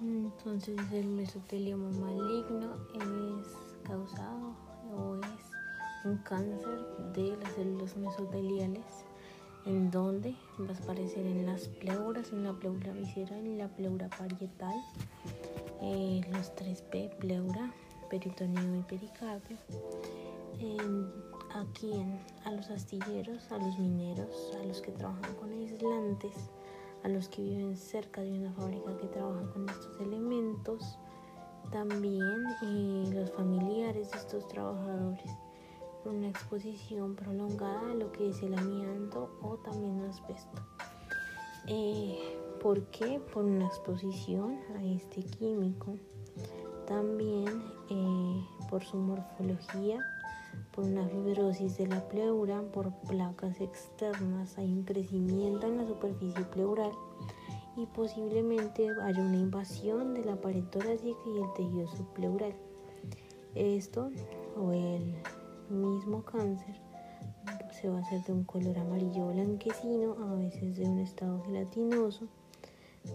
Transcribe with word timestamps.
Entonces 0.00 0.78
el 0.92 1.08
mesotelioma 1.08 1.90
maligno 1.90 2.74
es 2.94 3.48
causado 3.84 4.54
o 4.96 5.16
es 5.16 6.06
un 6.06 6.16
cáncer 6.18 6.80
de 7.14 7.36
las 7.36 7.52
células 7.52 7.94
mesoteliales 7.96 8.84
en 9.66 9.90
donde 9.90 10.34
va 10.58 10.72
a 10.72 10.82
aparecer 10.82 11.26
en 11.26 11.44
las 11.44 11.68
pleuras, 11.68 12.32
en 12.32 12.44
la 12.44 12.54
pleura 12.54 12.92
visceral 12.92 13.46
y 13.46 13.56
la 13.56 13.68
pleura 13.68 14.08
parietal, 14.08 14.74
eh, 15.82 16.22
los 16.32 16.54
3P, 16.56 17.16
pleura, 17.18 17.70
peritoneo 18.08 18.76
y 18.76 18.82
pericardio. 18.82 19.58
aquí 21.54 21.92
a 22.44 22.52
los 22.52 22.70
astilleros, 22.70 23.50
a 23.52 23.58
los 23.58 23.78
mineros, 23.78 24.56
a 24.60 24.64
los 24.64 24.80
que 24.80 24.92
trabajan 24.92 25.34
con 25.34 25.52
aislantes, 25.52 26.34
a 27.02 27.08
los 27.08 27.28
que 27.28 27.42
viven 27.42 27.76
cerca 27.76 28.20
de 28.20 28.32
una 28.32 28.52
fábrica 28.52 28.96
que 28.98 29.06
trabaja 29.08 29.50
con 29.52 29.68
estos 29.68 30.00
elementos, 30.00 30.98
también 31.70 32.44
eh, 32.62 33.10
los 33.12 33.30
familiares 33.32 34.10
de 34.10 34.18
estos 34.18 34.46
trabajadores 34.48 35.30
por 36.02 36.14
una 36.14 36.28
exposición 36.28 37.14
prolongada 37.14 37.90
a 37.90 37.94
lo 37.94 38.10
que 38.12 38.30
es 38.30 38.42
el 38.42 38.54
amianto 38.54 39.30
o 39.42 39.56
también 39.58 40.00
asbesto. 40.02 40.62
Eh, 41.66 42.18
¿Por 42.60 42.82
qué? 42.86 43.20
Por 43.32 43.44
una 43.44 43.66
exposición 43.66 44.58
a 44.76 44.84
este 44.84 45.22
químico. 45.22 45.96
También 46.86 47.62
eh, 47.88 48.44
por 48.68 48.82
su 48.82 48.96
morfología, 48.96 49.98
por 50.72 50.84
una 50.84 51.06
fibrosis 51.08 51.78
de 51.78 51.86
la 51.86 52.00
pleura, 52.08 52.62
por 52.72 52.92
placas 53.08 53.60
externas, 53.60 54.56
hay 54.58 54.72
un 54.72 54.84
crecimiento 54.84 55.66
en 55.66 55.78
la 55.78 55.86
superficie 55.86 56.44
pleural 56.44 56.92
y 57.76 57.86
posiblemente 57.86 58.88
haya 59.02 59.20
una 59.20 59.36
invasión 59.36 60.14
de 60.14 60.24
la 60.24 60.36
pared 60.36 60.64
torácica 60.64 61.18
y 61.26 61.38
el 61.38 61.52
tejido 61.54 61.88
subpleural. 61.88 62.54
Esto 63.54 64.10
o 64.56 64.72
el 64.72 65.14
mismo 65.68 66.22
cáncer 66.22 66.76
se 67.70 67.88
va 67.88 67.98
a 67.98 68.02
hacer 68.02 68.22
de 68.24 68.32
un 68.32 68.44
color 68.44 68.78
amarillo 68.78 69.28
blanquecino, 69.28 70.16
a 70.28 70.34
veces 70.34 70.76
de 70.76 70.84
un 70.84 70.98
estado 70.98 71.42
gelatinoso. 71.44 72.26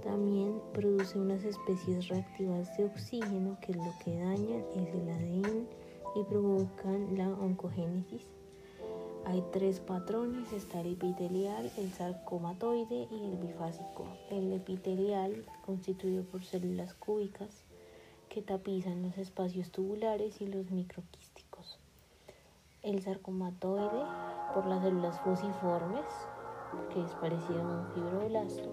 También 0.03 0.59
produce 0.73 1.19
unas 1.19 1.43
especies 1.43 2.07
reactivas 2.07 2.75
de 2.75 2.85
oxígeno, 2.85 3.57
que 3.61 3.71
es 3.71 3.77
lo 3.77 3.93
que 4.03 4.17
dañan 4.17 4.63
es 4.75 4.93
el 4.93 5.09
ADN 5.09 5.84
y 6.15 6.23
provocan 6.23 7.17
la 7.17 7.27
oncogénesis. 7.29 8.25
Hay 9.25 9.43
tres 9.51 9.79
patrones, 9.79 10.53
está 10.53 10.81
el 10.81 10.93
epitelial, 10.93 11.71
el 11.77 11.91
sarcomatoide 11.91 13.07
y 13.11 13.25
el 13.25 13.37
bifásico. 13.37 14.05
El 14.29 14.53
epitelial, 14.53 15.45
constituido 15.65 16.23
por 16.23 16.43
células 16.43 16.93
cúbicas 16.93 17.63
que 18.29 18.41
tapizan 18.41 19.01
los 19.01 19.17
espacios 19.17 19.71
tubulares 19.71 20.41
y 20.41 20.47
los 20.47 20.69
microquísticos. 20.69 21.79
El 22.83 23.01
sarcomatoide, 23.01 24.05
por 24.53 24.67
las 24.67 24.83
células 24.83 25.19
fusiformes, 25.21 26.05
que 26.93 27.01
es 27.01 27.11
parecido 27.15 27.61
a 27.61 27.79
un 27.79 27.93
fibroblasto, 27.93 28.69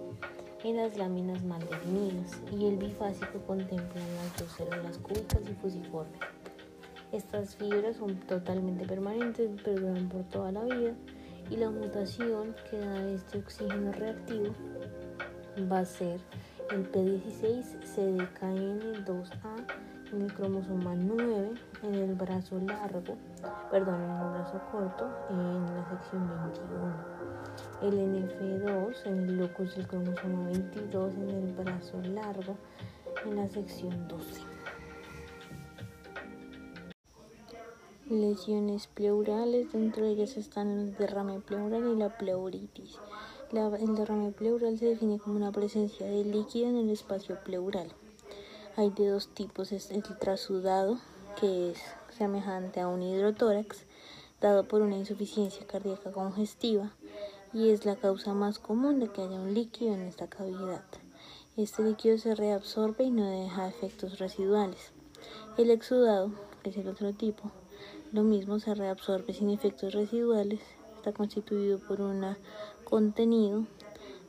en 0.65 0.77
las 0.77 0.97
láminas 0.99 1.43
mal 1.45 1.67
definidas. 1.67 2.41
Y 2.53 2.67
el 2.67 2.77
bifásico 2.77 3.39
contempla 3.47 4.03
las 4.17 4.37
dos 4.39 4.53
células 4.53 4.99
cúbicas 4.99 5.41
y 5.49 5.55
fusiformes. 5.55 6.21
Estas 7.13 7.57
fibras 7.57 7.97
son 7.97 8.17
totalmente 8.21 8.87
permanentes, 8.87 9.61
perduran 9.61 10.09
por 10.09 10.23
toda 10.25 10.51
la 10.51 10.65
vida 10.65 10.95
y 11.51 11.57
la 11.57 11.69
mutación 11.69 12.55
que 12.71 12.79
da 12.79 13.07
este 13.11 13.37
oxígeno 13.37 13.93
reactivo 13.93 14.55
va 15.71 15.81
a 15.81 15.85
ser 15.85 16.19
el 16.71 16.91
P16 16.91 17.83
CDKN2A 17.85 19.67
en 20.11 20.23
el 20.23 20.33
cromosoma 20.33 20.95
9 20.95 21.51
en 21.83 21.95
el 21.95 22.15
brazo 22.15 22.59
largo, 22.61 23.19
perdón, 23.71 24.03
en 24.05 24.11
el 24.11 24.31
brazo 24.31 24.63
corto 24.71 25.11
en 25.29 25.67
la 25.67 25.91
sección 25.91 26.31
21. 27.83 27.83
El 27.83 27.95
NF2 28.25 29.07
en 29.07 29.19
el 29.19 29.37
locus 29.37 29.77
del 29.77 29.87
cromosoma 29.87 30.47
22 30.47 31.15
en 31.15 31.29
el 31.29 31.53
brazo 31.53 32.01
largo 32.01 32.57
en 33.27 33.37
la 33.37 33.47
sección 33.49 34.09
12. 34.09 34.52
Lesiones 38.21 38.87
pleurales, 38.87 39.73
dentro 39.73 40.05
de 40.05 40.11
ellas 40.13 40.37
están 40.37 40.69
el 40.69 40.97
derrame 40.97 41.41
pleural 41.41 41.87
y 41.87 41.97
la 41.97 42.17
pleuritis. 42.17 42.99
el 43.51 43.95
derrame 43.95 44.33
pleural 44.33 44.79
se 44.79 44.87
define 44.87 45.19
como 45.19 45.37
una 45.37 45.53
presencia 45.53 46.07
de 46.07 46.25
líquido 46.25 46.69
en 46.69 46.77
el 46.77 46.91
espacio 46.91 47.43
pleural. 47.43 47.89
Hay 48.77 48.91
de 48.91 49.09
dos 49.09 49.29
tipos, 49.29 49.73
el 49.73 50.03
trasudado, 50.19 50.99
que 51.41 51.71
es 51.71 51.79
semejante 52.17 52.81
a 52.81 52.89
un 52.89 53.03
hidrotórax, 53.03 53.85
dado 54.41 54.69
por 54.69 54.83
una 54.83 54.97
insuficiencia 54.97 55.67
cardíaca 55.67 56.13
congestiva, 56.13 56.93
y 57.53 57.71
es 57.71 57.85
la 57.85 57.97
causa 57.97 58.33
más 58.35 58.59
común 58.59 59.01
de 59.01 59.09
que 59.09 59.23
haya 59.23 59.41
un 59.41 59.55
líquido 59.55 59.95
en 59.95 60.03
esta 60.03 60.27
cavidad. 60.29 60.83
Este 61.57 61.83
líquido 61.83 62.17
se 62.17 62.35
reabsorbe 62.35 63.05
y 63.05 63.11
no 63.11 63.29
deja 63.29 63.69
efectos 63.69 64.19
residuales. 64.19 64.93
El 65.59 65.71
exudado, 65.71 66.31
que 66.63 66.71
es 66.71 66.77
el 66.79 66.89
otro 66.89 67.13
tipo, 67.13 67.53
lo 68.13 68.23
mismo 68.25 68.59
se 68.59 68.75
reabsorbe 68.75 69.33
sin 69.33 69.49
efectos 69.49 69.95
residuales. 69.95 70.61
Está 70.97 71.13
constituido 71.13 71.79
por 71.79 72.03
un 72.03 72.37
contenido 72.85 73.65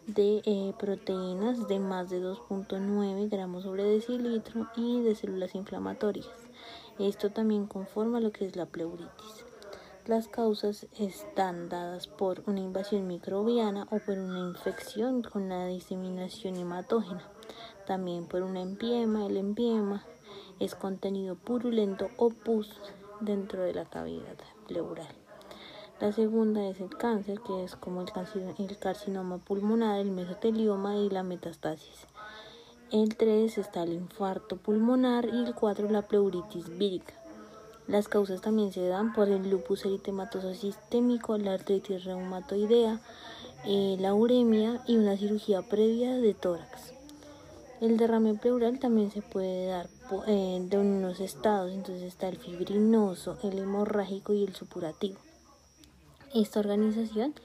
de 0.08 0.42
eh, 0.46 0.74
proteínas 0.80 1.68
de 1.68 1.80
más 1.80 2.10
de 2.10 2.24
2.9 2.24 3.30
gramos 3.30 3.64
sobre 3.64 3.84
decilitro 3.84 4.68
y 4.78 5.02
de 5.02 5.16
células 5.16 5.54
inflamatorias. 5.54 6.28
Esto 6.98 7.30
también 7.32 7.68
conforma 7.68 8.22
lo 8.22 8.32
que 8.32 8.46
es 8.46 8.56
la 8.56 8.66
pleuritis. 8.66 9.46
Las 10.06 10.30
causas 10.30 10.88
están 10.98 11.68
dadas 11.68 12.08
por 12.08 12.44
una 12.46 12.62
invasión 12.62 13.06
microbiana 13.08 13.88
o 13.92 14.00
por 14.00 14.18
una 14.18 14.40
infección 14.40 15.24
con 15.24 15.50
la 15.50 15.68
diseminación 15.68 16.56
hematógena. 16.56 17.24
También 17.86 18.28
por 18.28 18.44
un 18.44 18.56
empiema. 18.56 19.26
El 19.26 19.38
empiema 19.38 20.06
es 20.60 20.76
contenido 20.76 21.36
purulento 21.36 22.10
o 22.18 22.30
pus 22.30 22.70
dentro 23.24 23.64
de 23.64 23.74
la 23.74 23.86
cavidad 23.86 24.38
pleural. 24.68 25.08
La 26.00 26.12
segunda 26.12 26.68
es 26.68 26.82
el 26.82 26.90
cáncer, 26.90 27.40
que 27.42 27.64
es 27.64 27.76
como 27.76 28.02
el, 28.02 28.78
carcinoma 28.78 29.38
pulmonar, 29.38 30.00
el 30.00 30.12
mesotelioma 30.12 30.98
y 30.98 31.10
la 31.10 31.24
metastasis. 31.24 32.08
El 32.92 33.16
3 33.16 33.58
está 33.58 33.84
el 33.84 33.94
infarto 33.94 34.58
pulmonar 34.58 35.26
y 35.26 35.46
el 35.46 35.56
4 35.56 35.90
la 35.90 36.02
pleuritis 36.02 36.78
vírica. 36.78 37.14
Las 37.88 38.08
causas 38.08 38.42
también 38.42 38.72
se 38.72 38.88
dan 38.88 39.14
por 39.14 39.30
el 39.30 39.50
lupus 39.50 39.86
eritematoso 39.86 40.54
sistémico, 40.54 41.38
la 41.38 41.54
artritis 41.54 42.06
reumatoidea, 42.06 43.00
eh, 43.66 43.98
la 44.00 44.14
uremia 44.14 44.82
y 44.88 44.98
una 44.98 45.16
cirugía 45.16 45.62
previa 45.62 46.18
de 46.18 46.34
tórax. 46.34 46.94
El 47.82 47.98
derrame 47.98 48.34
pleural 48.36 48.80
también 48.80 49.12
se 49.12 49.22
puede 49.22 49.68
dar 49.68 49.90
eh, 50.28 50.60
de 50.70 50.78
unos 50.78 51.20
estados, 51.20 51.72
entonces 51.72 52.04
está 52.04 52.28
el 52.28 52.38
fibrinoso, 52.38 53.38
el 53.44 53.58
hemorrágico 53.60 54.34
y 54.34 54.44
el 54.44 54.56
supurativo. 54.56 55.18
Esta 56.34 56.60
organización 56.60 57.36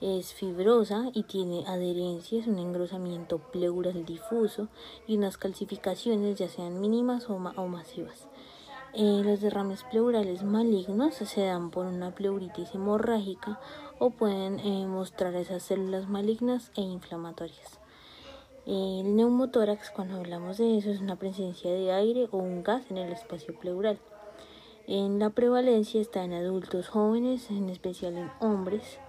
es 0.00 0.32
fibrosa 0.32 1.10
y 1.12 1.24
tiene 1.24 1.64
adherencias, 1.66 2.46
un 2.46 2.58
engrosamiento 2.58 3.38
pleural 3.38 4.04
difuso 4.04 4.68
y 5.06 5.16
unas 5.16 5.36
calcificaciones 5.38 6.38
ya 6.38 6.48
sean 6.48 6.80
mínimas 6.80 7.28
o, 7.28 7.38
masivas. 7.38 8.26
Eh, 8.94 9.22
los 9.24 9.40
derrames 9.40 9.82
pleurales 9.84 10.44
malignos 10.44 11.16
se 11.16 11.42
dan 11.42 11.70
por 11.70 11.86
una 11.86 12.14
pleuritis 12.14 12.74
hemorrágica 12.74 13.60
o 13.98 14.10
pueden 14.10 14.60
eh, 14.60 14.86
mostrar 14.86 15.34
esas 15.34 15.62
células 15.62 16.08
malignas 16.08 16.70
e 16.76 16.80
inflamatorias. 16.80 17.80
El 18.70 19.16
neumotórax, 19.16 19.90
cuando 19.92 20.18
hablamos 20.18 20.58
de 20.58 20.76
eso, 20.76 20.90
es 20.90 21.00
una 21.00 21.16
presencia 21.16 21.72
de 21.72 21.90
aire 21.90 22.28
o 22.30 22.36
un 22.36 22.62
gas 22.62 22.90
en 22.90 22.98
el 22.98 23.10
espacio 23.10 23.58
pleural. 23.58 23.98
En 24.86 25.18
la 25.18 25.30
prevalencia 25.30 26.02
está 26.02 26.22
en 26.22 26.34
adultos 26.34 26.88
jóvenes, 26.88 27.50
en 27.50 27.70
especial 27.70 28.18
en 28.18 28.30
hombres, 28.40 29.00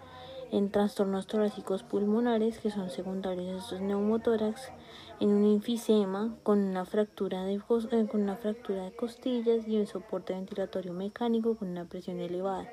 en 0.53 0.71
trastornos 0.71 1.27
torácicos 1.27 1.83
pulmonares 1.83 2.59
que 2.59 2.71
son 2.71 2.89
secundarios 2.89 3.49
a 3.49 3.57
estos 3.57 3.81
neumotórax, 3.81 4.71
en 5.19 5.31
un 5.31 5.43
enfisema 5.43 6.37
con 6.43 6.59
una 6.59 6.85
fractura 6.85 7.43
de, 7.43 7.55
eh, 7.55 8.07
con 8.09 8.21
una 8.21 8.37
fractura 8.37 8.85
de 8.85 8.95
costillas 8.95 9.67
y 9.67 9.77
un 9.77 9.87
soporte 9.87 10.31
ventilatorio 10.31 10.93
mecánico 10.93 11.57
con 11.57 11.67
una 11.67 11.83
presión 11.83 12.21
elevada. 12.21 12.69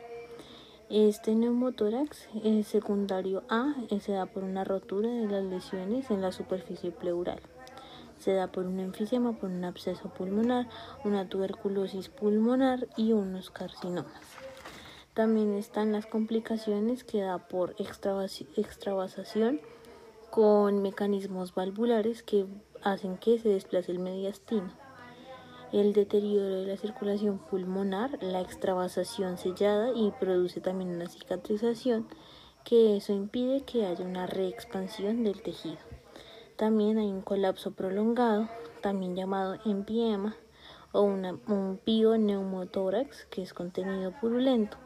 Este 0.88 1.34
neumotórax 1.34 2.28
el 2.44 2.64
secundario 2.64 3.42
A 3.48 3.74
eh, 3.90 3.98
se 3.98 4.12
da 4.12 4.26
por 4.26 4.44
una 4.44 4.62
rotura 4.62 5.10
de 5.10 5.26
las 5.26 5.42
lesiones 5.42 6.12
en 6.12 6.22
la 6.22 6.30
superficie 6.30 6.92
pleural. 6.92 7.40
Se 8.20 8.34
da 8.34 8.46
por 8.46 8.66
un 8.66 8.78
enfisema, 8.78 9.32
por 9.32 9.50
un 9.50 9.64
absceso 9.64 10.10
pulmonar, 10.10 10.68
una 11.02 11.28
tuberculosis 11.28 12.08
pulmonar 12.08 12.86
y 12.96 13.14
unos 13.14 13.50
carcinomas. 13.50 14.22
También 15.12 15.54
están 15.54 15.90
las 15.90 16.06
complicaciones 16.06 17.02
que 17.02 17.20
da 17.20 17.38
por 17.38 17.74
extravasación 17.80 19.60
con 20.30 20.82
mecanismos 20.82 21.52
valvulares 21.52 22.22
que 22.22 22.46
hacen 22.84 23.16
que 23.16 23.40
se 23.40 23.48
desplace 23.48 23.90
el 23.90 23.98
mediastino. 23.98 24.85
El 25.72 25.92
deterioro 25.92 26.60
de 26.60 26.66
la 26.66 26.76
circulación 26.76 27.38
pulmonar, 27.38 28.22
la 28.22 28.40
extravasación 28.40 29.36
sellada 29.36 29.90
y 29.94 30.12
produce 30.12 30.60
también 30.60 30.90
una 30.90 31.08
cicatrización 31.08 32.06
que 32.64 32.96
eso 32.96 33.12
impide 33.12 33.62
que 33.62 33.84
haya 33.84 34.04
una 34.04 34.26
reexpansión 34.26 35.24
del 35.24 35.42
tejido. 35.42 35.78
También 36.56 36.98
hay 36.98 37.06
un 37.06 37.20
colapso 37.20 37.72
prolongado, 37.72 38.48
también 38.80 39.16
llamado 39.16 39.58
empiema 39.64 40.36
o 40.92 41.02
un 41.02 41.80
pioneumotórax, 41.84 43.26
que 43.26 43.42
es 43.42 43.52
contenido 43.52 44.12
purulento. 44.20 44.78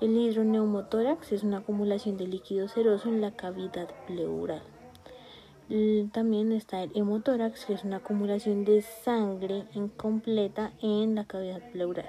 El 0.00 0.16
hidroneumotórax 0.16 1.32
es 1.32 1.42
una 1.42 1.58
acumulación 1.58 2.16
de 2.16 2.26
líquido 2.26 2.68
seroso 2.68 3.10
en 3.10 3.20
la 3.20 3.36
cavidad 3.36 3.88
pleural. 4.06 4.62
También 6.12 6.50
está 6.50 6.82
el 6.82 6.90
hemotórax, 6.96 7.64
que 7.64 7.74
es 7.74 7.84
una 7.84 7.98
acumulación 7.98 8.64
de 8.64 8.82
sangre 8.82 9.66
incompleta 9.74 10.72
en 10.82 11.14
la 11.14 11.24
cavidad 11.24 11.62
pleural. 11.70 12.08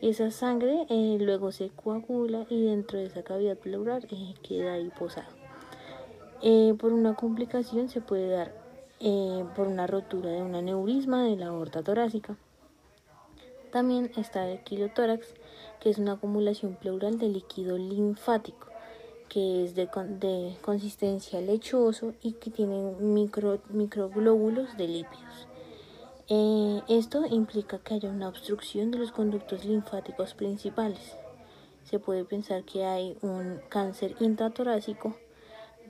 Esa 0.00 0.30
sangre 0.30 0.86
eh, 0.88 1.16
luego 1.20 1.50
se 1.52 1.70
coagula 1.70 2.46
y 2.48 2.64
dentro 2.64 2.98
de 2.98 3.06
esa 3.06 3.22
cavidad 3.22 3.56
pleural 3.56 4.06
eh, 4.10 4.34
queda 4.42 4.74
ahí 4.74 4.90
posado. 4.96 5.28
Eh, 6.42 6.74
por 6.78 6.92
una 6.92 7.14
complicación 7.14 7.88
se 7.88 8.00
puede 8.00 8.28
dar 8.28 8.52
por 9.56 9.66
una 9.66 9.88
rotura 9.88 10.30
de 10.30 10.42
un 10.42 10.54
aneurisma 10.54 11.24
de 11.24 11.36
la 11.36 11.46
aorta 11.46 11.82
torácica. 11.82 12.36
También 13.72 14.12
está 14.16 14.48
el 14.48 14.60
quilotórax, 14.60 15.34
que 15.80 15.90
es 15.90 15.98
una 15.98 16.12
acumulación 16.12 16.76
pleural 16.76 17.18
de 17.18 17.28
líquido 17.28 17.78
linfático, 17.78 18.68
que 19.32 19.64
es 19.64 19.74
de, 19.74 19.88
consistencia 20.60 21.40
lechoso 21.40 22.12
y 22.20 22.32
que 22.32 22.50
tiene 22.50 22.92
micro, 23.00 23.60
microglóbulos 23.70 24.76
de 24.76 24.88
lípidos. 24.88 25.48
Eh, 26.28 26.82
esto 26.88 27.24
implica 27.24 27.78
que 27.78 27.94
haya 27.94 28.10
una 28.10 28.28
obstrucción 28.28 28.90
de 28.90 28.98
los 28.98 29.10
conductos 29.10 29.64
linfáticos 29.64 30.34
principales. 30.34 31.16
Se 31.84 31.98
puede 31.98 32.26
pensar 32.26 32.64
que 32.64 32.84
hay 32.84 33.16
un 33.22 33.60
cáncer 33.70 34.16
intratorácico 34.20 35.16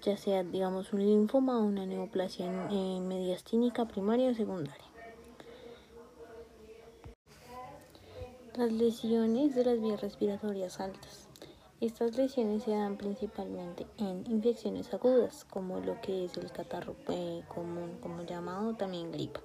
ya 0.02 0.16
sea 0.16 0.42
digamos 0.42 0.92
un 0.92 1.00
linfoma 1.00 1.58
o 1.58 1.62
una 1.62 1.86
neoplasia 1.86 2.50
mediastínica 2.50 3.86
primaria 3.86 4.30
o 4.30 4.34
secundaria. 4.34 4.84
Las 8.56 8.70
lesiones 8.70 9.54
de 9.54 9.64
las 9.64 9.80
vías 9.80 10.00
respiratorias 10.00 10.78
altas. 10.80 11.21
Estas 11.82 12.16
lesiones 12.16 12.62
se 12.62 12.70
dan 12.70 12.96
principalmente 12.96 13.88
en 13.98 14.22
infecciones 14.30 14.94
agudas, 14.94 15.44
como 15.50 15.80
lo 15.80 16.00
que 16.00 16.26
es 16.26 16.36
el 16.36 16.52
catarro 16.52 16.94
común, 17.48 17.98
como 18.00 18.22
llamado 18.22 18.74
también 18.74 19.10
gripa. 19.10 19.40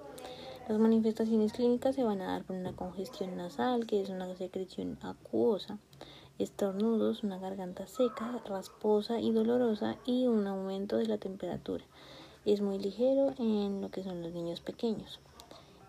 Las 0.68 0.78
manifestaciones 0.78 1.52
clínicas 1.52 1.96
se 1.96 2.04
van 2.04 2.20
a 2.20 2.28
dar 2.28 2.44
por 2.44 2.54
una 2.54 2.76
congestión 2.76 3.36
nasal, 3.36 3.88
que 3.88 4.02
es 4.02 4.08
una 4.08 4.32
secreción 4.36 5.00
acuosa, 5.02 5.78
estornudos, 6.38 7.24
una 7.24 7.38
garganta 7.38 7.88
seca, 7.88 8.40
rasposa 8.46 9.18
y 9.18 9.32
dolorosa 9.32 9.96
y 10.04 10.28
un 10.28 10.46
aumento 10.46 10.96
de 10.96 11.06
la 11.06 11.18
temperatura. 11.18 11.82
Es 12.44 12.60
muy 12.60 12.78
ligero 12.78 13.34
en 13.40 13.80
lo 13.80 13.90
que 13.90 14.04
son 14.04 14.22
los 14.22 14.32
niños 14.32 14.60
pequeños. 14.60 15.18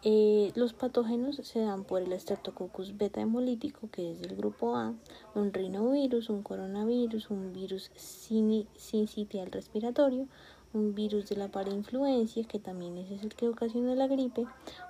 Eh, 0.01 0.53
los 0.55 0.71
patógenos 0.71 1.35
se 1.35 1.59
dan 1.59 1.83
por 1.83 2.01
el 2.01 2.17
Streptococcus 2.17 2.95
beta 2.95 3.19
hemolítico, 3.19 3.89
que 3.91 4.11
es 4.11 4.21
del 4.21 4.37
grupo 4.37 4.77
A, 4.77 4.93
un 5.35 5.51
rinovirus, 5.51 6.29
un 6.29 6.41
coronavirus, 6.41 7.29
un 7.29 7.51
virus 7.51 7.91
sincitial 7.95 9.51
respiratorio, 9.51 10.27
un 10.73 10.95
virus 10.95 11.27
de 11.27 11.35
la 11.35 11.49
parainfluencia, 11.49 12.45
que 12.45 12.59
también 12.59 12.97
es 12.97 13.23
el 13.23 13.35
que 13.35 13.49
ocasiona 13.49 13.93
la 13.93 14.07
gripe, 14.07 14.45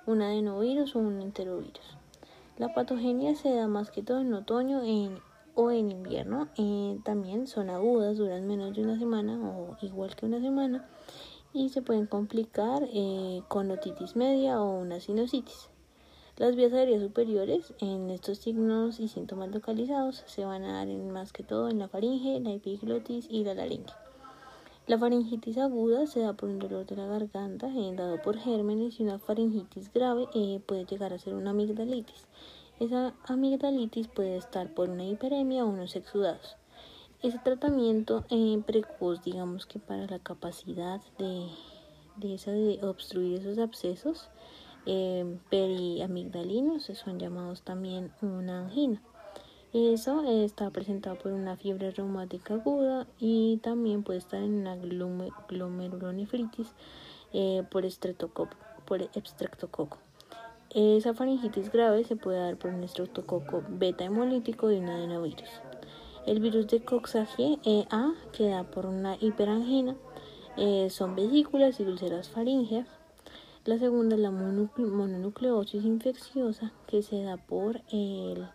un 0.06 0.22
adenovirus 0.22 0.94
o 0.94 1.00
un 1.00 1.20
enterovirus. 1.20 1.96
La 2.56 2.72
patogenia 2.72 3.34
se 3.34 3.52
da 3.52 3.66
más 3.66 3.90
que 3.90 4.02
todo 4.02 4.20
en 4.20 4.32
otoño 4.32 4.82
o 5.56 5.70
en 5.72 5.90
invierno 5.90 6.48
eh, 6.56 6.98
también 7.04 7.48
son 7.48 7.68
agudas, 7.68 8.16
duran 8.16 8.46
menos 8.46 8.76
de 8.76 8.84
una 8.84 8.96
semana 8.96 9.40
o 9.40 9.76
igual 9.82 10.14
que 10.14 10.26
una 10.26 10.40
semana 10.40 10.86
y 11.52 11.68
se 11.70 11.82
pueden 11.82 12.06
complicar 12.06 12.88
eh, 12.92 13.42
con 13.48 13.70
otitis 13.70 14.16
media 14.16 14.60
o 14.60 14.78
una 14.78 15.00
sinusitis. 15.00 15.68
Las 16.36 16.56
vías 16.56 16.72
aéreas 16.72 17.02
superiores 17.02 17.74
en 17.80 18.08
estos 18.10 18.38
signos 18.38 19.00
y 19.00 19.08
síntomas 19.08 19.50
localizados 19.50 20.22
se 20.26 20.44
van 20.44 20.64
a 20.64 20.74
dar 20.74 20.88
en, 20.88 21.10
más 21.10 21.32
que 21.32 21.42
todo 21.42 21.68
en 21.68 21.78
la 21.78 21.88
faringe, 21.88 22.40
la 22.40 22.52
epiglotis 22.52 23.26
y 23.28 23.44
la 23.44 23.54
laringe. 23.54 23.92
La 24.86 24.98
faringitis 24.98 25.58
aguda 25.58 26.06
se 26.06 26.20
da 26.20 26.32
por 26.32 26.48
un 26.48 26.58
dolor 26.58 26.86
de 26.86 26.96
la 26.96 27.06
garganta 27.06 27.68
eh, 27.68 27.92
dado 27.94 28.22
por 28.22 28.38
gérmenes 28.38 28.98
y 28.98 29.02
una 29.02 29.18
faringitis 29.18 29.92
grave 29.92 30.28
puede 30.66 30.84
llegar 30.84 31.12
a 31.12 31.18
ser 31.18 31.34
una 31.34 31.50
amigdalitis. 31.50 32.26
Esa 32.80 33.14
amigdalitis 33.24 34.08
puede 34.08 34.38
estar 34.38 34.72
por 34.72 34.88
una 34.88 35.04
hiperemia 35.04 35.64
o 35.64 35.68
unos 35.68 35.96
exudados. 35.96 36.56
Ese 37.22 37.38
tratamiento 37.38 38.24
eh, 38.30 38.62
precoz, 38.66 39.22
digamos 39.22 39.66
que 39.66 39.78
para 39.78 40.06
la 40.06 40.18
capacidad 40.20 41.02
de, 41.18 41.48
de, 42.16 42.34
esa, 42.34 42.50
de 42.50 42.78
obstruir 42.82 43.40
esos 43.40 43.58
abscesos 43.58 44.30
eh, 44.86 45.36
periamigdalinos, 45.50 46.84
son 46.84 47.18
llamados 47.18 47.60
también 47.60 48.10
una 48.22 48.60
angina. 48.60 49.02
Eso 49.74 50.22
está 50.24 50.70
presentado 50.70 51.16
por 51.16 51.32
una 51.32 51.58
fiebre 51.58 51.90
reumática 51.90 52.54
aguda 52.54 53.06
y 53.18 53.58
también 53.58 54.02
puede 54.02 54.18
estar 54.18 54.42
en 54.42 54.54
una 54.54 54.76
glomerulonefritis 55.48 56.72
eh, 57.34 57.62
por, 57.70 57.84
por 58.86 59.02
estreptococo. 59.14 59.98
Esa 60.74 61.12
faringitis 61.12 61.70
grave 61.70 62.02
se 62.04 62.16
puede 62.16 62.38
dar 62.38 62.56
por 62.56 62.70
un 62.70 62.82
estreptococo 62.82 63.62
beta 63.68 64.04
hemolítico 64.04 64.68
de 64.68 64.78
un 64.78 64.88
adenovirus. 64.88 65.60
El 66.26 66.40
virus 66.40 66.66
de 66.68 66.84
Coxsackie 66.84 67.58
A, 67.90 68.12
que 68.32 68.48
da 68.48 68.64
por 68.64 68.86
una 68.86 69.16
hiperangina, 69.20 69.96
eh, 70.56 70.90
son 70.90 71.16
vesículas 71.16 71.80
y 71.80 71.84
úlceras 71.84 72.28
faríngeas. 72.28 72.86
La 73.64 73.78
segunda 73.78 74.16
es 74.16 74.20
la 74.20 74.30
mononucleosis 74.30 75.84
infecciosa, 75.84 76.72
que 76.86 77.02
se 77.02 77.22
da 77.22 77.36
por 77.36 77.80
el 77.90 78.48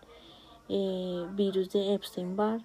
eh, 0.70 1.26
virus 1.34 1.70
de 1.72 1.94
Epstein-Barr, 1.94 2.62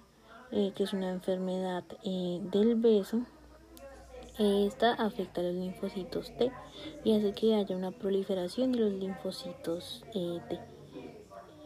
eh, 0.51 0.71
que 0.75 0.83
es 0.83 0.93
una 0.93 1.09
enfermedad 1.09 1.83
del 2.03 2.75
beso 2.75 3.21
esta 4.37 4.93
afecta 4.93 5.41
a 5.41 5.43
los 5.43 5.53
linfocitos 5.53 6.35
T 6.37 6.51
y 7.03 7.13
hace 7.13 7.33
que 7.33 7.53
haya 7.53 7.75
una 7.75 7.91
proliferación 7.91 8.71
de 8.71 8.79
los 8.79 8.93
linfocitos 8.93 10.03
T. 10.13 10.59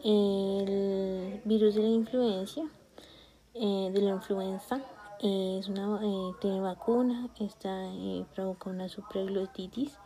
El 0.04 1.40
virus 1.44 1.74
de 1.74 1.82
la 1.82 1.88
influencia, 1.88 2.68
eh, 3.60 3.90
de 3.92 4.00
la 4.02 4.10
influenza, 4.10 4.80
es 5.20 5.68
una, 5.68 6.00
eh, 6.02 6.32
tiene 6.40 6.60
vacuna, 6.60 7.28
esta 7.40 7.90
provoca 8.34 8.70
una 8.70 8.88
supraglotitis 8.88 9.98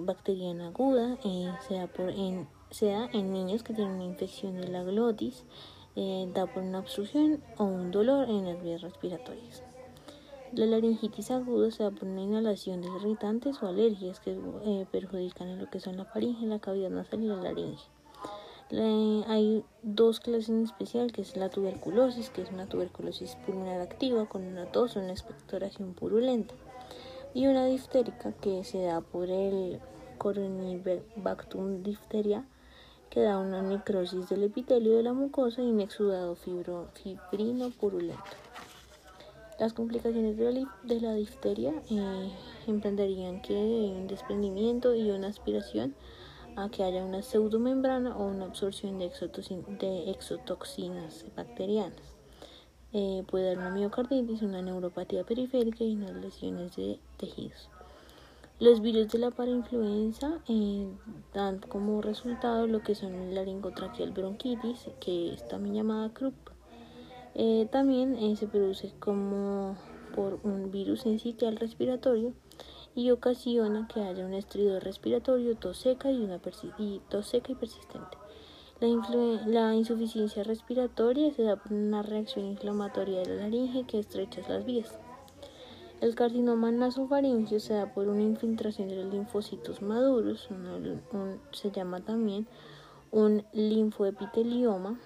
bacteriana 0.00 0.68
aguda, 0.68 1.18
se, 1.66 1.74
da 1.74 1.86
por 1.86 2.10
en, 2.10 2.48
se 2.70 2.86
da 2.86 3.08
en 3.12 3.32
niños 3.32 3.62
que 3.62 3.74
tienen 3.74 3.94
una 3.94 4.04
infección 4.04 4.60
de 4.60 4.68
la 4.68 4.82
glotis, 4.82 5.44
da 6.34 6.46
por 6.46 6.62
una 6.62 6.78
obstrucción 6.78 7.42
o 7.56 7.64
un 7.64 7.90
dolor 7.90 8.28
en 8.30 8.46
las 8.46 8.62
vías 8.62 8.80
respiratorias. 8.80 9.62
La 10.52 10.64
laringitis 10.64 11.30
aguda 11.30 11.70
se 11.70 11.82
da 11.82 11.90
por 11.90 12.08
una 12.08 12.22
inhalación 12.22 12.80
de 12.80 12.88
irritantes 12.88 13.62
o 13.62 13.66
alergias 13.68 14.18
que 14.18 14.30
eh, 14.64 14.86
perjudican 14.90 15.48
en 15.48 15.58
lo 15.58 15.68
que 15.68 15.78
son 15.78 15.98
la 15.98 16.06
faringe, 16.06 16.46
la 16.46 16.58
cavidad 16.58 16.88
nasal 16.88 17.22
y 17.22 17.26
la 17.26 17.36
laringe. 17.36 17.84
Hay 18.70 19.64
dos 19.82 20.20
clases 20.20 20.50
en 20.50 20.64
especial, 20.64 21.12
que 21.12 21.22
es 21.22 21.36
la 21.36 21.48
tuberculosis, 21.48 22.30
que 22.30 22.42
es 22.42 22.50
una 22.50 22.66
tuberculosis 22.66 23.36
pulmonar 23.46 23.80
activa 23.80 24.26
con 24.26 24.44
una 24.44 24.66
tos 24.66 24.96
o 24.96 25.00
una 25.00 25.12
expectoración 25.12 25.94
purulenta, 25.94 26.54
y 27.34 27.46
una 27.46 27.66
diftérica 27.66 28.32
que 28.32 28.64
se 28.64 28.82
da 28.82 29.00
por 29.00 29.30
el 29.30 29.80
Coronibactum 30.18 31.82
difteria, 31.82 32.44
que 33.10 33.20
da 33.20 33.38
una 33.38 33.62
necrosis 33.62 34.28
del 34.28 34.44
epitelio 34.44 34.96
de 34.96 35.02
la 35.02 35.12
mucosa 35.12 35.62
y 35.62 35.70
un 35.70 35.80
exudado 35.80 36.36
fibrino 36.36 37.70
purulento. 37.70 38.22
Las 39.58 39.72
complicaciones 39.72 40.36
de 40.36 41.00
la, 41.00 41.14
difteria 41.14 41.72
eh, 41.90 42.30
emprenderían 42.66 43.42
que 43.42 43.54
un 43.54 44.06
desprendimiento 44.06 44.94
y 44.94 45.10
una 45.10 45.28
aspiración 45.28 45.94
a 46.62 46.70
que 46.70 46.82
haya 46.82 47.04
una 47.04 47.22
pseudomembrana 47.22 48.16
o 48.16 48.26
una 48.26 48.46
absorción 48.46 48.98
de, 48.98 49.06
exotoxinas 50.10 51.24
bacterianas. 51.36 52.14
Eh, 52.92 53.22
puede 53.30 53.54
dar 53.54 53.58
una 53.58 53.70
miocarditis, 53.70 54.42
una 54.42 54.62
neuropatía 54.62 55.24
periférica 55.24 55.84
y 55.84 55.94
unas 55.94 56.14
lesiones 56.14 56.74
de 56.76 56.98
tejidos. 57.16 57.68
Los 58.60 58.80
virus 58.80 59.08
de 59.12 59.18
la 59.18 59.30
parainfluenza 59.30 60.40
eh, 60.48 60.88
dan 61.32 61.60
como 61.60 62.02
resultado 62.02 62.66
lo 62.66 62.82
que 62.82 62.94
son 62.94 63.34
laringotraqueal 63.34 64.10
bronquitis, 64.10 64.88
que 65.00 65.32
es 65.32 65.46
también 65.46 65.76
llamada 65.76 66.12
CRUP, 66.12 66.34
eh, 67.40 67.68
también 67.70 68.16
eh, 68.16 68.34
se 68.34 68.48
produce 68.48 68.92
como 68.98 69.76
por 70.12 70.40
un 70.42 70.72
virus 70.72 71.02
sensitivo 71.02 71.52
respiratorio 71.52 72.32
y 72.98 73.12
ocasiona 73.12 73.86
que 73.86 74.00
haya 74.00 74.26
un 74.26 74.34
estridor 74.34 74.82
respiratorio, 74.82 75.54
tos 75.54 75.78
seca 75.78 76.10
y, 76.10 76.20
una 76.20 76.40
tos 77.08 77.28
seca 77.28 77.52
y 77.52 77.54
persistente. 77.54 78.18
La, 79.46 79.72
insuficiencia 79.76 80.42
respiratoria 80.42 81.32
se 81.32 81.44
da 81.44 81.54
por 81.54 81.72
una 81.72 82.02
reacción 82.02 82.46
inflamatoria 82.46 83.20
de 83.20 83.36
la 83.36 83.42
laringe 83.42 83.84
que 83.84 84.00
estrecha 84.00 84.40
las 84.48 84.64
vías. 84.64 84.98
El 86.00 86.16
carcinoma 86.16 86.72
nasofaringeo 86.72 87.60
se 87.60 87.74
da 87.74 87.94
por 87.94 88.08
una 88.08 88.22
infiltración 88.22 88.88
de 88.88 88.96
los 88.96 89.14
linfocitos 89.14 89.80
maduros, 89.80 90.48
se 91.52 91.70
llama 91.70 92.00
también 92.00 92.48
un 93.12 93.44
linfoepitelioma. 93.52 94.98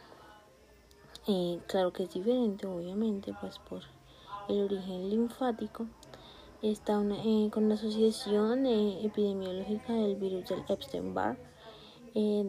Eh, 1.26 1.60
claro 1.66 1.92
que 1.92 2.04
es 2.04 2.14
diferente, 2.14 2.66
obviamente, 2.66 3.34
pues 3.38 3.58
por 3.58 3.82
el 4.48 4.62
origen 4.62 5.10
linfático. 5.10 5.88
Está 6.62 7.02
eh, 7.02 7.50
con 7.50 7.64
una 7.64 7.74
asociación 7.74 8.66
eh, 8.66 9.04
epidemiológica 9.04 9.94
del 9.94 10.14
virus 10.14 10.48
del 10.48 10.62
Epstein-Barr. 10.68 11.36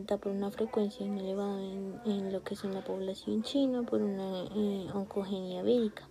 da 0.05 0.17
por 0.17 0.31
una 0.31 0.51
frecuencia 0.51 1.03
elevada 1.03 1.59
en, 1.59 2.31
lo 2.31 2.43
que 2.43 2.53
es 2.53 2.63
en 2.63 2.75
la 2.75 2.83
población 2.83 3.41
china 3.41 3.81
por 3.81 4.03
una 4.03 4.43
oncogenia 4.93 5.63
vírica. 5.63 6.07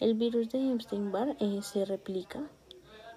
El 0.00 0.14
virus 0.14 0.48
de 0.48 0.72
Epstein-Barr 0.72 1.36
eh, 1.38 1.60
se 1.62 1.84
replica 1.84 2.50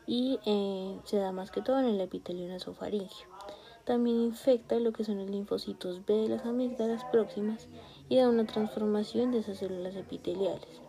y 0.05 0.37
eh, 0.45 0.99
se 1.05 1.17
da 1.17 1.31
más 1.31 1.49
que 1.49 1.61
todo 1.61 1.79
en 1.79 1.85
el 1.85 2.01
epitelio 2.01 2.47
nasofaringeo. 2.49 3.29
También 3.83 4.19
infecta 4.19 4.77
lo 4.79 4.91
que 4.93 5.05
son 5.05 5.17
los 5.17 5.29
linfocitos 5.29 6.05
B 6.05 6.13
de 6.13 6.29
las 6.29 6.45
amígdalas 6.45 7.03
próximas 7.05 7.67
y 8.09 8.17
da 8.17 8.29
una 8.29 8.45
transformación 8.45 9.31
de 9.31 9.39
esas 9.39 9.57
células 9.57 9.95
epiteliales. 9.95 10.83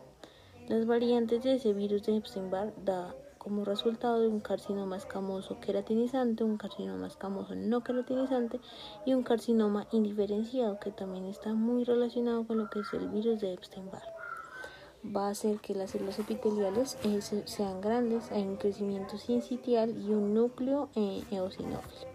Las 0.69 0.87
variantes 0.87 1.43
de 1.43 1.57
ese 1.57 1.73
virus 1.73 2.05
de 2.05 2.17
Epstein-Barr 2.17 2.73
da 2.85 3.15
como 3.37 3.65
resultado 3.65 4.21
de 4.21 4.29
un 4.29 4.41
carcinoma 4.41 4.97
escamoso 4.97 5.61
queratinizante, 5.61 6.45
un 6.45 6.57
carcinoma 6.57 7.07
escamoso 7.07 7.55
no 7.55 7.85
queratinizante 7.85 8.61
y 9.05 9.13
un 9.13 9.23
carcinoma 9.23 9.87
indiferenciado 9.93 10.81
que 10.81 10.91
también 10.91 11.27
está 11.27 11.53
muy 11.53 11.85
relacionado 11.85 12.47
con 12.47 12.59
lo 12.59 12.71
que 12.71 12.81
es 12.81 12.93
el 12.95 13.09
virus 13.09 13.41
de 13.41 13.53
Epstein-Barr 13.53 14.15
va 15.05 15.27
a 15.27 15.31
hacer 15.31 15.59
que 15.59 15.75
las 15.75 15.91
células 15.91 16.19
epiteliales 16.19 16.97
eh, 17.05 17.21
sean 17.21 17.81
grandes, 17.81 18.31
hay 18.33 18.43
un 18.43 18.57
crecimiento 18.57 19.19
sincitial 19.19 19.91
y 19.91 20.11
un 20.13 20.35
núcleo 20.35 20.89
eh, 20.95 21.23
eosinófilo. 21.31 22.15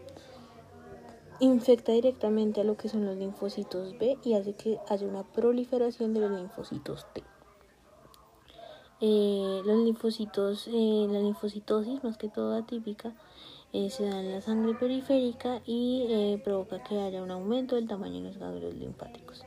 Infecta 1.39 1.91
directamente 1.91 2.61
a 2.61 2.63
lo 2.63 2.75
que 2.75 2.89
son 2.89 3.05
los 3.05 3.15
linfocitos 3.15 3.97
B 3.97 4.17
y 4.23 4.33
hace 4.33 4.53
que 4.53 4.79
haya 4.89 5.07
una 5.07 5.23
proliferación 5.23 6.13
de 6.13 6.19
los 6.21 6.31
linfocitos 6.31 7.05
T. 7.13 7.23
Eh, 9.01 9.61
los 9.65 9.77
linfocitos, 9.83 10.67
la 10.67 11.19
linfocitosis, 11.19 12.03
más 12.03 12.17
que 12.17 12.29
todo 12.29 12.55
atípica, 12.55 13.13
se 13.71 14.03
da 14.03 14.19
en 14.19 14.31
la 14.31 14.41
sangre 14.41 14.73
periférica 14.73 15.61
y 15.65 16.37
provoca 16.43 16.83
que 16.83 16.99
haya 16.99 17.21
un 17.21 17.31
aumento 17.31 17.75
del 17.75 17.87
tamaño 17.87 18.15
de 18.15 18.29
los 18.29 18.37
ganglios 18.37 18.73
linfáticos. 18.75 19.45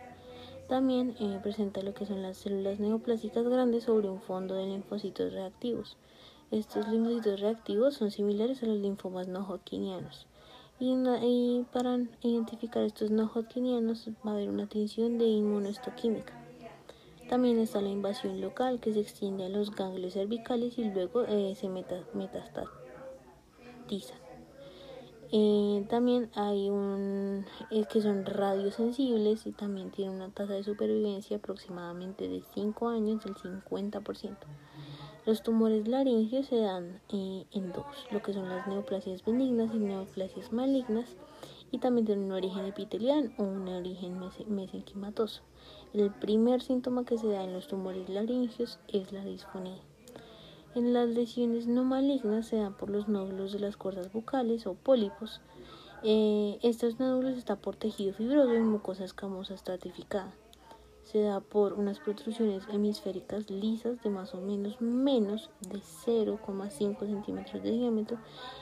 También 0.72 1.14
eh, 1.20 1.38
presenta 1.42 1.82
lo 1.82 1.92
que 1.92 2.06
son 2.06 2.22
las 2.22 2.38
células 2.38 2.80
neoplásicas 2.80 3.46
grandes 3.46 3.84
sobre 3.84 4.08
un 4.08 4.22
fondo 4.22 4.54
de 4.54 4.64
linfocitos 4.64 5.30
reactivos. 5.30 5.98
Estos 6.50 6.88
linfocitos 6.88 7.40
reactivos 7.40 7.92
son 7.92 8.10
similares 8.10 8.62
a 8.62 8.66
los 8.66 8.78
linfomas 8.78 9.28
no 9.28 9.40
hodgkinianos. 9.40 10.26
Y, 10.80 11.66
para 11.72 11.98
identificar 12.22 12.84
estos 12.84 13.10
no 13.10 13.30
hodgkinianos 13.32 14.08
va 14.26 14.30
a 14.30 14.34
haber 14.34 14.48
una 14.48 14.66
tinción 14.66 15.18
de 15.18 15.26
inmunohistoquímica. 15.26 16.41
También 17.32 17.58
está 17.60 17.80
la 17.80 17.88
invasión 17.88 18.42
local 18.42 18.78
que 18.78 18.92
se 18.92 19.00
extiende 19.00 19.46
a 19.46 19.48
los 19.48 19.74
ganglios 19.74 20.12
cervicales 20.12 20.76
y 20.76 20.84
luego 20.84 21.24
eh, 21.26 21.54
se 21.58 21.70
metastatiza. 21.70 22.68
Eh, 25.30 25.86
también 25.88 26.30
hay 26.34 26.68
un 26.68 27.46
es 27.70 27.86
que 27.86 28.02
son 28.02 28.26
radiosensibles 28.26 29.46
y 29.46 29.52
también 29.52 29.90
tienen 29.90 30.16
una 30.16 30.28
tasa 30.28 30.52
de 30.52 30.62
supervivencia 30.62 31.38
aproximadamente 31.38 32.28
de 32.28 32.42
5 32.52 32.88
años 32.90 33.24
del 33.24 33.34
50%. 33.34 34.36
Los 35.24 35.42
tumores 35.42 35.88
laringeos 35.88 36.44
se 36.44 36.56
dan 36.56 37.00
eh, 37.08 37.46
en 37.50 37.72
dos, 37.72 37.86
lo 38.10 38.20
que 38.20 38.34
son 38.34 38.46
las 38.50 38.66
neoplasias 38.66 39.24
benignas 39.24 39.74
y 39.74 39.78
neoplasias 39.78 40.52
malignas, 40.52 41.16
y 41.70 41.78
también 41.78 42.04
tienen 42.04 42.26
un 42.26 42.32
origen 42.32 42.66
epitelial 42.66 43.32
o 43.38 43.44
un 43.44 43.66
origen 43.68 44.20
mesenquimatoso. 44.48 45.40
El 45.94 46.10
primer 46.10 46.62
síntoma 46.62 47.04
que 47.04 47.18
se 47.18 47.28
da 47.28 47.44
en 47.44 47.52
los 47.52 47.68
tumores 47.68 48.08
laringeos 48.08 48.78
es 48.88 49.12
la 49.12 49.22
disfonía. 49.24 49.82
En 50.74 50.94
las 50.94 51.06
lesiones 51.06 51.66
no 51.66 51.84
malignas 51.84 52.46
se 52.46 52.56
dan 52.56 52.74
por 52.74 52.88
los 52.88 53.08
nódulos 53.08 53.52
de 53.52 53.58
las 53.58 53.76
cuerdas 53.76 54.10
bucales 54.10 54.66
o 54.66 54.72
pólipos. 54.72 55.42
Eh, 56.02 56.58
estos 56.62 56.98
nódulos 56.98 57.36
están 57.36 57.58
por 57.58 57.76
tejido 57.76 58.14
fibroso 58.14 58.54
y 58.54 58.60
mucosa 58.60 59.04
escamosa 59.04 59.52
estratificada. 59.52 60.32
Se 61.02 61.20
da 61.20 61.40
por 61.40 61.74
unas 61.74 61.98
protrusiones 61.98 62.64
hemisféricas 62.72 63.50
lisas 63.50 64.00
de 64.02 64.08
más 64.08 64.34
o 64.34 64.40
menos 64.40 64.80
menos 64.80 65.50
de 65.60 65.80
0,5 65.80 67.00
centímetros 67.00 67.62
de 67.62 67.70
diámetro 67.70 68.16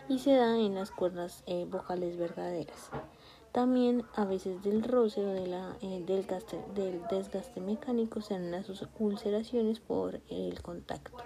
y 0.08 0.18
se 0.18 0.32
da 0.32 0.58
en 0.58 0.75
las 0.75 0.90
cuerdas 0.90 1.44
eh, 1.46 1.64
vocales 1.70 2.16
verdaderas. 2.16 2.90
También 3.52 4.04
a 4.14 4.25
veces 4.25 4.62
del 4.62 4.85
roce 4.85 5.25
o 5.25 5.30
de 5.30 5.47
la, 5.47 5.76
eh, 5.80 6.04
del, 6.07 6.25
del 6.75 7.02
desgaste 7.11 7.61
mecánico 7.61 8.21
se 8.21 8.35
dan 8.35 8.52
las 8.52 8.66
ulceraciones 8.99 9.80
por 9.80 10.21
el 10.28 10.62
contacto. 10.62 11.19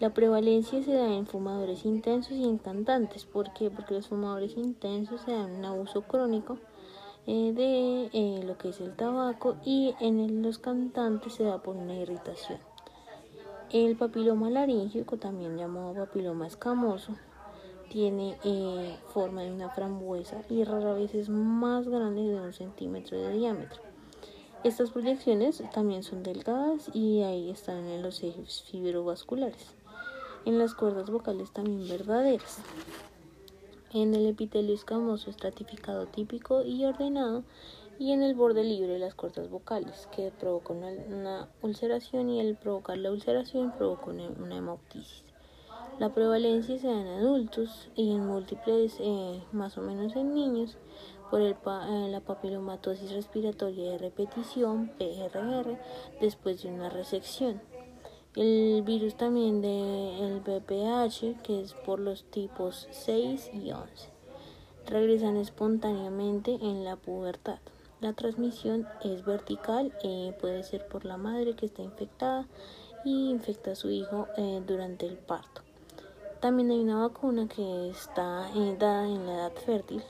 La 0.00 0.12
prevalencia 0.12 0.82
se 0.82 0.92
da 0.92 1.14
en 1.14 1.26
fumadores 1.26 1.84
intensos 1.84 2.32
y 2.32 2.44
en 2.44 2.58
cantantes. 2.58 3.24
¿Por 3.24 3.52
qué? 3.54 3.70
Porque 3.70 3.94
los 3.94 4.08
fumadores 4.08 4.56
intensos 4.56 5.22
se 5.22 5.32
dan 5.32 5.52
un 5.52 5.64
abuso 5.64 6.02
crónico 6.02 6.58
eh, 7.26 7.52
de 7.54 8.10
eh, 8.12 8.42
lo 8.44 8.58
que 8.58 8.70
es 8.70 8.80
el 8.80 8.94
tabaco 8.94 9.56
y 9.64 9.94
en 10.00 10.42
los 10.42 10.58
cantantes 10.58 11.34
se 11.34 11.44
da 11.44 11.62
por 11.62 11.76
una 11.76 11.94
irritación. 11.94 12.58
El 13.70 13.96
papiloma 13.96 14.50
laríngeo, 14.50 15.04
también 15.18 15.56
llamado 15.56 15.94
papiloma 15.94 16.46
escamoso, 16.46 17.16
tiene 17.90 18.36
eh, 18.44 18.96
forma 19.12 19.42
de 19.42 19.52
una 19.52 19.70
frambuesa 19.70 20.42
y 20.48 20.64
rara 20.64 20.94
vez 20.94 21.14
es 21.14 21.28
más 21.28 21.88
grande 21.88 22.22
de 22.22 22.40
un 22.40 22.52
centímetro 22.52 23.18
de 23.18 23.32
diámetro. 23.32 23.82
Estas 24.64 24.90
proyecciones 24.90 25.62
también 25.72 26.02
son 26.02 26.22
delgadas 26.22 26.90
y 26.92 27.22
ahí 27.22 27.50
están 27.50 27.86
en 27.86 28.02
los 28.02 28.22
ejes 28.22 28.62
fibrovasculares 28.62 29.76
en 30.46 30.58
las 30.58 30.74
cuerdas 30.74 31.10
vocales 31.10 31.50
también 31.50 31.88
verdaderas. 31.88 32.60
En 33.92 34.14
el 34.14 34.26
epitelio 34.26 34.74
escamoso 34.74 35.28
estratificado 35.28 36.06
típico 36.06 36.62
y 36.62 36.84
ordenado 36.84 37.42
y 37.98 38.12
en 38.12 38.22
el 38.22 38.36
borde 38.36 38.62
libre 38.62 38.98
las 39.00 39.16
cuerdas 39.16 39.50
vocales 39.50 40.08
que 40.14 40.30
provoca 40.30 40.72
una, 40.72 41.48
ulceración 41.62 42.30
y 42.30 42.40
al 42.40 42.56
provocar 42.56 42.96
la 42.96 43.10
ulceración 43.10 43.72
provoca 43.76 44.06
una, 44.06 44.56
hemoptisis. 44.56 45.25
La 45.98 46.12
prevalencia 46.12 46.78
se 46.78 46.88
da 46.88 47.00
en 47.00 47.06
adultos 47.06 47.88
y 47.94 48.10
en 48.10 48.26
múltiples, 48.26 48.98
eh, 49.00 49.42
más 49.52 49.78
o 49.78 49.80
menos 49.80 50.14
en 50.14 50.34
niños, 50.34 50.76
por 51.30 51.40
el 51.40 51.52
eh, 51.52 52.08
la 52.10 52.20
papilomatosis 52.20 53.12
respiratoria 53.12 53.92
de 53.92 53.98
repetición, 53.98 54.90
PRR, 54.98 55.78
después 56.20 56.62
de 56.62 56.68
una 56.68 56.90
resección. 56.90 57.62
El 58.34 58.82
virus 58.82 59.16
también 59.16 59.62
del 59.62 60.40
BPH, 60.40 61.40
que 61.42 61.62
es 61.62 61.72
por 61.72 61.98
los 61.98 62.24
tipos 62.24 62.88
6 62.90 63.52
y 63.54 63.72
11, 63.72 64.10
regresan 64.84 65.38
espontáneamente 65.38 66.58
en 66.60 66.84
la 66.84 66.96
pubertad. 66.96 67.58
La 68.02 68.12
transmisión 68.12 68.86
es 69.02 69.24
vertical, 69.24 69.94
eh, 70.02 70.36
puede 70.38 70.62
ser 70.62 70.86
por 70.86 71.06
la 71.06 71.16
madre 71.16 71.56
que 71.56 71.64
está 71.64 71.80
infectada 71.80 72.46
y 73.02 73.30
infecta 73.30 73.70
a 73.70 73.76
su 73.76 73.88
hijo 73.88 74.28
eh, 74.36 74.62
durante 74.66 75.06
el 75.06 75.16
parto. 75.16 75.65
También 76.40 76.70
hay 76.70 76.80
una 76.80 77.00
vacuna 77.00 77.48
que 77.48 77.88
está 77.88 78.50
eh, 78.54 78.76
dada 78.78 79.08
en 79.08 79.26
la 79.26 79.34
edad 79.34 79.52
fértil, 79.52 80.02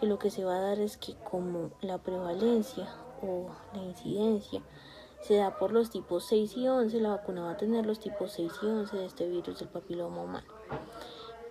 que 0.00 0.06
lo 0.06 0.18
que 0.18 0.30
se 0.30 0.44
va 0.44 0.56
a 0.56 0.60
dar 0.60 0.80
es 0.80 0.96
que 0.96 1.14
como 1.16 1.70
la 1.82 1.98
prevalencia 1.98 2.88
o 3.22 3.50
la 3.74 3.82
incidencia 3.82 4.62
se 5.20 5.36
da 5.36 5.58
por 5.58 5.72
los 5.72 5.90
tipos 5.90 6.24
6 6.24 6.56
y 6.56 6.68
11, 6.68 7.00
la 7.00 7.10
vacuna 7.10 7.42
va 7.42 7.50
a 7.50 7.56
tener 7.56 7.84
los 7.84 7.98
tipos 8.00 8.32
6 8.32 8.52
y 8.62 8.66
11 8.66 8.96
de 8.96 9.06
este 9.06 9.28
virus 9.28 9.58
del 9.58 9.68
papiloma 9.68 10.22
humano. 10.22 10.46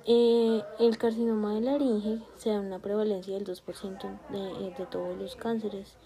Eh, 0.05 0.63
el 0.79 0.97
carcinoma 0.97 1.53
de 1.53 1.61
laringe 1.61 2.21
se 2.37 2.49
da 2.49 2.61
una 2.61 2.79
prevalencia 2.79 3.35
del 3.35 3.45
2% 3.45 4.19
de, 4.29 4.71
de, 4.71 4.85
todos 4.85 5.17
los 5.17 5.35
cánceres 5.35 5.97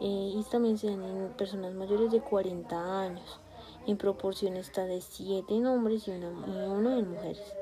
eh, 0.00 0.32
y 0.34 0.44
también 0.50 0.76
se 0.76 0.88
dan 0.88 1.04
en 1.04 1.28
personas 1.34 1.72
mayores 1.72 2.10
de 2.10 2.20
40 2.20 3.00
años. 3.00 3.40
En 3.86 3.98
proporción 3.98 4.56
está 4.56 4.84
de 4.84 5.00
7 5.00 5.54
en 5.54 5.66
hombres 5.66 6.08
y 6.08 6.12
1 6.12 6.98
en 6.98 7.10
mujeres. 7.10 7.54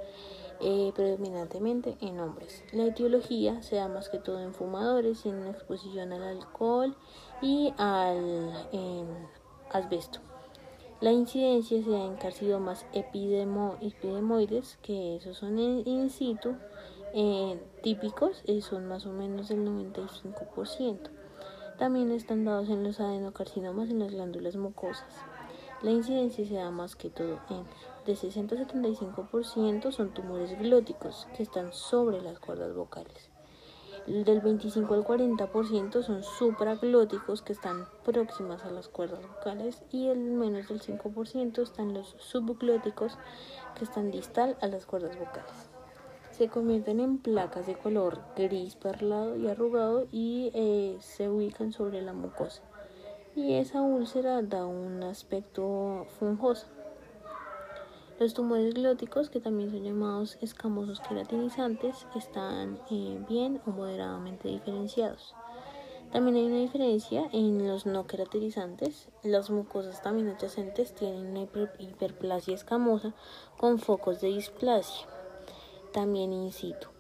Eh, 0.65 0.93
predominantemente 0.95 1.97
en 2.01 2.21
hombres. 2.21 2.63
La 2.71 2.85
etiología 2.85 3.61
se 3.65 3.75
da 3.75 3.89
más 3.89 4.09
que 4.09 4.19
todo 4.19 4.39
en 4.39 4.55
fumadores, 4.55 5.27
en 5.27 5.45
exposición 5.49 6.13
al 6.13 6.23
alcohol 6.23 6.95
y 7.41 7.75
al, 7.79 8.53
asbesto. 9.73 10.21
La 11.01 11.11
incidencia 11.11 11.83
se 11.83 11.91
da 11.91 12.05
en 12.05 12.15
carcinomas 12.15 12.87
epidemo, 12.93 13.77
epidemoides, 13.81 14.79
que 14.83 15.17
esos 15.17 15.39
son 15.39 15.59
in 15.59 16.11
situ, 16.11 16.55
eh, 17.13 17.61
típicos, 17.83 18.45
eh, 18.47 18.63
son 18.63 18.87
más 18.87 19.05
o 19.07 19.11
menos 19.11 19.49
del 19.49 19.65
95%. 19.65 21.11
También 21.77 22.13
están 22.13 22.45
dados 22.45 22.69
en 22.69 22.85
los 22.85 23.01
adenocarcinomas 23.01 23.91
en 23.91 23.99
las 23.99 24.13
glándulas 24.13 24.55
mucosas. 24.55 25.13
La 25.83 25.91
incidencia 25.91 26.47
se 26.47 26.55
da 26.55 26.71
más 26.71 26.97
que 26.97 27.11
todo 27.11 27.41
en 27.51 27.65
de 28.07 28.17
60 28.17 28.55
a 28.55 28.59
75% 28.59 29.93
son 29.93 30.15
tumores 30.15 30.59
glóticos 30.59 31.29
que 31.37 31.43
están 31.43 31.73
sobre 31.73 32.21
las 32.21 32.39
cuerdas 32.41 32.75
vocales 32.75 33.33
del 34.07 34.41
25 34.41 34.95
al 34.95 35.05
40% 35.05 36.03
son 36.03 36.23
supraglóticos 36.23 37.43
que 37.43 37.53
están 37.53 37.87
próximas 38.05 38.65
a 38.65 38.71
las 38.71 38.89
cuerdas 38.89 39.21
vocales 39.23 39.83
y 39.91 40.09
el 40.09 40.19
menos 40.19 40.69
del 40.69 40.81
5% 40.81 41.63
están 41.63 41.95
los 41.95 42.17
subglóticos 42.19 43.19
que 43.77 43.85
están 43.85 44.11
distal 44.11 44.57
a 44.61 44.67
las 44.67 44.87
cuerdas 44.87 45.19
vocales. 45.19 45.71
Se 46.33 46.49
convierten 46.49 46.99
en 46.99 47.19
placas 47.19 47.67
de 47.67 47.77
color 47.77 48.21
gris 48.37 48.75
perlado 48.75 49.37
y 49.37 49.49
arrugado 49.49 50.07
y 50.11 50.51
eh, 50.55 50.97
se 51.01 51.29
ubican 51.29 51.73
sobre 51.73 52.03
la 52.03 52.13
mucosa. 52.13 52.63
Y 53.35 53.55
esa 53.55 53.81
úlcera 53.81 54.43
da 54.43 54.67
un 54.67 55.03
aspecto 55.03 56.07
fungoso. 56.19 56.67
Los 58.21 58.35
tumores 58.35 58.75
glóticos, 58.75 59.31
que 59.31 59.41
también 59.41 59.71
son 59.71 59.83
llamados 59.83 60.37
escamosos 60.43 61.01
queratinizantes, 61.01 62.07
están 62.15 62.79
eh, 62.91 63.25
bien 63.27 63.63
o 63.67 63.71
moderadamente 63.71 64.49
diferenciados. 64.49 65.35
También 66.13 66.37
hay 66.37 66.45
una 66.45 66.59
diferencia 66.61 67.31
en 67.33 67.67
los 67.67 67.87
no 67.87 68.07
queratinizantes. 68.07 69.09
Las 69.23 69.49
mucosas 69.49 70.03
también 70.03 70.29
adyacentes 70.29 70.95
tienen 70.95 71.29
una 71.29 71.49
hiperplasia 71.79 72.55
escamosa 72.55 73.15
con 73.57 73.79
focos 73.79 74.21
de 74.21 74.29
displasia, 74.29 75.09
también 75.95 76.35
in 76.35 76.53
situ. 76.53 76.92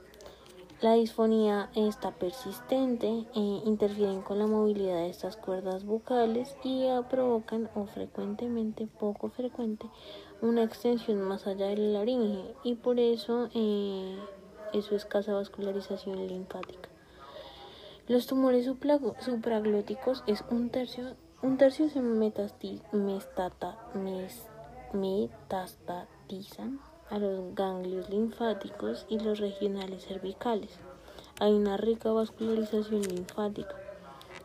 La 0.82 0.94
disfonía 0.94 1.70
está 1.76 2.10
persistente, 2.10 3.06
e 3.06 3.40
interfieren 3.64 4.20
con 4.20 4.40
la 4.40 4.48
movilidad 4.48 4.96
de 4.96 5.10
estas 5.10 5.36
cuerdas 5.36 5.84
vocales 5.84 6.56
y 6.64 6.88
provocan 7.08 7.70
o 7.76 7.86
frecuentemente, 7.86 8.88
poco 8.88 9.28
frecuente, 9.30 9.86
una 10.40 10.64
extensión 10.64 11.22
más 11.22 11.46
allá 11.46 11.68
de 11.68 11.76
la 11.76 12.00
laringe 12.00 12.56
y 12.64 12.74
por 12.74 12.98
eso 12.98 13.48
eh, 13.54 14.18
es 14.72 14.86
su 14.86 14.96
escasa 14.96 15.34
vascularización 15.34 16.26
linfática. 16.26 16.88
Los 18.08 18.26
tumores 18.26 18.64
supraglóticos 18.66 20.24
es 20.26 20.44
un 20.50 20.70
tercio, 20.70 21.14
un 21.42 21.58
tercio 21.58 21.90
se 21.90 22.00
metastatizan 24.92 26.80
a 27.12 27.18
los 27.18 27.54
ganglios 27.54 28.10
linfáticos 28.10 29.06
y 29.08 29.20
los 29.20 29.38
regionales 29.38 30.04
cervicales. 30.04 30.80
Hay 31.38 31.52
una 31.52 31.76
rica 31.76 32.10
vascularización 32.10 33.02
linfática. 33.02 33.76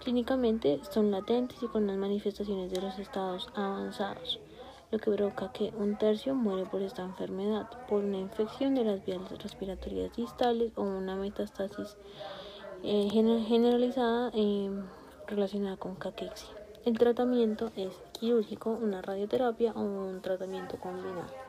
Clínicamente 0.03 0.79
son 0.91 1.09
latentes 1.09 1.63
y 1.63 1.67
con 1.67 1.87
las 1.87 1.97
manifestaciones 1.97 2.71
de 2.71 2.81
los 2.81 2.99
estados 2.99 3.49
avanzados 3.55 4.39
lo 4.91 4.99
que 4.99 5.11
provoca 5.11 5.51
que 5.51 5.73
un 5.77 5.97
tercio 5.97 6.33
muere 6.33 6.65
por 6.65 6.81
esta 6.81 7.03
enfermedad, 7.03 7.67
por 7.89 8.03
una 8.03 8.17
infección 8.17 8.75
de 8.75 8.85
las 8.85 9.05
vías 9.05 9.19
respiratorias 9.43 10.15
distales 10.15 10.71
o 10.75 10.83
una 10.83 11.15
metastasis 11.15 11.97
eh, 12.83 13.09
generalizada 13.11 14.31
eh, 14.33 14.69
relacionada 15.27 15.75
con 15.75 15.95
caquexia. 15.95 16.49
El 16.85 16.97
tratamiento 16.97 17.69
es 17.75 17.91
quirúrgico, 18.13 18.71
una 18.71 19.01
radioterapia 19.01 19.73
o 19.73 19.81
un 19.81 20.21
tratamiento 20.21 20.77
combinado. 20.77 21.46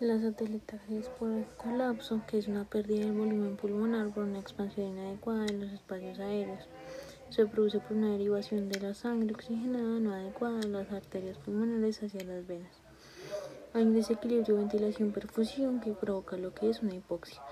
La 0.00 0.18
satelitajes 0.18 1.10
por 1.18 1.30
el 1.30 1.44
colapso, 1.58 2.22
que 2.26 2.38
es 2.38 2.48
una 2.48 2.64
pérdida 2.64 3.04
del 3.04 3.12
volumen 3.12 3.56
pulmonar 3.58 4.08
por 4.08 4.24
una 4.24 4.38
expansión 4.38 4.88
inadecuada 4.88 5.44
en 5.44 5.60
los 5.60 5.72
espacios 5.72 6.18
aéreos 6.18 6.66
se 7.28 7.44
produce 7.44 7.80
por 7.80 7.98
una 7.98 8.12
derivación 8.12 8.70
de 8.70 8.80
la 8.80 8.94
sangre 8.94 9.34
oxigenada 9.34 10.00
no 10.00 10.14
adecuada 10.14 10.60
en 10.62 10.72
las 10.72 10.90
arterias 10.90 11.36
pulmonares 11.36 12.02
hacia 12.02 12.24
las 12.24 12.46
venas. 12.46 12.72
Hay 13.74 13.82
un 13.82 13.94
desequilibrio 13.94 14.56
ventilación-perfusión 14.56 15.80
que 15.80 15.92
provoca 15.92 16.38
lo 16.38 16.54
que 16.54 16.70
es 16.70 16.80
una 16.80 16.94
hipoxia. 16.94 17.42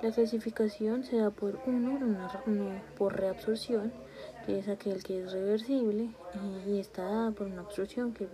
La 0.00 0.10
clasificación 0.10 1.04
se 1.04 1.18
da 1.18 1.28
por 1.30 1.60
uno, 1.66 2.80
por 2.96 3.14
reabsorción, 3.14 3.92
que 4.46 4.58
es 4.58 4.68
aquel 4.68 5.02
que 5.04 5.22
es 5.22 5.32
reversible, 5.32 6.14
y 6.66 6.78
está 6.78 7.02
dada 7.02 7.30
por 7.32 7.46
una 7.46 7.60
absorción 7.60 8.14
que, 8.14 8.26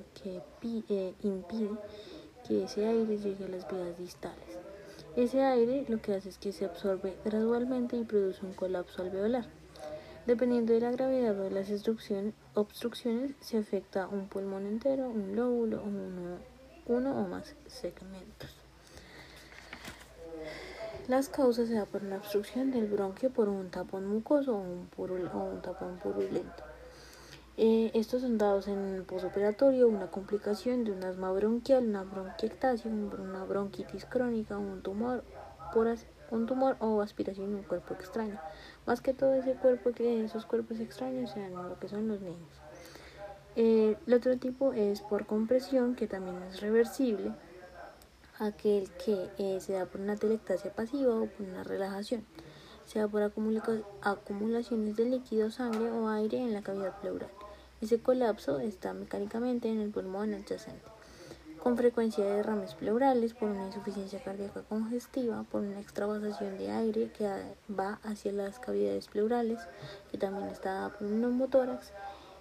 eh, 0.88 1.14
impide 1.24 1.70
que 2.46 2.64
ese 2.64 2.86
aire 2.86 3.18
llegue 3.18 3.44
a 3.44 3.48
las 3.48 3.68
vías 3.70 3.98
distales. 3.98 4.58
Ese 5.16 5.42
aire 5.42 5.86
lo 5.88 6.00
que 6.00 6.14
hace 6.14 6.28
es 6.28 6.38
que 6.38 6.52
se 6.52 6.66
absorbe 6.66 7.16
gradualmente 7.24 7.96
y 7.96 8.04
produce 8.04 8.44
un 8.44 8.52
colapso 8.52 9.02
alveolar. 9.02 9.46
Dependiendo 10.26 10.74
de 10.74 10.80
la 10.80 10.90
gravedad 10.90 11.38
o 11.40 11.44
de 11.44 11.50
las 11.50 11.70
obstrucciones, 12.54 13.34
se 13.40 13.58
afecta 13.58 14.08
un 14.08 14.28
pulmón 14.28 14.66
entero, 14.66 15.08
un 15.08 15.34
lóbulo 15.34 15.82
o 15.82 15.86
uno, 16.92 17.20
o 17.20 17.28
más 17.28 17.54
segmentos. 17.66 18.50
Las 21.08 21.28
causas 21.28 21.68
se 21.68 21.74
dan 21.74 21.86
por 21.86 22.02
la 22.02 22.16
obstrucción 22.16 22.72
del 22.72 22.88
bronquio 22.88 23.30
por 23.30 23.48
un 23.48 23.70
tapón 23.70 24.06
mucoso 24.06 24.56
o 24.56 24.60
un 24.60 25.62
tapón 25.62 25.98
purulento. 26.02 26.65
Eh, 27.58 27.90
estos 27.94 28.20
son 28.20 28.36
dados 28.36 28.68
en 28.68 29.04
posoperatorio, 29.06 29.88
una 29.88 30.10
complicación 30.10 30.84
de 30.84 30.92
un 30.92 31.02
asma 31.02 31.32
bronquial, 31.32 31.86
una 31.86 32.02
bronquiectasia, 32.02 32.90
una 32.90 33.44
bronquitis 33.44 34.04
crónica, 34.04 34.58
un 34.58 34.82
tumor, 34.82 35.24
por, 35.72 35.88
un 36.30 36.46
tumor 36.46 36.76
o 36.80 37.00
aspiración 37.00 37.48
en 37.48 37.54
un 37.56 37.62
cuerpo 37.62 37.94
extraño. 37.94 38.38
Más 38.84 39.00
que 39.00 39.14
todo 39.14 39.32
ese 39.32 39.54
cuerpo, 39.54 39.92
que 39.92 40.22
esos 40.22 40.44
cuerpos 40.44 40.80
extraños 40.80 41.30
sean 41.30 41.54
lo 41.54 41.78
que 41.80 41.88
son 41.88 42.08
los 42.08 42.20
niños. 42.20 42.60
Eh, 43.54 43.96
el 44.06 44.12
otro 44.12 44.36
tipo 44.36 44.74
es 44.74 45.00
por 45.00 45.24
compresión, 45.24 45.94
que 45.94 46.06
también 46.06 46.36
es 46.42 46.60
reversible, 46.60 47.32
aquel 48.38 48.90
que 49.02 49.30
eh, 49.38 49.60
se 49.60 49.72
da 49.72 49.86
por 49.86 50.02
una 50.02 50.16
telectasia 50.16 50.70
pasiva 50.74 51.14
o 51.14 51.24
por 51.24 51.46
una 51.46 51.64
relajación, 51.64 52.26
se 52.84 52.98
da 52.98 53.08
por 53.08 53.22
acumulaciones 53.22 54.94
de 54.94 55.04
líquido, 55.06 55.50
sangre 55.50 55.90
o 55.90 56.06
aire 56.10 56.36
en 56.36 56.52
la 56.52 56.60
cavidad 56.60 57.00
pleural. 57.00 57.30
Ese 57.80 58.00
colapso 58.00 58.60
está 58.60 58.92
mecánicamente 58.92 59.68
en 59.68 59.80
el 59.80 59.90
pulmón 59.90 60.34
adyacente 60.34 60.96
con 61.66 61.76
frecuencia 61.76 62.24
de 62.24 62.36
derrames 62.36 62.74
pleurales 62.74 63.34
por 63.34 63.48
una 63.48 63.66
insuficiencia 63.66 64.22
cardíaca 64.22 64.62
congestiva, 64.68 65.42
por 65.50 65.62
una 65.62 65.80
extravasación 65.80 66.58
de 66.58 66.70
aire 66.70 67.10
que 67.10 67.28
va 67.68 67.98
hacia 68.04 68.30
las 68.30 68.60
cavidades 68.60 69.08
pleurales, 69.08 69.58
que 70.12 70.16
también 70.16 70.46
está 70.46 70.92
por 70.96 71.08
un 71.08 71.20
neumotórax. 71.22 71.90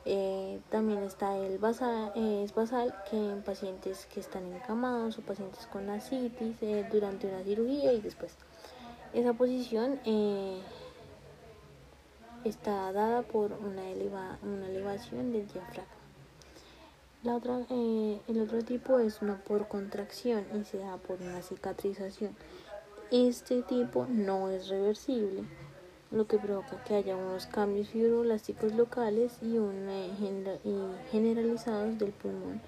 Eh, 0.05 0.61
también 0.69 1.01
está 1.01 1.35
el 1.37 1.57
basal, 1.57 2.11
eh, 2.15 2.43
es 2.45 2.53
basal, 2.53 2.93
que 3.09 3.17
en 3.17 3.41
pacientes 3.41 4.05
que 4.13 4.19
están 4.19 4.45
encamados 4.53 5.17
o 5.17 5.21
pacientes 5.23 5.65
con 5.73 5.89
ascitis 5.89 6.61
eh, 6.61 6.87
durante 6.91 7.25
una 7.25 7.41
cirugía 7.43 7.93
y 7.93 8.01
después. 8.01 8.35
Esa 9.11 9.33
posición 9.33 9.99
está 12.45 12.91
dada 12.93 13.23
por 13.23 13.51
una, 13.53 13.89
eleva, 13.89 14.37
una 14.43 14.67
elevación 14.67 15.33
del 15.33 15.47
diafragma. 15.47 15.91
La 17.23 17.35
otra, 17.35 17.59
eh, 17.71 18.21
el 18.27 18.41
otro 18.41 18.63
tipo 18.63 18.99
es 18.99 19.21
una 19.21 19.37
por 19.43 19.67
contracción 19.67 20.45
y 20.53 20.63
se 20.63 20.77
da 20.77 20.97
por 20.97 21.19
una 21.21 21.41
cicatrización. 21.41 22.35
Este 23.11 23.63
tipo 23.63 24.05
no 24.07 24.51
es 24.51 24.67
reversible, 24.67 25.43
lo 26.11 26.27
que 26.27 26.37
provoca 26.37 26.83
que 26.83 26.95
haya 26.95 27.15
unos 27.15 27.47
cambios 27.47 27.89
fibroblásticos 27.89 28.73
locales 28.73 29.39
y, 29.41 29.57
generalizados 31.11 31.97
del 31.97 32.11
pulmón 32.11 32.61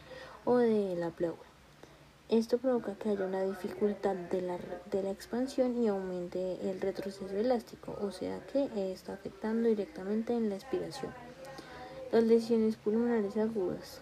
o 0.43 0.57
de 0.57 0.95
la 0.95 1.11
pleura. 1.11 1.46
Esto 2.29 2.57
provoca 2.57 2.95
que 2.95 3.09
haya 3.09 3.25
una 3.25 3.43
dificultad 3.43 4.13
de 4.13 4.41
la, 4.41 4.57
de 4.91 5.01
la 5.01 5.11
expansión 5.11 5.81
y 5.81 5.87
aumente 5.87 6.69
el 6.69 6.81
retroceso 6.81 7.37
elástico, 7.37 7.97
o 8.01 8.11
sea 8.11 8.45
que 8.47 8.69
está 8.91 9.13
afectando 9.13 9.69
directamente 9.69 10.33
en 10.33 10.49
la 10.49 10.55
expiración. 10.55 11.13
Las 12.11 12.25
lesiones 12.25 12.75
pulmonares 12.75 13.37
agudas. 13.37 14.01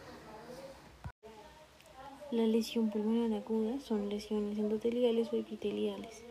La 2.31 2.47
lesión 2.47 2.89
pulmonar 2.89 3.39
aguda 3.39 3.79
son 3.79 4.09
lesiones 4.09 4.57
endoteliales 4.57 5.31
o 5.31 5.35
epiteliales 5.35 6.23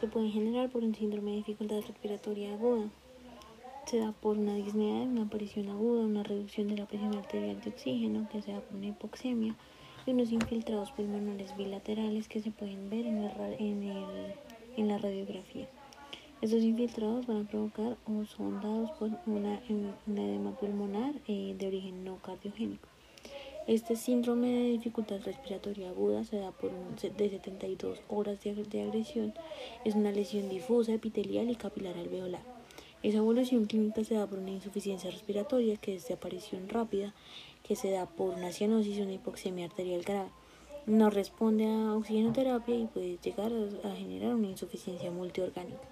que 0.00 0.06
pueden 0.06 0.30
generar 0.30 0.70
por 0.70 0.84
un 0.84 0.94
síndrome 0.94 1.32
de 1.32 1.36
dificultad 1.38 1.80
respiratoria 1.80 2.54
aguda. 2.54 2.88
Se 3.86 3.98
da 3.98 4.12
por 4.12 4.38
una 4.38 4.54
disnea, 4.54 5.02
una 5.02 5.22
aparición 5.22 5.68
aguda, 5.68 6.02
una 6.02 6.22
reducción 6.22 6.68
de 6.68 6.76
la 6.76 6.86
presión 6.86 7.16
arterial 7.16 7.60
de 7.60 7.70
oxígeno, 7.70 8.28
que 8.30 8.40
se 8.40 8.52
da 8.52 8.60
por 8.60 8.76
una 8.76 8.86
hipoxemia, 8.86 9.56
unos 10.10 10.32
infiltrados 10.32 10.90
pulmonares 10.92 11.56
bilaterales 11.56 12.28
que 12.28 12.40
se 12.40 12.50
pueden 12.50 12.90
ver 12.90 13.06
en 13.06 13.24
la, 13.24 13.32
en 14.76 14.88
la 14.88 14.98
radiografía. 14.98 15.68
Estos 16.42 16.62
infiltrados 16.62 17.26
van 17.26 17.44
a 17.44 17.48
provocar 17.48 17.98
o 18.06 18.24
son 18.24 18.62
dados 18.62 18.90
por 18.92 19.10
una, 19.26 19.60
edema 20.06 20.52
pulmonar 20.52 21.12
eh, 21.28 21.54
de 21.58 21.66
origen 21.66 22.02
no 22.02 22.16
cardiogénico. 22.16 22.88
Este 23.66 23.94
síndrome 23.94 24.48
de 24.48 24.70
dificultad 24.70 25.20
respiratoria 25.22 25.90
aguda 25.90 26.24
se 26.24 26.38
da 26.38 26.50
por 26.50 26.70
un, 26.70 26.96
de 26.96 27.28
72 27.28 28.00
horas 28.08 28.42
de, 28.42 28.54
de 28.54 28.82
agresión. 28.82 29.34
Es 29.84 29.94
una 29.94 30.12
lesión 30.12 30.48
difusa, 30.48 30.94
epitelial 30.94 31.50
y 31.50 31.56
capilar 31.56 31.98
alveolar. 31.98 32.40
Esa 33.02 33.18
evolución 33.18 33.66
clínica 33.66 34.02
se 34.04 34.14
da 34.14 34.26
por 34.26 34.38
una 34.38 34.50
insuficiencia 34.50 35.10
respiratoria, 35.10 35.76
que 35.76 35.94
es 35.94 36.08
de 36.08 36.14
aparición 36.14 36.70
rápida, 36.70 37.14
que 37.70 37.76
se 37.76 37.92
da 37.92 38.06
por 38.06 38.34
una 38.34 38.50
cianosis 38.50 38.98
una 38.98 39.12
hipoxemia 39.12 39.66
arterial 39.66 40.02
grave. 40.02 40.30
No 40.86 41.08
responde 41.08 41.66
a 41.66 41.94
oxigenoterapia 41.94 42.74
y 42.74 42.86
puede 42.86 43.16
llegar 43.22 43.52
a 43.84 43.94
generar 43.94 44.34
una 44.34 44.48
insuficiencia 44.48 45.12
multiorgánica. 45.12 45.88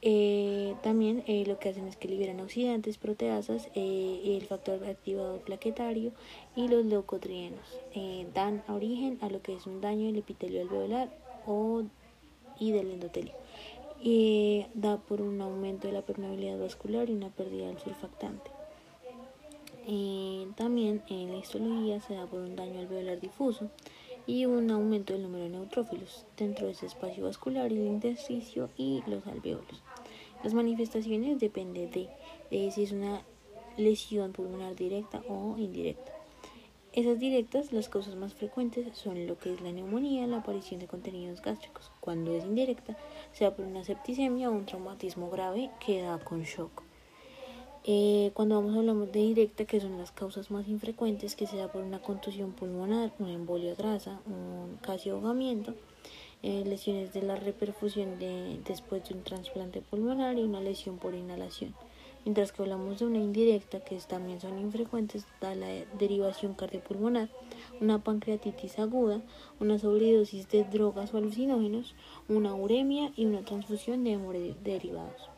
Eh, 0.00 0.76
también 0.84 1.24
eh, 1.26 1.44
lo 1.44 1.58
que 1.58 1.70
hacen 1.70 1.88
es 1.88 1.96
que 1.96 2.06
liberan 2.06 2.38
oxidantes, 2.38 2.98
proteasas, 2.98 3.68
eh, 3.74 4.36
el 4.40 4.46
factor 4.46 4.86
activador 4.86 5.40
plaquetario 5.40 6.12
y 6.54 6.68
los 6.68 6.84
leucotrienos. 6.84 7.66
dan 8.32 8.62
origen 8.68 9.18
a 9.22 9.28
lo 9.28 9.42
que 9.42 9.54
es 9.54 9.66
un 9.66 9.80
daño 9.80 10.06
del 10.06 10.18
epitelio 10.18 10.62
alveolar 10.62 11.08
o, 11.48 11.82
y 12.60 12.70
del 12.70 12.92
endotelio. 12.92 13.34
da 14.74 14.98
por 14.98 15.20
un 15.20 15.40
aumento 15.40 15.88
de 15.88 15.94
la 15.94 16.02
permeabilidad 16.02 16.60
vascular 16.60 17.10
y 17.10 17.14
una 17.14 17.30
pérdida 17.30 17.66
del 17.66 17.80
surfactante. 17.80 18.49
También 20.54 21.02
en 21.08 21.32
la 21.32 21.38
histología 21.38 22.00
se 22.00 22.14
da 22.14 22.26
por 22.26 22.40
un 22.40 22.54
daño 22.54 22.78
alveolar 22.78 23.18
difuso 23.18 23.70
y 24.26 24.44
un 24.46 24.70
aumento 24.70 25.12
del 25.12 25.22
número 25.22 25.44
de 25.44 25.50
neutrófilos 25.50 26.26
dentro 26.36 26.66
de 26.66 26.72
ese 26.72 26.86
espacio 26.86 27.24
vascular, 27.24 27.66
el 27.66 27.78
intersticio 27.78 28.70
y 28.76 29.02
los 29.08 29.26
alveolos. 29.26 29.82
Las 30.44 30.54
manifestaciones 30.54 31.40
dependen 31.40 31.90
de, 31.90 32.08
si 32.70 32.82
es 32.84 32.92
una 32.92 33.22
lesión 33.76 34.32
pulmonar 34.32 34.76
directa 34.76 35.22
o 35.28 35.56
indirecta. 35.58 36.12
Esas 36.92 37.18
directas, 37.18 37.72
las 37.72 37.88
causas 37.88 38.14
más 38.14 38.34
frecuentes 38.34 38.96
son 38.96 39.26
lo 39.26 39.38
que 39.38 39.54
es 39.54 39.60
la 39.60 39.72
neumonía, 39.72 40.26
la 40.26 40.38
aparición 40.38 40.80
de 40.80 40.86
contenidos 40.86 41.42
gástricos. 41.42 41.90
Cuando 42.00 42.32
es 42.32 42.44
indirecta, 42.44 42.96
sea 43.32 43.54
por 43.54 43.64
una 43.64 43.84
septicemia 43.84 44.50
o 44.50 44.52
un 44.52 44.66
traumatismo 44.66 45.30
grave 45.30 45.70
que 45.84 46.02
da 46.02 46.18
con 46.18 46.42
shock. 46.42 46.89
Eh, 47.84 48.30
cuando 48.34 48.56
vamos 48.56 48.76
a 48.76 48.80
hablar 48.80 48.96
de 49.10 49.20
directa, 49.20 49.64
que 49.64 49.80
son 49.80 49.96
las 49.96 50.12
causas 50.12 50.50
más 50.50 50.68
infrecuentes, 50.68 51.34
que 51.34 51.46
sea 51.46 51.72
por 51.72 51.82
una 51.82 52.02
contusión 52.02 52.52
pulmonar, 52.52 53.10
una 53.18 53.32
embolia 53.32 53.74
grasa, 53.74 54.20
un 54.26 54.76
casi 54.82 55.08
ahogamiento, 55.08 55.74
eh, 56.42 56.62
lesiones 56.66 57.14
de 57.14 57.22
la 57.22 57.36
reperfusión 57.36 58.18
de, 58.18 58.60
después 58.66 59.08
de 59.08 59.14
un 59.14 59.22
trasplante 59.22 59.80
pulmonar 59.80 60.36
y 60.36 60.42
una 60.42 60.60
lesión 60.60 60.98
por 60.98 61.14
inhalación. 61.14 61.74
Mientras 62.26 62.52
que 62.52 62.60
hablamos 62.60 62.98
de 62.98 63.06
una 63.06 63.16
indirecta, 63.16 63.80
que 63.80 63.96
también 64.06 64.42
son 64.42 64.58
infrecuentes, 64.58 65.24
da 65.40 65.54
la 65.54 65.68
derivación 65.98 66.52
cardiopulmonar, 66.52 67.30
una 67.80 68.04
pancreatitis 68.04 68.78
aguda, 68.78 69.22
una 69.58 69.78
sobredosis 69.78 70.50
de 70.50 70.64
drogas 70.64 71.14
o 71.14 71.16
alucinógenos, 71.16 71.94
una 72.28 72.54
uremia 72.54 73.10
y 73.16 73.24
una 73.24 73.42
transfusión 73.42 74.04
de 74.04 74.12
hemoderivados. 74.12 75.29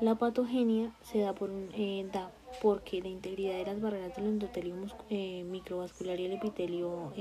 La 0.00 0.14
patogenia 0.14 0.92
se 1.02 1.18
da, 1.18 1.34
por 1.34 1.50
eh, 1.74 2.06
da 2.12 2.30
porque 2.62 3.02
la 3.02 3.08
integridad 3.08 3.56
de 3.58 3.66
las 3.66 3.80
barreras 3.80 4.14
del 4.16 4.26
endotelio 4.26 4.74
eh, 5.10 5.42
microvascular 5.44 6.20
y 6.20 6.26
el 6.26 6.32
epitelio 6.32 7.12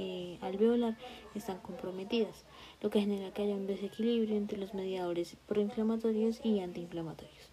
alveolar 0.41 0.95
están 1.35 1.57
comprometidas 1.59 2.45
lo 2.81 2.89
que 2.89 3.01
genera 3.01 3.31
que 3.31 3.41
haya 3.43 3.55
un 3.55 3.67
desequilibrio 3.67 4.37
entre 4.37 4.59
los 4.59 4.73
mediadores 4.73 5.35
proinflamatorios 5.47 6.39
y 6.43 6.59
antiinflamatorios. 6.59 7.49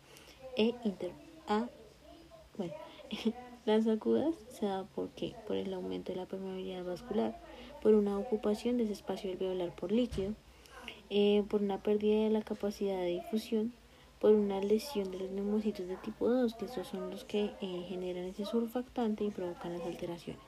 E 0.56 0.74
inter 0.84 1.12
a, 1.48 1.68
bueno, 2.58 2.74
las 3.64 3.86
agudas 3.86 4.34
se 4.48 4.66
da 4.66 4.84
por 4.84 5.08
qué? 5.10 5.34
Por 5.46 5.56
el 5.56 5.72
aumento 5.72 6.12
de 6.12 6.18
la 6.18 6.26
permeabilidad 6.26 6.84
vascular, 6.84 7.40
por 7.82 7.94
una 7.94 8.18
ocupación 8.18 8.76
de 8.76 8.84
ese 8.84 8.92
espacio 8.92 9.30
alveolar 9.30 9.74
por 9.74 9.90
líquido, 9.90 10.34
eh, 11.10 11.44
por 11.48 11.62
una 11.62 11.82
pérdida 11.82 12.24
de 12.24 12.30
la 12.30 12.42
capacidad 12.42 12.98
de 12.98 13.06
difusión, 13.06 13.72
por 14.24 14.32
una 14.32 14.58
lesión 14.58 15.10
de 15.10 15.18
los 15.18 15.30
neumocitos 15.32 15.86
de 15.86 15.96
tipo 15.96 16.26
2, 16.26 16.54
que 16.54 16.64
esos 16.64 16.88
son 16.88 17.10
los 17.10 17.26
que 17.26 17.50
eh, 17.60 17.84
generan 17.90 18.24
ese 18.24 18.46
surfactante 18.46 19.22
y 19.22 19.30
provocan 19.30 19.74
las 19.74 19.82
alteraciones. 19.82 20.40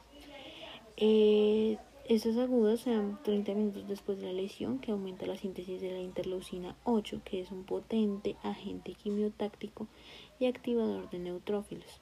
Eh, 0.97 1.77
estas 2.09 2.39
agudas 2.39 2.81
se 2.81 2.93
dan 2.93 3.23
30 3.23 3.53
minutos 3.53 3.87
después 3.87 4.19
de 4.19 4.29
la 4.29 4.33
lesión, 4.33 4.79
que 4.79 4.93
aumenta 4.93 5.27
la 5.27 5.37
síntesis 5.37 5.83
de 5.83 5.93
la 5.93 5.99
interleucina 5.99 6.75
8, 6.85 7.21
que 7.23 7.43
es 7.43 7.51
un 7.51 7.65
potente 7.65 8.37
agente 8.43 8.95
quimiotáctico 8.95 9.89
y 10.41 10.47
activador 10.47 11.11
de 11.11 11.19
neutrófilos. 11.19 12.01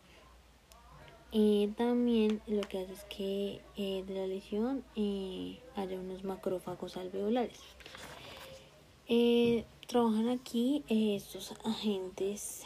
Eh, 1.33 1.73
también 1.77 2.41
lo 2.47 2.61
que 2.61 2.79
hace 2.79 2.93
es 2.93 3.05
que 3.07 3.61
eh, 3.77 4.05
de 4.07 4.15
la 4.15 4.29
lesión 4.29 4.85
haya 5.75 5.99
unos 5.99 6.23
macrófagos 6.23 6.97
alveolares. 6.97 7.59
Trabajan 9.87 10.29
aquí 10.29 10.83
estos 10.89 11.55
agentes 11.65 12.63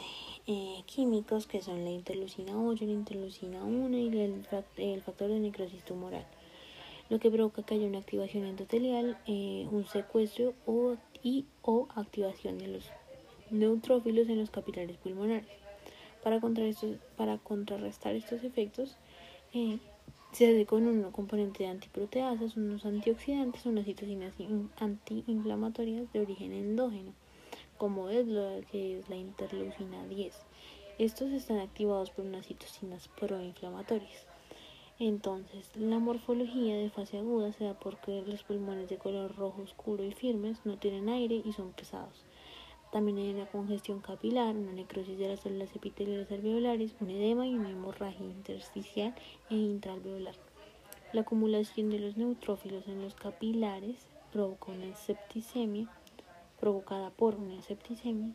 químicos 0.87 1.45
que 1.45 1.61
son 1.61 1.83
la 1.83 1.91
interleucina 1.91 2.59
8, 2.59 2.85
la 2.85 2.91
interleucina 2.91 3.63
1 3.63 3.97
y 3.97 4.07
el, 4.07 4.47
el 4.77 5.01
factor 5.03 5.29
de 5.29 5.39
necrosis 5.39 5.85
tumoral 5.85 6.25
lo 7.09 7.19
que 7.19 7.31
provoca 7.31 7.63
que 7.63 7.73
haya 7.73 7.87
una 7.87 7.99
activación 7.99 8.45
endotelial, 8.45 9.17
eh, 9.25 9.67
un 9.71 9.85
secuestro 9.85 10.53
o, 10.65 10.95
y 11.23 11.45
o 11.63 11.87
activación 11.95 12.59
de 12.59 12.67
los 12.67 12.85
neutrófilos 13.49 14.29
en 14.29 14.37
los 14.37 14.51
capilares 14.51 14.97
pulmonares. 14.97 15.47
Para, 16.23 16.39
para 17.17 17.37
contrarrestar 17.39 18.15
estos 18.15 18.43
efectos, 18.43 18.97
eh, 19.53 19.79
se 20.31 20.47
hace 20.47 20.65
con 20.65 20.87
un 20.87 21.11
componente 21.11 21.63
de 21.63 21.69
antiproteasas, 21.69 22.55
unos 22.55 22.85
antioxidantes, 22.85 23.65
unas 23.65 23.85
citocinas 23.85 24.33
antiinflamatorias 24.77 26.11
de 26.13 26.19
origen 26.21 26.53
endógeno, 26.53 27.13
como 27.77 28.09
es 28.09 28.27
lo 28.27 28.61
que 28.71 28.99
es 28.99 29.09
la 29.09 29.15
interleucina 29.15 30.05
10. 30.07 30.35
Estos 30.99 31.31
están 31.31 31.59
activados 31.59 32.11
por 32.11 32.25
unas 32.25 32.45
citocinas 32.45 33.07
proinflamatorias. 33.07 34.25
Entonces, 34.99 35.71
la 35.75 35.97
morfología 35.97 36.75
de 36.75 36.89
fase 36.89 37.17
aguda 37.17 37.53
se 37.53 37.63
da 37.63 37.73
porque 37.73 38.21
los 38.27 38.43
pulmones 38.43 38.89
de 38.89 38.97
color 38.97 39.33
rojo 39.35 39.61
oscuro 39.61 40.03
y 40.03 40.11
firmes 40.11 40.57
no 40.65 40.77
tienen 40.77 41.07
aire 41.07 41.41
y 41.43 41.53
son 41.53 41.71
pesados. 41.71 42.25
También 42.91 43.17
hay 43.17 43.33
una 43.33 43.45
congestión 43.45 43.99
capilar, 43.99 44.55
una 44.55 44.71
necrosis 44.71 45.17
de 45.17 45.27
las 45.27 45.41
células 45.41 45.75
epiteliales 45.75 46.31
alveolares, 46.31 46.95
un 46.99 47.09
edema 47.09 47.45
y 47.45 47.55
una 47.55 47.69
hemorragia 47.69 48.25
intersticial 48.25 49.13
e 49.49 49.55
intraalveolar. 49.55 50.35
La 51.13 51.21
acumulación 51.21 51.89
de 51.89 51.99
los 51.99 52.17
neutrófilos 52.17 52.87
en 52.87 53.01
los 53.01 53.15
capilares 53.15 54.07
provoca 54.31 54.71
una 54.71 54.95
septicemia, 54.95 55.87
provocada 56.59 57.09
por 57.09 57.35
una 57.35 57.61
septicemia 57.61 58.33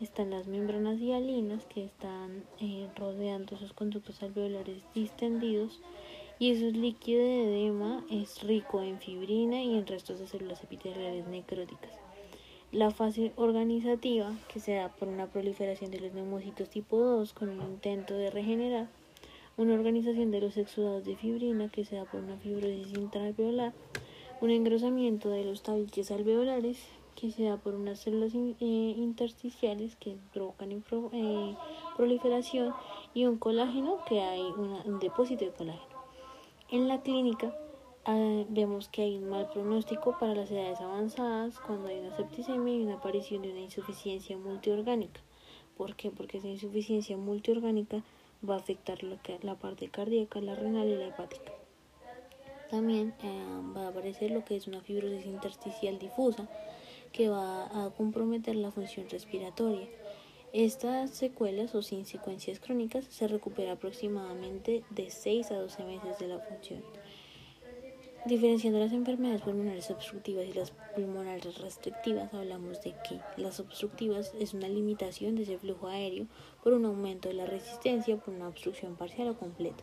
están 0.00 0.30
las 0.30 0.46
membranas 0.46 0.98
hialinas 0.98 1.66
que 1.66 1.84
están 1.84 2.44
eh, 2.58 2.88
rodeando 2.96 3.54
esos 3.54 3.74
conductos 3.74 4.22
alveolares 4.22 4.82
distendidos 4.94 5.78
y 6.38 6.52
ese 6.52 6.72
líquido 6.72 7.20
de 7.20 7.42
edema 7.44 8.02
es 8.10 8.42
rico 8.42 8.80
en 8.80 8.98
fibrina 8.98 9.62
y 9.62 9.76
en 9.76 9.86
restos 9.86 10.18
de 10.18 10.26
células 10.26 10.64
epiteliales 10.64 11.26
necróticas. 11.28 12.09
La 12.72 12.92
fase 12.92 13.32
organizativa, 13.34 14.32
que 14.46 14.60
se 14.60 14.74
da 14.74 14.90
por 14.90 15.08
una 15.08 15.26
proliferación 15.26 15.90
de 15.90 15.98
los 15.98 16.12
neumocitos 16.12 16.70
tipo 16.70 16.98
2 16.98 17.32
con 17.32 17.48
un 17.48 17.62
intento 17.62 18.14
de 18.14 18.30
regenerar, 18.30 18.86
una 19.56 19.74
organización 19.74 20.30
de 20.30 20.40
los 20.40 20.56
exudados 20.56 21.04
de 21.04 21.16
fibrina, 21.16 21.68
que 21.68 21.84
se 21.84 21.96
da 21.96 22.04
por 22.04 22.20
una 22.20 22.36
fibrosis 22.36 22.96
intraalveolar, 22.96 23.72
un 24.40 24.50
engrosamiento 24.50 25.30
de 25.30 25.44
los 25.44 25.64
tabiques 25.64 26.12
alveolares, 26.12 26.78
que 27.16 27.32
se 27.32 27.42
da 27.42 27.56
por 27.56 27.74
unas 27.74 27.98
células 27.98 28.32
eh, 28.36 28.54
intersticiales 28.60 29.96
que 29.96 30.16
provocan 30.32 30.70
eh, 30.70 31.56
proliferación 31.96 32.72
y 33.14 33.26
un 33.26 33.36
colágeno 33.36 33.98
que 34.08 34.20
hay 34.20 34.42
un 34.42 35.00
depósito 35.00 35.44
de 35.44 35.50
colágeno. 35.50 36.00
En 36.70 36.86
la 36.86 37.02
clínica 37.02 37.52
vemos 38.06 38.88
que 38.88 39.02
hay 39.02 39.16
un 39.16 39.28
mal 39.28 39.48
pronóstico 39.50 40.16
para 40.18 40.34
las 40.34 40.50
edades 40.50 40.80
avanzadas 40.80 41.58
cuando 41.58 41.88
hay 41.88 41.98
una 41.98 42.16
septicemia 42.16 42.74
y 42.74 42.82
una 42.82 42.94
aparición 42.94 43.42
de 43.42 43.50
una 43.50 43.60
insuficiencia 43.60 44.36
multiorgánica. 44.36 45.20
¿Por 45.76 45.96
qué? 45.96 46.10
Porque 46.10 46.38
esa 46.38 46.48
insuficiencia 46.48 47.16
multiorgánica 47.16 48.02
va 48.48 48.54
a 48.54 48.58
afectar 48.58 48.98
la 49.02 49.54
parte 49.54 49.88
cardíaca, 49.88 50.40
la 50.40 50.54
renal 50.54 50.88
y 50.88 50.96
la 50.96 51.08
hepática. 51.08 51.52
También 52.70 53.14
eh, 53.22 53.44
va 53.76 53.86
a 53.86 53.88
aparecer 53.88 54.30
lo 54.30 54.44
que 54.44 54.56
es 54.56 54.68
una 54.68 54.80
fibrosis 54.80 55.26
intersticial 55.26 55.98
difusa, 55.98 56.48
que 57.12 57.28
va 57.28 57.64
a 57.64 57.90
comprometer 57.90 58.54
la 58.54 58.70
función 58.70 59.08
respiratoria. 59.10 59.88
Estas 60.52 61.10
secuelas 61.10 61.74
o 61.74 61.82
sin 61.82 62.06
secuencias 62.06 62.60
crónicas 62.60 63.04
se 63.06 63.26
recupera 63.26 63.72
aproximadamente 63.72 64.84
de 64.90 65.10
6 65.10 65.50
a 65.50 65.58
12 65.58 65.84
meses 65.84 66.18
de 66.20 66.28
la 66.28 66.38
función. 66.38 66.82
Diferenciando 68.26 68.78
las 68.78 68.92
enfermedades 68.92 69.40
pulmonares 69.40 69.90
obstructivas 69.90 70.44
y 70.44 70.52
las 70.52 70.72
pulmonares 70.94 71.58
restrictivas, 71.58 72.34
hablamos 72.34 72.82
de 72.82 72.92
que 73.08 73.18
las 73.38 73.60
obstructivas 73.60 74.32
es 74.38 74.52
una 74.52 74.68
limitación 74.68 75.36
de 75.36 75.44
ese 75.44 75.56
flujo 75.56 75.88
aéreo 75.88 76.26
por 76.62 76.74
un 76.74 76.84
aumento 76.84 77.28
de 77.28 77.34
la 77.34 77.46
resistencia 77.46 78.18
por 78.18 78.34
una 78.34 78.48
obstrucción 78.48 78.96
parcial 78.96 79.28
o 79.28 79.38
completa. 79.38 79.82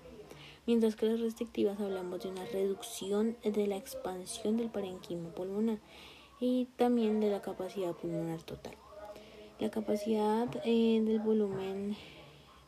mientras 0.67 0.95
que 0.97 1.07
las 1.07 1.21
restrictivas 1.21 1.79
hablamos 1.79 2.21
de 2.21 2.29
una 2.29 2.45
reducción 2.45 3.37
de 3.41 3.67
la 3.67 3.77
expansión 3.77 4.57
del 4.57 4.69
parenquima 4.69 5.29
pulmonar 5.29 5.79
y 6.39 6.65
también 6.75 7.19
de 7.19 7.31
la 7.31 7.41
capacidad 7.41 7.93
pulmonar 7.93 8.43
total. 8.43 8.75
La 9.59 9.71
capacidad 9.71 10.47
eh, 10.65 11.01
del 11.03 11.19
volumen 11.19 11.95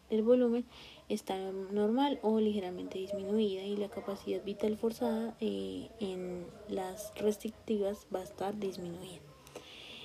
del 0.10 0.24
volumen 0.24 0.66
está 1.10 1.36
normal 1.72 2.20
o 2.22 2.40
ligeramente 2.40 3.00
disminuida 3.00 3.64
y 3.64 3.76
la 3.76 3.90
capacidad 3.90 4.44
vital 4.44 4.78
forzada 4.78 5.36
eh, 5.42 5.90
en 6.00 6.46
las 6.70 7.12
restrictivas 7.16 8.08
va 8.14 8.20
a 8.20 8.24
estar 8.24 8.58
disminuida. 8.58 9.20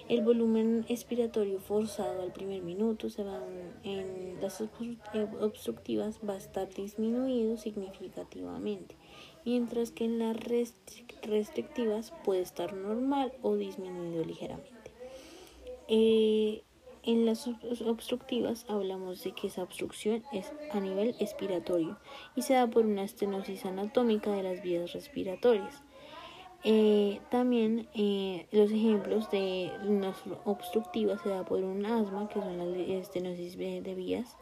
El 0.08 0.22
volumen 0.22 0.84
expiratorio 0.88 1.60
forzado 1.60 2.22
al 2.22 2.32
primer 2.32 2.62
minuto 2.62 3.08
se 3.08 3.24
va 3.24 3.40
en 3.84 4.38
las 4.40 4.60
obstructivas 4.60 6.20
va 6.28 6.34
a 6.34 6.38
estar 6.38 6.68
disminuido 6.74 7.56
significativamente, 7.56 8.96
mientras 9.46 9.92
que 9.92 10.04
en 10.04 10.18
las 10.18 10.36
restrictivas 11.22 12.12
puede 12.22 12.42
estar 12.42 12.74
normal 12.74 13.32
o 13.40 13.56
disminuido 13.56 14.24
ligeramente. 14.24 14.90
Eh, 15.88 16.62
en 17.06 17.26
las 17.26 17.48
obstructivas 17.86 18.64
hablamos 18.68 19.22
de 19.24 19.32
que 19.32 19.48
esa 19.48 19.62
obstrucción 19.62 20.22
es 20.32 20.52
a 20.72 20.80
nivel 20.80 21.14
expiratorio 21.20 21.98
y 22.34 22.42
se 22.42 22.54
da 22.54 22.66
por 22.66 22.86
una 22.86 23.04
estenosis 23.04 23.64
anatómica 23.66 24.30
de 24.32 24.42
las 24.42 24.62
vías 24.62 24.92
respiratorias. 24.92 25.82
Eh, 26.66 27.20
también 27.30 27.88
eh, 27.94 28.46
los 28.50 28.70
ejemplos 28.70 29.30
de 29.30 29.70
una 29.86 30.14
obstructiva 30.46 31.18
se 31.18 31.28
da 31.28 31.44
por 31.44 31.62
un 31.62 31.84
asma, 31.84 32.26
que 32.28 32.40
son 32.40 32.56
las 32.56 32.68
estenosis 32.88 33.58
de 33.58 33.94
vías, 33.94 34.38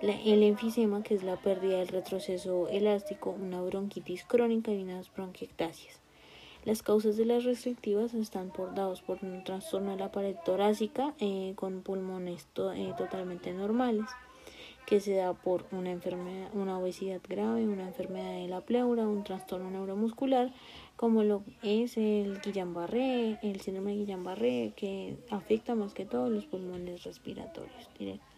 el 0.00 0.42
enfisema, 0.42 1.02
que 1.02 1.14
es 1.14 1.22
la 1.22 1.36
pérdida 1.36 1.78
del 1.78 1.88
retroceso 1.88 2.68
elástico, 2.68 3.30
una 3.30 3.60
bronquitis 3.60 4.24
crónica 4.24 4.72
y 4.72 4.82
unas 4.82 5.12
bronquiectasias. 5.12 6.05
Las 6.66 6.82
causas 6.82 7.16
de 7.16 7.24
las 7.24 7.44
restrictivas 7.44 8.12
están 8.12 8.50
por 8.50 8.74
dados 8.74 9.00
por 9.00 9.18
un 9.22 9.44
trastorno 9.44 9.92
de 9.92 9.98
la 9.98 10.10
pared 10.10 10.34
torácica 10.44 11.14
eh, 11.20 11.52
con 11.54 11.82
pulmones 11.82 12.48
eh, 12.74 12.92
totalmente 12.98 13.52
normales, 13.52 14.04
que 14.84 14.98
se 14.98 15.14
da 15.14 15.32
por 15.32 15.64
una 15.70 15.92
enfermedad, 15.92 16.50
una 16.54 16.76
obesidad 16.76 17.20
grave, 17.28 17.68
una 17.68 17.86
enfermedad 17.86 18.32
de 18.32 18.48
la 18.48 18.62
pleura, 18.62 19.06
un 19.06 19.22
trastorno 19.22 19.70
neuromuscular, 19.70 20.52
como 20.96 21.22
lo 21.22 21.44
es 21.62 21.96
el 21.98 22.40
Guillain-Barré, 22.40 23.38
el 23.42 23.60
síndrome 23.60 23.92
de 23.92 23.98
Guillain-Barré, 23.98 24.74
que 24.74 25.18
afecta 25.30 25.76
más 25.76 25.94
que 25.94 26.04
todo 26.04 26.30
los 26.30 26.46
pulmones 26.46 27.04
respiratorios 27.04 27.88
directos. 27.96 28.35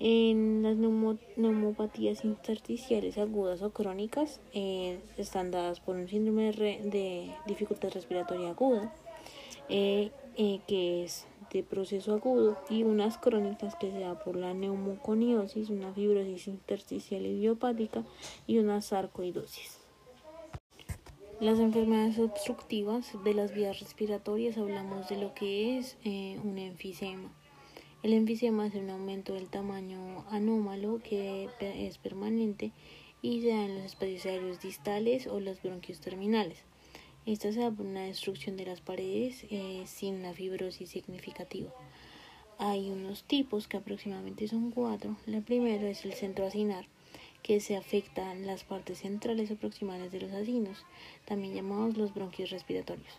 En 0.00 0.62
las 0.62 0.76
neumopatías 0.76 2.24
intersticiales 2.24 3.18
agudas 3.18 3.62
o 3.62 3.70
crónicas 3.70 4.40
eh, 4.54 5.00
están 5.16 5.50
dadas 5.50 5.80
por 5.80 5.96
un 5.96 6.06
síndrome 6.06 6.52
de, 6.52 7.34
dificultad 7.48 7.90
respiratoria 7.90 8.50
aguda, 8.50 8.94
eh, 9.68 10.12
eh, 10.36 10.60
que 10.68 11.02
es 11.02 11.26
de 11.52 11.64
proceso 11.64 12.14
agudo, 12.14 12.56
y 12.70 12.84
unas 12.84 13.18
crónicas 13.18 13.74
que 13.74 13.90
se 13.90 13.98
da 13.98 14.22
por 14.22 14.36
la 14.36 14.54
neumoconiosis, 14.54 15.68
una 15.68 15.92
fibrosis 15.92 16.46
intersticial 16.46 17.26
idiopática 17.26 18.04
y 18.46 18.58
una 18.58 18.80
sarcoidosis. 18.80 19.78
Las 21.40 21.58
enfermedades 21.58 22.20
obstructivas 22.20 23.12
de 23.24 23.34
las 23.34 23.52
vías 23.52 23.80
respiratorias 23.80 24.58
hablamos 24.58 25.08
de 25.08 25.16
lo 25.16 25.34
que 25.34 25.78
es 25.78 25.96
un 26.04 26.58
enfisema 26.58 27.32
el 28.08 28.14
enfisema 28.14 28.66
es 28.66 28.74
un 28.74 28.88
aumento 28.88 29.34
del 29.34 29.50
tamaño 29.50 30.24
anómalo 30.30 30.98
que 31.02 31.50
es 31.60 31.98
permanente 31.98 32.72
y 33.20 33.42
se 33.42 33.48
da 33.48 33.66
en 33.66 33.74
los 33.74 33.84
espacios 33.84 34.24
aéreos 34.24 34.62
distales 34.62 35.26
o 35.26 35.40
los 35.40 35.60
bronquios 35.60 36.00
terminales. 36.00 36.56
Esta 37.26 37.52
se 37.52 37.60
da 37.60 37.70
por 37.70 37.84
una 37.84 38.04
destrucción 38.04 38.56
de 38.56 38.64
las 38.64 38.80
paredes 38.80 39.44
eh, 39.50 39.82
sin 39.84 40.20
una 40.20 40.32
fibrosis 40.32 40.88
significativa. 40.88 41.70
Hay 42.56 42.88
unos 42.88 43.24
tipos 43.24 43.68
que 43.68 43.76
aproximadamente 43.76 44.48
son 44.48 44.70
cuatro. 44.70 45.18
La 45.26 45.42
primera 45.42 45.86
es 45.90 46.06
el 46.06 46.14
centro 46.14 46.46
acinar, 46.46 46.86
que 47.42 47.60
se 47.60 47.76
afecta 47.76 48.32
en 48.32 48.46
las 48.46 48.64
partes 48.64 49.00
centrales 49.00 49.50
o 49.50 49.56
proximales 49.56 50.12
de 50.12 50.22
los 50.22 50.32
acinos, 50.32 50.86
también 51.26 51.52
llamados 51.52 51.98
los 51.98 52.14
bronquios 52.14 52.48
respiratorios. 52.48 53.18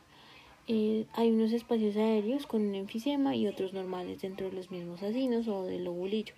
Eh, 0.71 1.07
hay 1.13 1.31
unos 1.31 1.51
espacios 1.51 1.95
aéreos 1.95 2.45
con 2.45 2.61
un 2.61 2.75
enfisema 2.75 3.35
y 3.35 3.47
otros 3.47 3.73
normales 3.73 4.21
dentro 4.21 4.47
de 4.47 4.55
los 4.55 4.69
mismos 4.69 5.01
acinos 5.01 5.47
o 5.47 5.65
del 5.65 5.85
lobulillo 5.85 6.35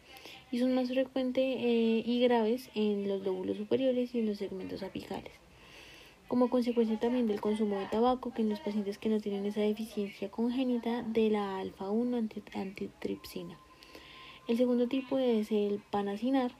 y 0.54 0.60
son 0.60 0.74
más 0.74 0.88
frecuentes 0.88 1.44
eh, 1.44 2.02
y 2.06 2.22
graves 2.22 2.70
en 2.74 3.10
los 3.10 3.24
lóbulos 3.24 3.58
superiores 3.58 4.16
y 4.16 4.20
en 4.20 4.28
los 4.28 4.38
segmentos 4.38 4.84
apicales. 4.84 5.34
Como 6.30 6.50
consecuencia 6.50 6.98
también 6.98 7.28
del 7.28 7.42
consumo 7.42 7.78
de 7.78 7.88
tabaco, 7.88 8.34
que 8.34 8.42
en 8.42 8.48
los 8.48 8.62
pacientes 8.62 8.98
que 8.98 9.10
no 9.10 9.20
tienen 9.20 9.46
esa 9.46 9.60
deficiencia 9.60 10.32
congénita 10.32 11.04
de 11.04 11.30
la 11.30 11.60
alfa-1 11.60 12.30
antitripsina. 12.54 13.60
El 14.48 14.56
segundo 14.56 14.88
tipo 14.88 15.18
es 15.18 15.52
el 15.52 15.82
panacinar, 15.92 16.54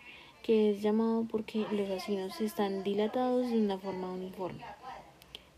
que 0.44 0.72
es 0.72 0.82
llamado 0.82 1.26
porque 1.32 1.66
los 1.72 1.90
acinos 1.90 2.42
están 2.42 2.84
dilatados 2.84 3.50
de 3.50 3.60
una 3.60 3.78
forma 3.78 4.12
uniforme. 4.12 4.62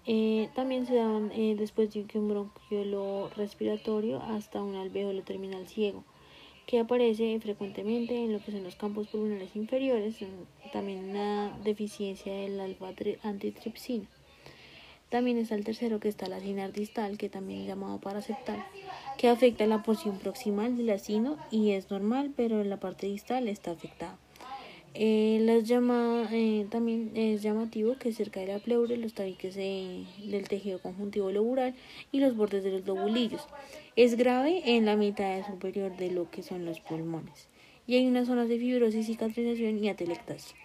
Eh, 0.05 0.49
también 0.53 0.85
se 0.85 0.95
dan 0.95 1.31
eh, 1.31 1.55
después 1.57 1.93
de 1.93 2.05
un 2.15 2.27
bronquiolo 2.27 3.29
respiratorio 3.37 4.21
hasta 4.21 4.61
un 4.61 4.75
alveolo 4.75 5.23
terminal 5.23 5.67
ciego, 5.67 6.03
que 6.65 6.79
aparece 6.79 7.39
frecuentemente 7.39 8.15
en 8.23 8.33
lo 8.33 8.39
que 8.43 8.51
son 8.51 8.63
los 8.63 8.75
campos 8.75 9.07
pulmonares 9.07 9.55
inferiores, 9.55 10.17
también 10.73 11.09
una 11.09 11.57
deficiencia 11.63 12.33
del 12.33 12.59
alfa 12.59 12.93
antitripsina. 13.23 14.05
También 15.07 15.37
está 15.37 15.55
el 15.55 15.63
tercero 15.63 15.99
que 15.99 16.09
está 16.09 16.27
la 16.27 16.39
sinar 16.39 16.73
distal, 16.73 17.17
que 17.17 17.29
también 17.29 17.61
es 17.61 17.67
llamado 17.67 17.99
paraceptal, 17.99 18.65
que 19.17 19.29
afecta 19.29 19.67
la 19.67 19.83
porción 19.83 20.17
proximal 20.17 20.75
del 20.75 20.89
acino 20.89 21.37
y 21.51 21.71
es 21.71 21.91
normal, 21.91 22.33
pero 22.35 22.59
en 22.61 22.69
la 22.69 22.79
parte 22.79 23.07
distal 23.07 23.47
está 23.47 23.71
afectada. 23.71 24.17
Eh, 24.95 25.39
las 25.41 25.63
llama, 25.63 26.27
eh, 26.31 26.67
también 26.69 27.11
es 27.15 27.41
llamativo 27.41 27.95
que 27.97 28.13
cerca 28.13 28.39
de 28.39 28.47
la 28.47 28.59
pleura 28.59 28.95
los 28.95 29.13
tabiques 29.13 29.55
del 29.55 30.47
tejido 30.47 30.79
conjuntivo 30.79 31.31
lobular 31.31 31.73
y 32.11 32.19
los 32.19 32.35
bordes 32.35 32.63
de 32.63 32.71
los 32.71 32.85
lobulillos. 32.85 33.47
Es 33.95 34.15
grave 34.15 34.61
en 34.65 34.85
la 34.85 34.95
mitad 34.95 35.45
superior 35.47 35.97
de 35.97 36.11
lo 36.11 36.29
que 36.29 36.43
son 36.43 36.65
los 36.65 36.79
pulmones. 36.79 37.47
Y 37.87 37.95
hay 37.95 38.07
unas 38.07 38.27
zonas 38.27 38.49
de 38.49 38.59
fibrosis, 38.59 39.07
cicatrización 39.07 39.83
y 39.83 39.89
atelectasia. 39.89 40.55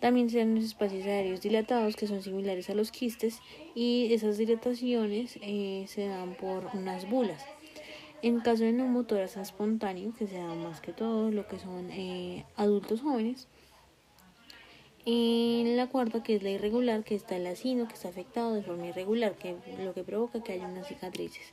También 0.00 0.30
se 0.30 0.38
dan 0.38 0.54
los 0.54 0.64
espacios 0.64 1.06
aéreos 1.06 1.40
dilatados 1.40 1.96
que 1.96 2.06
son 2.06 2.22
similares 2.22 2.70
a 2.70 2.74
los 2.74 2.92
quistes 2.92 3.40
y 3.74 4.12
esas 4.12 4.38
dilataciones 4.38 5.38
eh, 5.42 5.84
se 5.88 6.06
dan 6.06 6.34
por 6.34 6.68
unas 6.74 7.08
bulas. 7.10 7.44
En 8.22 8.40
caso 8.40 8.64
de 8.64 8.72
neumotoras 8.72 9.36
espontáneo, 9.36 10.12
que 10.16 10.26
se 10.26 10.36
da 10.36 10.54
más 10.54 10.80
que 10.80 10.92
todo 10.92 11.30
lo 11.30 11.46
que 11.46 11.58
son 11.58 11.90
eh, 11.90 12.44
adultos 12.56 13.00
jóvenes, 13.00 13.48
en 15.04 15.76
la 15.76 15.86
cuarta, 15.86 16.22
que 16.22 16.36
es 16.36 16.42
la 16.42 16.50
irregular, 16.50 17.04
que 17.04 17.14
está 17.14 17.36
el 17.36 17.46
acino, 17.46 17.88
que 17.88 17.94
está 17.94 18.08
afectado 18.08 18.54
de 18.54 18.62
forma 18.62 18.86
irregular, 18.86 19.36
que 19.36 19.56
lo 19.82 19.94
que 19.94 20.04
provoca 20.04 20.42
que 20.42 20.52
haya 20.52 20.66
unas 20.66 20.88
cicatrices. 20.88 21.52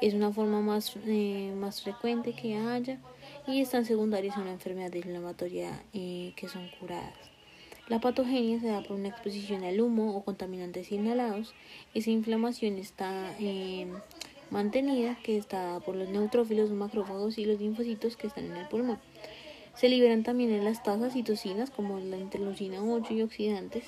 Es 0.00 0.14
una 0.14 0.32
forma 0.32 0.60
más, 0.60 0.96
eh, 1.06 1.52
más 1.56 1.82
frecuente 1.82 2.32
que 2.32 2.56
haya 2.56 2.98
y 3.46 3.60
están 3.60 3.84
secundarias 3.84 4.36
a 4.36 4.40
una 4.40 4.52
enfermedad 4.52 4.92
inflamatoria 4.94 5.82
eh, 5.92 6.32
que 6.36 6.48
son 6.48 6.68
curadas. 6.78 7.14
La 7.88 8.00
patogenia 8.00 8.60
se 8.60 8.68
da 8.68 8.82
por 8.82 8.96
una 8.96 9.08
exposición 9.08 9.64
al 9.64 9.80
humo 9.80 10.16
o 10.16 10.24
contaminantes 10.24 10.92
inhalados. 10.92 11.54
Esa 11.92 12.10
inflamación 12.10 12.78
está 12.78 13.34
eh, 13.40 13.88
mantenida, 14.50 15.18
que 15.24 15.36
está 15.36 15.80
por 15.80 15.96
los 15.96 16.08
neutrófilos, 16.08 16.70
macrófagos 16.70 17.36
y 17.38 17.46
los 17.46 17.60
linfocitos 17.60 18.16
que 18.16 18.28
están 18.28 18.44
en 18.44 18.56
el 18.56 18.68
pulmón. 18.68 19.00
Se 19.80 19.88
liberan 19.88 20.24
también 20.24 20.52
en 20.52 20.66
las 20.66 20.82
tasas 20.82 21.14
citocinas 21.14 21.70
como 21.70 21.98
la 22.00 22.18
interleucina 22.18 22.84
8 22.84 23.14
y 23.14 23.22
oxidantes 23.22 23.84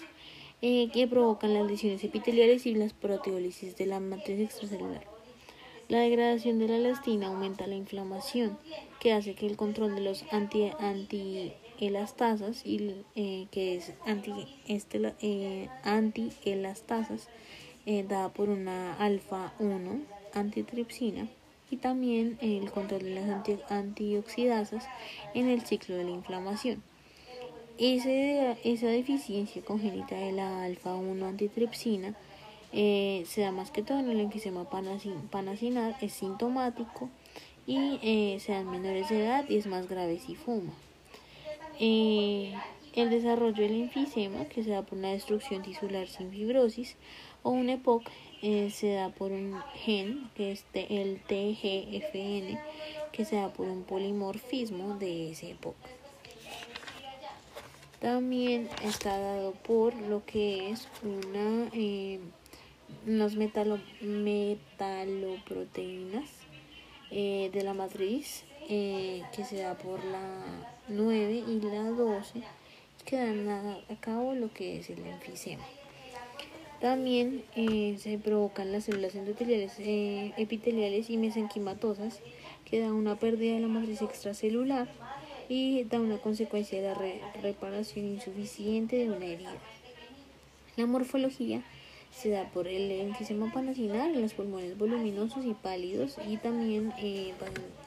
eh, 0.63 0.89
que 0.91 1.07
provocan 1.07 1.53
las 1.53 1.67
lesiones 1.67 2.03
epiteliales 2.03 2.65
y 2.65 2.75
las 2.75 2.95
proteólisis 2.95 3.77
de 3.77 3.85
la 3.85 4.01
matriz 4.01 4.41
extracelular. 4.41 5.07
La 5.91 5.99
degradación 5.99 6.59
de 6.59 6.69
la 6.69 6.77
elastina 6.77 7.27
aumenta 7.27 7.67
la 7.67 7.75
inflamación, 7.75 8.57
que 9.01 9.13
hace 9.13 9.35
que 9.35 9.47
el 9.47 9.59
control 9.59 9.95
de 9.95 10.01
los 10.01 10.25
anti, 10.33 10.71
antielatasas, 10.79 12.65
y, 12.65 12.95
eh, 13.15 13.49
que 13.51 13.77
es 13.77 13.93
anti, 14.07 14.33
este, 14.67 15.15
eh, 15.21 15.69
antielastasas, 15.85 17.29
eh, 17.85 18.03
dada 18.09 18.31
por 18.31 18.49
una 18.49 18.97
alfa-1 18.97 20.07
antitripsina, 20.33 21.29
y 21.73 21.79
también 21.79 22.37
el 22.43 22.71
control 22.71 23.03
de 23.03 23.15
las 23.15 23.71
antioxidasas 23.71 24.87
en 25.33 25.49
el 25.49 25.63
ciclo 25.63 25.97
de 25.97 26.05
la 26.05 26.11
inflamación. 26.11 26.83
esa 27.79 28.87
deficiencia 28.89 29.63
congénita 29.63 30.15
de 30.15 30.33
la 30.33 30.67
alfa-1 30.67 31.25
antitripsina 31.25 32.15
eh, 32.75 33.25
se 33.27 33.41
da 33.41 33.53
más 33.53 33.71
que 33.71 33.83
todo 33.83 34.01
en 34.01 34.11
el 34.11 34.21
enfisema 34.21 34.69
panacinar, 34.69 35.97
es 36.03 36.13
sintomático 36.13 37.09
y 37.67 37.99
eh, 38.03 38.39
se 38.39 38.53
da 38.53 38.61
en 38.61 38.71
menores 38.71 39.09
de 39.09 39.25
edad 39.25 39.47
y 39.49 39.57
es 39.57 39.67
más 39.67 39.89
grave 39.89 40.19
si 40.19 40.35
fuma. 40.35 40.75
Eh, 41.81 42.53
el 42.93 43.09
desarrollo 43.09 43.63
del 43.63 43.81
enfisema, 43.81 44.45
que 44.45 44.63
se 44.63 44.71
da 44.71 44.83
por 44.83 44.99
una 44.99 45.13
destrucción 45.13 45.63
tisular 45.63 46.07
sin 46.07 46.31
fibrosis, 46.31 46.97
o 47.43 47.51
un 47.51 47.71
EPOC 47.71 48.03
eh, 48.43 48.71
se 48.71 48.95
da 48.95 49.09
por 49.09 49.33
un 49.33 49.59
gen, 49.75 50.31
que 50.35 50.53
es 50.53 50.65
el 50.75 51.21
TGFN, 51.21 52.59
que 53.13 53.25
se 53.25 53.37
da 53.37 53.53
por 53.53 53.69
un 53.69 53.85
polimorfismo 53.85 54.99
de 54.99 55.31
ese 55.31 55.53
EPOC. 55.53 55.77
También 58.01 58.69
está 58.83 59.17
dado 59.17 59.53
por 59.53 59.95
lo 59.95 60.27
que 60.27 60.71
es 60.71 60.89
una 61.05 61.69
eh, 61.73 62.19
unas 63.07 63.37
metalo, 63.37 63.79
metaloproteínas 64.01 66.29
eh, 67.11 67.51
de 67.53 67.63
la 67.63 67.75
matriz 67.75 68.45
eh, 68.69 69.23
que 69.35 69.45
se 69.45 69.63
da 69.63 69.79
por 69.79 70.05
la 70.05 70.65
9 70.89 71.45
y 71.47 71.61
la 71.61 71.91
12 71.91 72.43
que 73.05 73.17
dan 73.17 73.49
a, 73.49 73.79
cabo 74.01 74.35
lo 74.35 74.53
que 74.53 74.79
es 74.79 74.91
el 74.91 75.07
enfisema. 75.07 75.65
También 76.83 77.43
eh, 77.57 77.97
se 77.99 78.19
provocan 78.19 78.73
las 78.73 78.85
células 78.85 79.15
endoteliales 79.15 79.73
epiteliales 79.79 81.09
y 81.09 81.17
mesenquimatosas 81.17 82.21
que 82.69 82.81
dan 82.81 82.93
una 82.93 83.17
pérdida 83.17 83.55
de 83.55 83.61
la 83.61 83.69
matriz 83.69 84.03
extracelular 84.03 84.89
y 85.49 85.85
da 85.85 86.01
una 86.01 86.19
consecuencia 86.19 86.83
de 86.83 86.89
la 86.89 87.41
reparación 87.41 88.07
insuficiente 88.07 88.97
de 88.97 89.11
una 89.11 89.25
herida. 89.25 89.57
La 90.77 90.87
morfología 90.87 91.63
se 92.13 92.31
da 92.31 92.49
por 92.51 92.69
el 92.69 92.91
enfisema 92.91 93.51
panacinal 93.53 94.21
los 94.21 94.35
pulmones 94.35 94.77
voluminosos 94.77 95.45
y 95.45 95.55
pálidos 95.55 96.17
y 96.29 96.37
también 96.37 96.93
eh, 96.99 97.33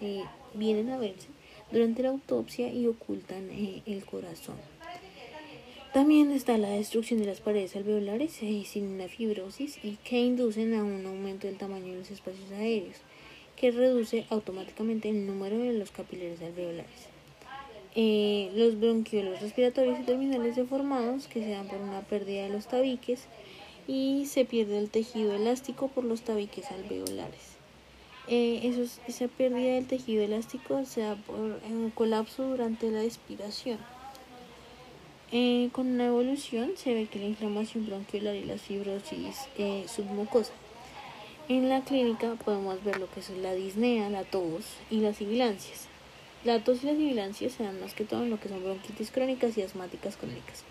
eh, 0.02 0.24
vienen 0.54 0.90
a 0.90 0.98
verse 0.98 1.28
durante 1.72 2.04
la 2.04 2.10
autopsia 2.10 2.72
y 2.72 2.88
ocultan 2.88 3.50
eh, 3.50 3.82
el 3.86 4.06
corazón. 4.06 4.56
También 5.96 6.30
está 6.32 6.58
la 6.58 6.72
destrucción 6.72 7.22
de 7.22 7.26
las 7.26 7.40
paredes 7.40 7.74
alveolares 7.78 8.34
sin 8.34 8.86
una 8.86 9.08
fibrosis 9.08 9.80
y 9.82 9.92
que 10.04 10.20
inducen 10.20 10.74
a 10.74 10.84
un 10.84 11.06
aumento 11.06 11.48
del 11.48 11.58
tamaño 11.58 11.94
de 11.94 12.00
los 12.00 12.12
espacios 12.12 12.52
aéreos, 12.52 12.98
que 13.56 13.72
reduce 13.72 14.26
automáticamente 14.30 15.08
el 15.08 15.26
número 15.26 15.58
de 15.58 15.72
los 15.72 15.92
capilares 15.92 16.42
alveolares. 16.42 17.08
los 17.96 18.78
bronquiolos 18.78 19.40
respiratorios 19.40 20.02
y 20.02 20.04
terminales 20.04 20.58
deformados 20.58 21.28
que 21.28 21.42
se 21.42 21.52
dan 21.52 21.70
por 21.70 21.80
una 21.80 22.02
pérdida 22.02 22.44
de 22.44 22.50
los 22.50 22.68
tabiques 22.68 23.28
y 23.88 24.26
se 24.26 24.44
pierde 24.44 24.80
el 24.80 24.90
tejido 24.90 25.34
elástico 25.34 25.88
por 25.88 26.04
los 26.04 26.24
tabiques 26.24 26.72
alveolares. 26.72 27.56
Eh, 28.28 28.70
esa 29.08 29.28
pérdida 29.30 29.76
del 29.76 29.88
tejido 29.88 30.26
elástico 30.26 30.84
se 30.84 31.04
da 31.04 31.16
por 31.16 31.40
un 31.40 31.90
colapso 31.96 32.50
durante 32.50 32.92
la 32.92 33.06
expiración. 33.06 33.80
Eh, 35.32 35.70
con 35.72 35.88
una 35.88 36.06
evolución 36.06 36.72
se 36.76 36.94
ve 36.94 37.08
que 37.08 37.20
la 37.20 37.26
inflamación 37.26 37.88
bronquiolar 37.88 38.36
y 38.36 38.44
la 38.44 38.58
fibrosis 38.58 39.48
eh, 39.58 39.86
submucosa. 39.88 40.54
En 41.50 41.70
la 41.70 41.82
clínica 41.82 42.36
podemos 42.44 42.84
ver 42.84 43.00
lo 43.00 43.10
que 43.12 43.22
son 43.22 43.42
la 43.42 43.54
disnea, 43.54 44.10
la 44.10 44.24
tos 44.24 44.66
y 44.92 45.00
las 45.00 45.18
sibilancias. 45.18 45.88
La 46.44 46.64
tos 46.64 46.84
y 46.84 46.88
las 46.88 46.98
sibilancias 46.98 47.54
se 47.54 47.64
dan 47.64 47.80
más 47.80 47.94
que 47.94 48.04
todo 48.04 48.24
en 48.24 48.30
lo 48.30 48.40
que 48.40 48.50
son 48.50 48.64
bronquitis 48.64 49.12
crónicas 49.12 49.58
y 49.58 49.64
asmáticas 49.64 50.16
crónicas. 50.16 50.64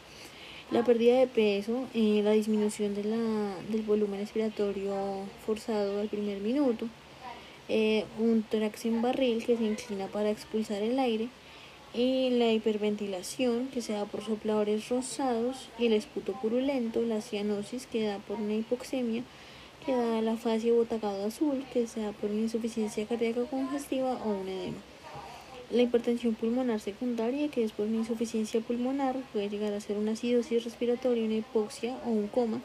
La 0.70 0.84
pérdida 0.84 1.18
de 1.18 1.26
peso, 1.26 1.86
eh, 1.94 2.22
la 2.24 2.30
disminución 2.30 2.94
de 2.94 3.04
la, 3.04 3.56
del 3.68 3.82
volumen 3.82 4.20
respiratorio 4.20 4.94
forzado 5.44 6.00
al 6.00 6.08
primer 6.08 6.38
minuto, 6.38 6.88
eh, 7.68 8.04
un 8.18 8.42
tórax 8.42 8.84
en 8.86 9.02
barril 9.02 9.44
que 9.44 9.56
se 9.56 9.64
inclina 9.64 10.06
para 10.06 10.30
expulsar 10.30 10.82
el 10.82 10.98
aire, 10.98 11.28
y 11.94 12.30
la 12.30 12.52
hiperventilación 12.52 13.68
que 13.68 13.80
se 13.80 13.92
da 13.92 14.04
por 14.04 14.24
sopladores 14.24 14.88
rosados, 14.88 15.68
y 15.78 15.86
el 15.86 15.92
esputo 15.92 16.32
purulento, 16.32 17.02
la 17.02 17.20
cianosis 17.20 17.86
que 17.86 18.04
da 18.04 18.18
por 18.18 18.40
una 18.40 18.54
hipoxemia, 18.54 19.22
que 19.86 19.94
da 19.94 20.20
la 20.20 20.36
fase 20.36 20.72
botacado 20.72 21.26
azul 21.26 21.64
que 21.72 21.86
se 21.86 22.00
da 22.00 22.12
por 22.12 22.30
una 22.30 22.40
insuficiencia 22.40 23.06
cardíaca 23.06 23.44
congestiva 23.44 24.18
o 24.24 24.30
un 24.30 24.48
edema. 24.48 24.78
La 25.70 25.82
hipertensión 25.82 26.34
pulmonar 26.34 26.80
secundaria, 26.80 27.48
que 27.48 27.64
es 27.64 27.72
por 27.72 27.86
una 27.86 27.98
insuficiencia 27.98 28.60
pulmonar, 28.60 29.16
puede 29.32 29.48
llegar 29.48 29.72
a 29.72 29.80
ser 29.80 29.96
una 29.96 30.12
acidosis 30.12 30.64
respiratoria, 30.64 31.24
una 31.24 31.34
hipoxia 31.34 31.96
o 32.04 32.10
un 32.10 32.28
coma, 32.28 32.60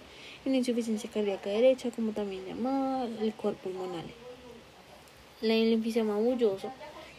una 0.46 0.58
insuficiencia 0.58 1.10
cardíaca 1.10 1.50
derecha, 1.50 1.92
como 1.92 2.14
también 2.14 2.46
llamada 2.46 3.08
el 3.22 3.34
cuerpo 3.34 3.70
pulmonar. 3.70 4.06
La 5.42 5.54
enfisema 5.56 6.18
bulloso, 6.18 6.72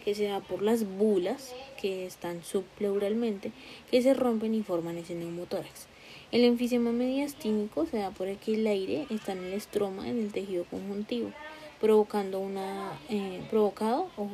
que 0.04 0.14
se 0.14 0.24
da 0.24 0.40
por 0.40 0.62
las 0.62 0.84
bulas, 0.84 1.54
que 1.80 2.06
están 2.06 2.42
subpleuralmente, 2.42 3.52
que 3.90 4.02
se 4.02 4.14
rompen 4.14 4.54
y 4.54 4.62
forman 4.62 4.98
ese 4.98 5.14
neumotórax. 5.14 5.86
El 6.32 6.44
enfisema 6.44 6.92
mediastínico 6.92 7.86
se 7.86 7.98
da 7.98 8.10
por 8.10 8.28
que 8.36 8.54
el 8.54 8.66
aire 8.66 9.06
está 9.10 9.32
en 9.32 9.44
el 9.44 9.52
estroma, 9.52 10.08
en 10.08 10.18
el 10.18 10.32
tejido 10.32 10.64
conjuntivo, 10.64 11.32
provocando 11.80 12.38
una, 12.38 12.92
eh, 13.08 13.40
provocado 13.50 14.08
o 14.16 14.28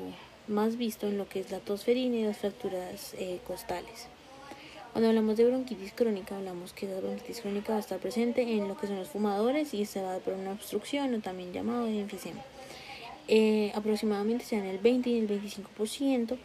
más 0.49 0.77
visto 0.77 1.07
en 1.07 1.19
lo 1.19 1.29
que 1.29 1.41
es 1.41 1.51
la 1.51 1.61
tosferina 1.61 2.17
y 2.17 2.25
las 2.25 2.37
fracturas 2.37 3.15
eh, 3.19 3.41
costales. 3.47 4.09
Cuando 4.93 5.09
hablamos 5.09 5.37
de 5.37 5.45
bronquitis 5.45 5.93
crónica, 5.93 6.37
hablamos 6.37 6.73
que 6.73 6.87
la 6.87 7.01
bronquitis 7.01 7.41
crónica 7.41 7.73
va 7.73 7.79
a 7.79 7.81
estar 7.81 7.99
presente 7.99 8.43
en 8.43 8.69
lo 8.69 8.77
que 8.77 8.87
son 8.87 8.97
los 8.97 9.09
fumadores 9.09 9.75
y 9.75 9.85
se 9.85 10.01
va 10.01 10.09
a 10.09 10.13
dar 10.13 10.23
por 10.23 10.35
una 10.35 10.53
obstrucción 10.53 11.15
o 11.15 11.21
también 11.21 11.53
llamado 11.53 11.87
enfisema. 11.87 12.43
Eh, 13.29 13.73
aproximadamente 13.75 14.45
se 14.45 14.57
dan 14.57 14.67
el 14.67 14.79
20 14.79 15.11
y 15.11 15.19
el 15.19 15.29
25% 15.29 16.37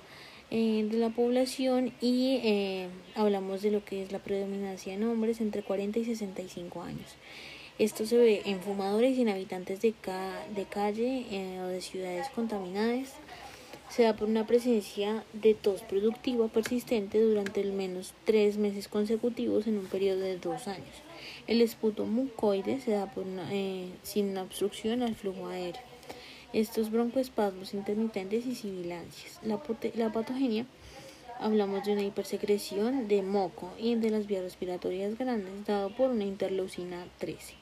eh, 0.50 0.88
de 0.89 0.98
la 0.98 1.10
población 1.10 1.94
y 2.02 2.39
eh, 2.44 2.88
hablamos 3.15 3.62
de 3.62 3.72
lo 3.72 3.86
que 3.86 4.04
es 4.04 4.12
la 4.12 4.20
predominancia 4.20 4.94
en 4.94 5.04
hombres 5.04 5.41
entre 5.41 5.63
40 5.63 6.00
y 6.00 6.06
65 6.06 6.82
años. 6.82 7.15
Esto 7.80 8.06
se 8.06 8.17
ve 8.17 8.41
en 8.46 8.62
fumadores 8.62 9.17
y 9.17 9.22
en 9.22 9.30
habitantes 9.30 9.82
de, 9.82 9.94
de 10.56 10.65
calle 10.65 11.26
o 11.63 11.67
de 11.67 11.82
ciudades 11.82 12.28
contaminadas 12.30 13.15
se 13.91 14.04
da 14.04 14.15
por 14.15 14.30
una 14.30 14.48
presencia 14.48 15.26
de 15.34 15.54
tos 15.54 15.82
productiva 15.82 16.48
persistente 16.48 17.20
durante 17.20 17.62
al 17.62 17.74
menos 17.74 18.13
tres 18.24 18.58
meses 18.58 18.88
consecutivos 18.88 19.67
en 19.67 19.78
un 19.78 19.86
periodo 19.86 20.22
de 20.22 20.38
dos 20.38 20.70
años. 20.70 20.96
El 21.46 21.60
esputo 21.62 22.06
mucoide 22.06 22.80
se 22.80 22.91
da 22.91 23.12
por 23.12 23.26
eh, 23.52 23.89
sin 24.02 24.38
obstrucción 24.38 25.04
al 25.04 25.15
flujo 25.15 25.48
aéreo. 25.48 25.91
Estos 26.54 26.92
broncoespasmos 26.92 27.74
intermitentes 27.74 28.46
y 28.46 28.56
sibilancias. 28.56 29.40
La, 29.44 30.12
patogenia 30.12 30.66
hablamos 31.40 31.86
de 31.86 31.94
una 31.94 32.04
hipersecreción 32.04 33.08
de 33.08 33.22
moco 33.22 33.72
y 33.80 33.96
de 33.96 34.10
las 34.10 34.28
vías 34.28 34.44
respiratorias 34.44 35.18
grandes 35.18 35.66
dado 35.66 35.96
por 35.96 36.10
una 36.10 36.26
interleucina 36.26 37.08
13 37.20 37.62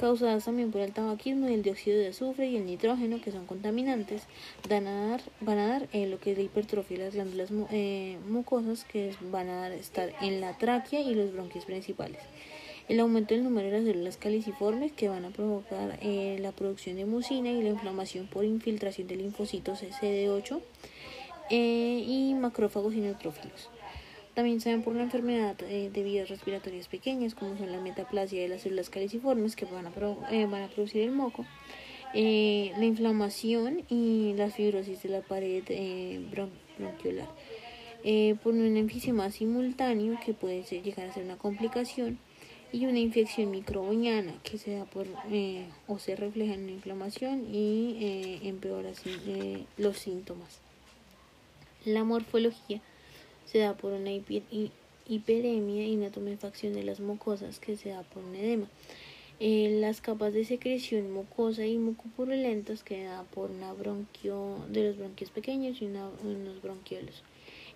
causadas 0.00 0.46
también 0.46 0.70
por 0.70 0.80
el 0.80 0.92
tabaquismo 0.92 1.46
y 1.48 1.52
el 1.52 1.62
dióxido 1.62 1.98
de 1.98 2.08
azufre 2.08 2.46
y 2.48 2.56
el 2.56 2.64
nitrógeno, 2.64 3.20
que 3.20 3.32
son 3.32 3.44
contaminantes, 3.44 4.22
van 4.66 4.86
a 4.86 5.08
dar, 5.08 5.20
van 5.40 5.58
a 5.58 5.68
dar 5.68 5.88
eh, 5.92 6.06
lo 6.06 6.18
que 6.18 6.32
es 6.32 6.38
la 6.38 6.44
hipertrofia 6.44 6.96
de 6.96 7.04
las 7.04 7.14
glándulas 7.14 7.50
eh, 7.70 8.16
mucosas, 8.26 8.84
que 8.84 9.14
van 9.30 9.50
a 9.50 9.60
dar, 9.60 9.72
estar 9.72 10.10
en 10.22 10.40
la 10.40 10.56
tráquea 10.56 11.02
y 11.02 11.14
los 11.14 11.34
bronquios 11.34 11.66
principales. 11.66 12.22
El 12.90 12.98
aumento 12.98 13.34
del 13.34 13.44
número 13.44 13.68
de 13.68 13.78
las 13.78 13.84
células 13.84 14.16
caliciformes 14.16 14.90
que 14.90 15.08
van 15.08 15.24
a 15.24 15.30
provocar 15.30 15.96
eh, 16.02 16.38
la 16.40 16.50
producción 16.50 16.96
de 16.96 17.04
mucina 17.04 17.48
y 17.48 17.62
la 17.62 17.68
inflamación 17.68 18.26
por 18.26 18.44
infiltración 18.44 19.06
de 19.06 19.14
linfocitos 19.14 19.84
CD8 19.84 20.60
y 21.52 22.34
macrófagos 22.34 22.92
y 22.94 22.96
neutrófilos. 22.96 23.70
También 24.34 24.60
se 24.60 24.70
ven 24.70 24.82
por 24.82 24.94
una 24.94 25.04
enfermedad 25.04 25.54
eh, 25.62 25.88
de 25.92 26.02
vías 26.02 26.28
respiratorias 26.28 26.88
pequeñas, 26.88 27.36
como 27.36 27.56
son 27.56 27.70
la 27.70 27.80
metaplasia 27.80 28.42
de 28.42 28.48
las 28.48 28.62
células 28.62 28.90
caliciformes 28.90 29.54
que 29.54 29.66
van 29.66 29.86
a, 29.86 29.92
eh, 30.32 30.46
van 30.46 30.62
a 30.62 30.66
producir 30.66 31.02
el 31.02 31.12
moco, 31.12 31.46
eh, 32.12 32.72
la 32.76 32.86
inflamación 32.86 33.84
y 33.88 34.34
la 34.36 34.50
fibrosis 34.50 35.00
de 35.04 35.10
la 35.10 35.20
pared 35.20 35.62
bronquiolar. 36.76 37.28
por 38.42 38.52
un 38.52 38.76
enfisema 38.76 39.30
simultáneo 39.30 40.18
que 40.26 40.34
puede 40.34 40.64
llegar 40.64 41.08
a 41.08 41.14
ser 41.14 41.22
una 41.22 41.38
complicación 41.38 42.18
y 42.72 42.86
una 42.86 42.98
infección 42.98 43.50
microbiana 43.50 44.34
que 44.42 44.58
se 44.58 44.76
da 44.76 44.84
por 44.84 45.06
o 45.86 45.98
se 45.98 46.16
refleja 46.16 46.54
en 46.54 46.64
una 46.64 46.72
inflamación 46.72 47.46
y 47.52 48.40
empeora 48.42 48.90
así 48.90 49.66
los 49.76 49.98
síntomas. 49.98 50.60
La 51.84 52.04
morfología 52.04 52.80
se 53.46 53.58
da 53.58 53.74
por 53.74 53.92
una 53.92 54.10
hiperemia 54.12 55.86
y 55.86 55.96
una 55.96 56.10
tumefacción 56.10 56.74
de 56.74 56.84
las 56.84 57.00
mucosas 57.00 57.58
que 57.58 57.76
se 57.76 57.90
da 57.90 58.02
por 58.02 58.22
un 58.22 58.36
edema. 58.36 58.66
Eh, 59.42 59.78
las 59.80 60.02
capas 60.02 60.34
de 60.34 60.44
secreción 60.44 61.10
mucosa 61.10 61.64
y 61.64 61.78
mucopurulentas 61.78 62.84
que 62.84 63.04
da 63.04 63.22
por 63.22 63.50
una 63.50 63.72
bronquio 63.72 64.58
de 64.68 64.88
los 64.88 64.98
bronquios 64.98 65.30
pequeños 65.30 65.80
y 65.80 65.86
unos 65.86 66.60
bronquiolos. 66.62 67.22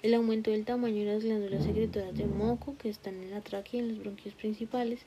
El 0.05 0.13
aumento 0.13 0.51
del 0.51 0.67
tamaño 0.67 0.99
de 0.99 1.15
las 1.15 1.25
glándulas 1.25 1.65
secretoras 1.65 2.15
de 2.15 2.27
moco 2.27 2.77
que 2.77 2.91
están 2.91 3.15
en 3.23 3.31
la 3.31 3.41
tráquea 3.41 3.81
y 3.81 3.85
en 3.85 3.89
los 3.89 4.01
bronquios 4.01 4.35
principales. 4.35 5.01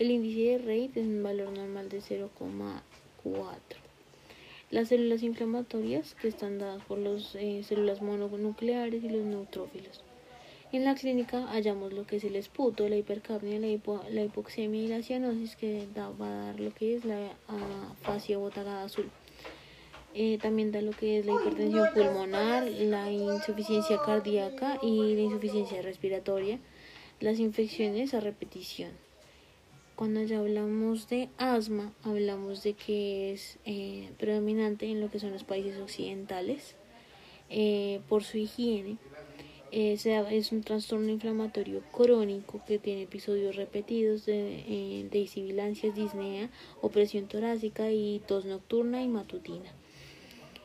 El 0.00 0.10
índice 0.10 0.40
de 0.40 0.58
Reid 0.58 0.98
es 0.98 1.06
un 1.06 1.22
valor 1.22 1.56
normal 1.56 1.88
de 1.88 2.00
0,4. 2.00 2.80
Las 4.72 4.88
células 4.88 5.22
inflamatorias 5.22 6.16
que 6.16 6.26
están 6.26 6.58
dadas 6.58 6.82
por 6.86 6.98
las 6.98 7.36
eh, 7.36 7.62
células 7.62 8.02
mononucleares 8.02 9.04
y 9.04 9.10
los 9.10 9.22
neutrófilos. 9.22 10.00
En 10.72 10.84
la 10.86 10.96
clínica 10.96 11.46
hallamos 11.46 11.92
lo 11.92 12.04
que 12.04 12.16
es 12.16 12.24
el 12.24 12.34
esputo, 12.34 12.88
la 12.88 12.96
hipercapnia, 12.96 13.60
la, 13.60 14.22
hipoxemia 14.24 14.82
y 14.82 14.88
la 14.88 15.04
cianosis 15.04 15.54
que 15.54 15.86
va 15.96 16.26
a 16.26 16.46
dar 16.46 16.58
lo 16.58 16.74
que 16.74 16.96
es 16.96 17.04
la 17.04 17.30
uh, 17.48 17.94
fascia 18.02 18.38
botagada 18.38 18.82
azul. 18.82 19.08
Eh, 20.14 20.38
también 20.40 20.72
da 20.72 20.82
lo 20.82 20.92
que 20.92 21.18
es 21.18 21.26
la 21.26 21.32
hipertensión 21.32 21.88
pulmonar, 21.94 22.64
la 22.64 23.10
insuficiencia 23.10 23.98
cardíaca 24.04 24.78
y 24.82 25.14
la 25.14 25.22
insuficiencia 25.22 25.80
respiratoria, 25.80 26.58
las 27.20 27.38
infecciones 27.38 28.12
a 28.12 28.20
repetición. 28.20 28.90
Cuando 29.96 30.22
ya 30.22 30.38
hablamos 30.38 31.08
de 31.08 31.28
asma, 31.38 31.92
hablamos 32.02 32.62
de 32.62 32.74
que 32.74 33.32
es 33.32 33.58
eh, 33.64 34.10
predominante 34.18 34.86
en 34.86 35.00
lo 35.00 35.10
que 35.10 35.18
son 35.18 35.32
los 35.32 35.44
países 35.44 35.78
occidentales 35.78 36.74
eh, 37.48 38.00
por 38.08 38.24
su 38.24 38.38
higiene 38.38 38.98
es 39.72 40.52
un 40.52 40.62
trastorno 40.62 41.08
inflamatorio 41.08 41.80
crónico 41.92 42.60
que 42.66 42.78
tiene 42.78 43.04
episodios 43.04 43.56
repetidos 43.56 44.26
de, 44.26 45.28
sibilancias, 45.30 45.94
disnea, 45.94 46.50
opresión 46.82 47.26
torácica 47.26 47.90
y 47.90 48.20
tos 48.26 48.44
nocturna 48.44 49.02
y 49.02 49.08
matutina. 49.08 49.72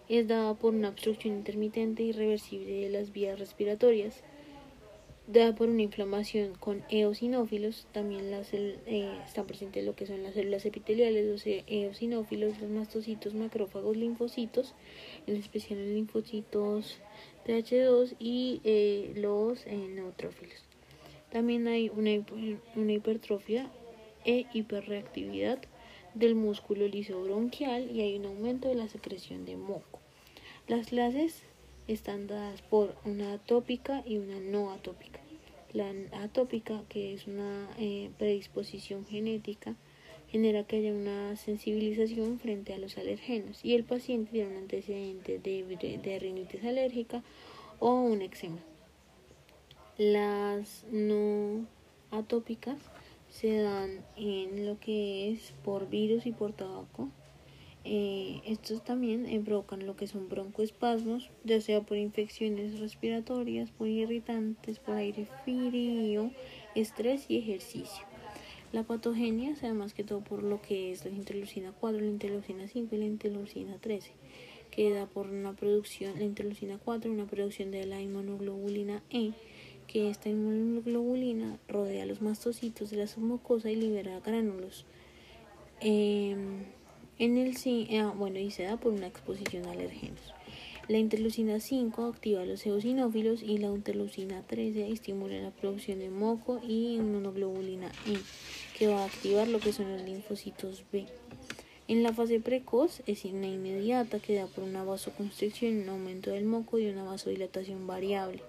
Es 0.09 0.27
dada 0.27 0.53
por 0.53 0.73
una 0.73 0.89
obstrucción 0.89 1.35
intermitente 1.35 2.03
y 2.03 2.09
irreversible 2.09 2.71
de 2.71 2.89
las 2.89 3.11
vías 3.11 3.39
respiratorias 3.39 4.23
dada 5.27 5.53
por 5.53 5.67
una 5.67 5.81
inflamación 5.81 6.53
con 6.55 6.83
eosinófilos, 6.89 7.85
también 7.91 8.31
las, 8.31 8.53
eh, 8.53 8.75
están 9.25 9.45
presentes 9.45 9.85
lo 9.85 9.93
que 9.93 10.07
son 10.07 10.23
las 10.23 10.33
células 10.33 10.65
epiteliales, 10.65 11.25
los 11.25 11.43
eosinófilos, 11.45 12.59
los 12.59 12.69
mastocitos, 12.69 13.33
macrófagos, 13.33 13.97
linfocitos, 13.97 14.73
en 15.27 15.35
especial 15.35 15.79
los 15.79 15.93
linfocitos 15.93 16.99
TH2 17.45 18.15
y 18.19 18.61
eh, 18.63 19.11
los 19.15 19.67
eh, 19.67 19.75
neutrófilos. 19.75 20.63
También 21.29 21.67
hay 21.67 21.89
una, 21.89 22.11
una 22.75 22.93
hipertrofia 22.93 23.69
e 24.23 24.45
hiperreactividad 24.53 25.59
del 26.17 26.35
músculo 26.35 26.87
lisobronquial 26.87 27.91
y 27.91 28.01
hay 28.01 28.17
un 28.17 28.25
aumento 28.25 28.67
de 28.67 28.75
la 28.75 28.87
secreción 28.87 29.45
de 29.45 29.57
moco. 29.57 29.99
Las 30.67 30.87
clases 30.87 31.43
están 31.87 32.27
dadas 32.27 32.61
por 32.61 32.95
una 33.05 33.33
atópica 33.33 34.03
y 34.05 34.17
una 34.17 34.39
no 34.39 34.71
atópica. 34.71 35.19
La 35.73 35.91
atópica, 36.23 36.81
que 36.89 37.13
es 37.13 37.27
una 37.27 37.69
eh, 37.77 38.09
predisposición 38.17 39.05
genética, 39.05 39.75
genera 40.29 40.63
que 40.63 40.77
haya 40.77 40.91
una 40.91 41.35
sensibilización 41.35 42.39
frente 42.39 42.73
a 42.73 42.77
los 42.77 42.97
alergenos 42.97 43.63
y 43.63 43.75
el 43.75 43.83
paciente 43.83 44.31
tiene 44.31 44.51
un 44.51 44.57
antecedente 44.57 45.39
de, 45.39 45.99
de 46.03 46.19
rinitis 46.19 46.63
alérgica 46.63 47.23
o 47.79 48.01
un 48.01 48.21
eczema. 48.21 48.59
Las 49.97 50.85
no 50.91 51.65
atópicas 52.11 52.77
se 53.39 53.57
dan 53.57 54.03
en 54.15 54.65
lo 54.65 54.79
que 54.79 55.31
es 55.31 55.53
por 55.63 55.89
virus 55.89 56.25
y 56.25 56.31
por 56.31 56.53
tabaco 56.53 57.09
eh, 57.89 58.41
estos 58.45 58.83
también 58.83 59.25
eh, 59.27 59.39
provocan 59.39 59.85
lo 59.85 59.95
que 59.95 60.07
son 60.07 60.27
broncoespasmos, 60.27 61.29
ya 61.45 61.61
sea 61.61 61.79
por 61.79 61.95
infecciones 61.95 62.79
respiratorias, 62.79 63.71
por 63.71 63.87
irritantes, 63.87 64.79
por 64.79 64.95
aire 64.95 65.25
frío, 65.45 66.31
estrés 66.75 67.27
y 67.29 67.37
ejercicio. 67.37 68.03
La 68.73 68.83
patogenia 68.83 69.55
se 69.55 69.67
da 69.67 69.73
más 69.73 69.93
que 69.93 70.03
todo 70.03 70.19
por 70.19 70.43
lo 70.43 70.61
que 70.61 70.91
es 70.91 71.05
la 71.05 71.11
interleucina 71.11 71.71
4, 71.79 72.01
la 72.01 72.07
interleucina 72.07 72.67
5 72.67 72.93
y 72.93 72.97
la 72.97 73.05
interleucina 73.05 73.77
13, 73.77 74.11
que 74.69 74.91
da 74.91 75.05
por 75.05 75.27
una 75.27 75.53
producción, 75.53 76.19
la 76.19 76.25
interleucina 76.25 76.77
4, 76.83 77.09
una 77.09 77.25
producción 77.25 77.71
de 77.71 77.85
la 77.85 78.01
inmunoglobulina 78.01 79.01
E, 79.09 79.31
que 79.87 80.09
esta 80.09 80.29
inmunoglobulina 80.29 81.57
rodea 81.67 82.05
los 82.05 82.21
mastocitos 82.21 82.89
de 82.89 82.97
la 82.97 83.07
submucosa 83.07 83.71
y 83.71 83.75
libera 83.75 84.19
gránulos. 84.19 84.85
Em, 85.79 86.65
en 87.19 87.37
el 87.37 87.55
eh, 87.65 88.03
bueno, 88.15 88.39
y 88.39 88.51
se 88.51 88.63
da 88.63 88.77
por 88.77 88.93
una 88.93 89.07
exposición 89.07 89.65
a 89.65 89.71
alergenos. 89.71 90.33
La 90.87 90.99
interleucina 90.99 91.59
5 91.59 92.05
activa 92.05 92.45
los 92.45 92.65
eosinófilos 92.65 93.43
y 93.43 93.57
la 93.57 93.67
interleucina 93.67 94.41
13 94.43 94.89
estimula 94.89 95.37
la 95.39 95.51
producción 95.51 95.99
de 95.99 96.09
moco 96.09 96.61
y 96.65 96.95
inmunoglobulina 96.95 97.91
E, 98.05 98.17
que 98.77 98.87
va 98.87 99.01
a 99.01 99.05
activar 99.05 99.49
lo 99.49 99.59
que 99.59 99.73
son 99.73 99.91
los 99.91 100.01
linfocitos 100.03 100.85
B. 100.91 101.05
En 101.89 102.03
la 102.03 102.13
fase 102.13 102.39
precoz 102.39 103.01
es 103.05 103.25
inmediata 103.25 104.19
que 104.19 104.35
da 104.35 104.47
por 104.47 104.63
una 104.63 104.83
vasoconstricción, 104.83 105.81
un 105.81 105.89
aumento 105.89 106.31
del 106.31 106.45
moco 106.45 106.79
y 106.79 106.87
una 106.87 107.03
vasodilatación 107.03 107.85
variable. 107.87 108.41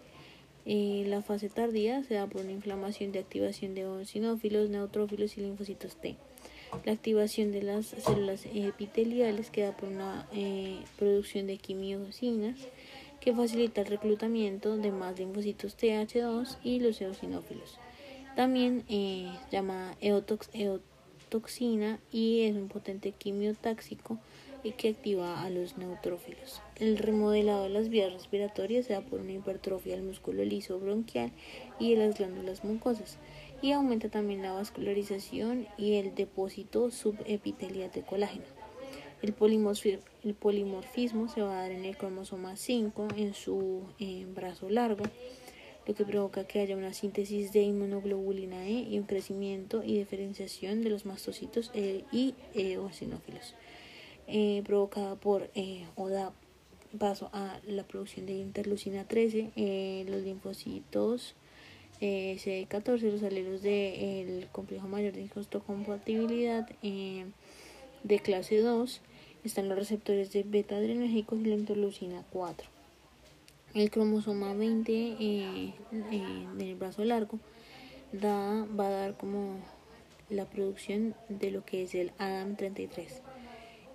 La 0.65 1.23
fase 1.23 1.49
tardía 1.49 2.05
se 2.05 2.15
da 2.15 2.27
por 2.27 2.43
una 2.43 2.53
inflamación 2.53 3.13
de 3.13 3.21
activación 3.21 3.75
de 3.75 3.83
eosinófilos, 3.83 4.69
neutrófilos 4.69 5.39
y 5.39 5.41
linfocitos 5.41 5.97
T. 5.97 6.17
La 6.85 6.93
activación 6.93 7.51
de 7.53 7.63
las 7.63 7.87
células 7.87 8.45
epiteliales 8.53 9.51
queda 9.51 9.75
por 9.77 9.89
una 9.89 10.29
eh, 10.33 10.81
producción 10.99 11.47
de 11.47 11.57
quimiosinas 11.57 12.57
que 13.21 13.35
facilita 13.35 13.81
el 13.81 13.87
reclutamiento 13.87 14.77
de 14.77 14.93
más 14.93 15.19
linfocitos 15.19 15.77
TH2 15.79 16.59
y 16.63 16.81
los 16.81 17.01
eosinófilos. 17.01 17.79
También 18.37 18.85
eh, 18.89 19.33
llamada 19.51 19.97
eotoxina 20.01 21.99
y 22.13 22.43
es 22.43 22.55
un 22.55 22.69
potente 22.69 23.13
quimiotáxico 23.13 24.19
y 24.63 24.73
que 24.73 24.89
activa 24.89 25.43
a 25.43 25.51
los 25.51 25.79
neutrófilos. 25.79 26.61
El 26.77 26.99
remodelado 26.99 27.65
de 27.65 27.69
las 27.71 27.89
vías 27.89 28.13
respiratorias 28.13 28.87
se 28.87 28.93
da 28.93 29.01
por 29.01 29.21
una 29.21 29.33
hipertrofia 29.33 29.95
del 29.95 30.05
músculo 30.05 30.45
liso 30.45 30.79
bronquial 30.79 31.33
y 31.79 31.95
de 31.95 32.07
las 32.07 32.19
glándulas 32.19 32.65
mucosas 32.65 33.19
y 33.63 33.73
aumenta 33.73 34.09
también 34.09 34.43
la 34.43 34.53
vascularización 34.53 35.67
y 35.77 35.95
el 35.95 36.15
depósito 36.15 36.91
subepitelial 36.91 37.91
de 37.91 38.03
colágeno. 38.03 38.45
El 39.21 39.33
polimorfismo, 39.33 41.29
se 41.29 41.43
va 41.43 41.59
a 41.59 41.63
dar 41.63 41.73
en 41.73 41.85
el 41.85 41.97
cromosoma 41.97 42.57
5 42.57 43.09
en 43.17 43.35
su 43.35 43.83
brazo 44.33 44.71
largo, 44.71 45.05
lo 45.89 45.95
que 45.95 46.05
provoca 46.05 46.47
que 46.47 46.61
haya 46.61 46.77
una 46.77 46.93
síntesis 46.93 47.53
de 47.53 47.63
inmunoglobulina 47.63 48.67
E 48.67 48.83
y 48.83 48.99
un 48.99 49.07
crecimiento 49.07 49.83
y 49.83 49.99
diferenciación 49.99 50.83
de 50.83 50.91
los 50.91 51.05
mastocitos 51.05 51.73
e 51.75 52.05
y 52.13 52.35
eosinófilos, 52.55 53.55
eh, 54.29 54.63
provocada 54.65 55.17
por 55.17 55.51
eh, 55.55 55.87
o 55.97 56.09
da 56.09 56.33
paso 56.99 57.29
a 57.33 57.61
la 57.67 57.83
producción 57.83 58.27
de 58.27 58.35
interleucina 58.35 59.05
13, 59.05 59.51
eh, 59.57 60.05
los 60.09 60.23
linfocitos 60.23 61.35
eh, 62.01 62.37
CD14, 62.39 63.01
los 63.11 63.23
alelos 63.23 63.63
del 63.63 64.49
complejo 64.53 64.87
mayor 64.87 65.13
de 65.13 65.23
histocompatibilidad 65.23 66.69
de 66.81 68.19
clase 68.21 68.61
2, 68.61 69.01
están 69.45 69.69
los 69.69 69.79
receptores 69.79 70.33
de 70.33 70.45
beta 70.45 70.77
adrenérgicos 70.77 71.41
y 71.41 71.45
la 71.45 71.57
interleucina 71.57 72.25
4. 72.31 72.69
El 73.75 73.91
cromosoma 73.91 74.55
20 74.55 75.17
eh, 75.21 75.75
del 76.57 76.75
brazo 76.77 77.05
largo 77.05 77.39
da, 78.13 78.65
va 78.79 78.87
a 78.87 78.91
dar 78.91 79.17
como 79.17 79.57
la 80.31 80.47
producción 80.47 81.15
de 81.29 81.51
lo 81.51 81.65
que 81.65 81.83
es 81.83 81.95
el 81.95 82.13
ADAM33. 82.19 83.28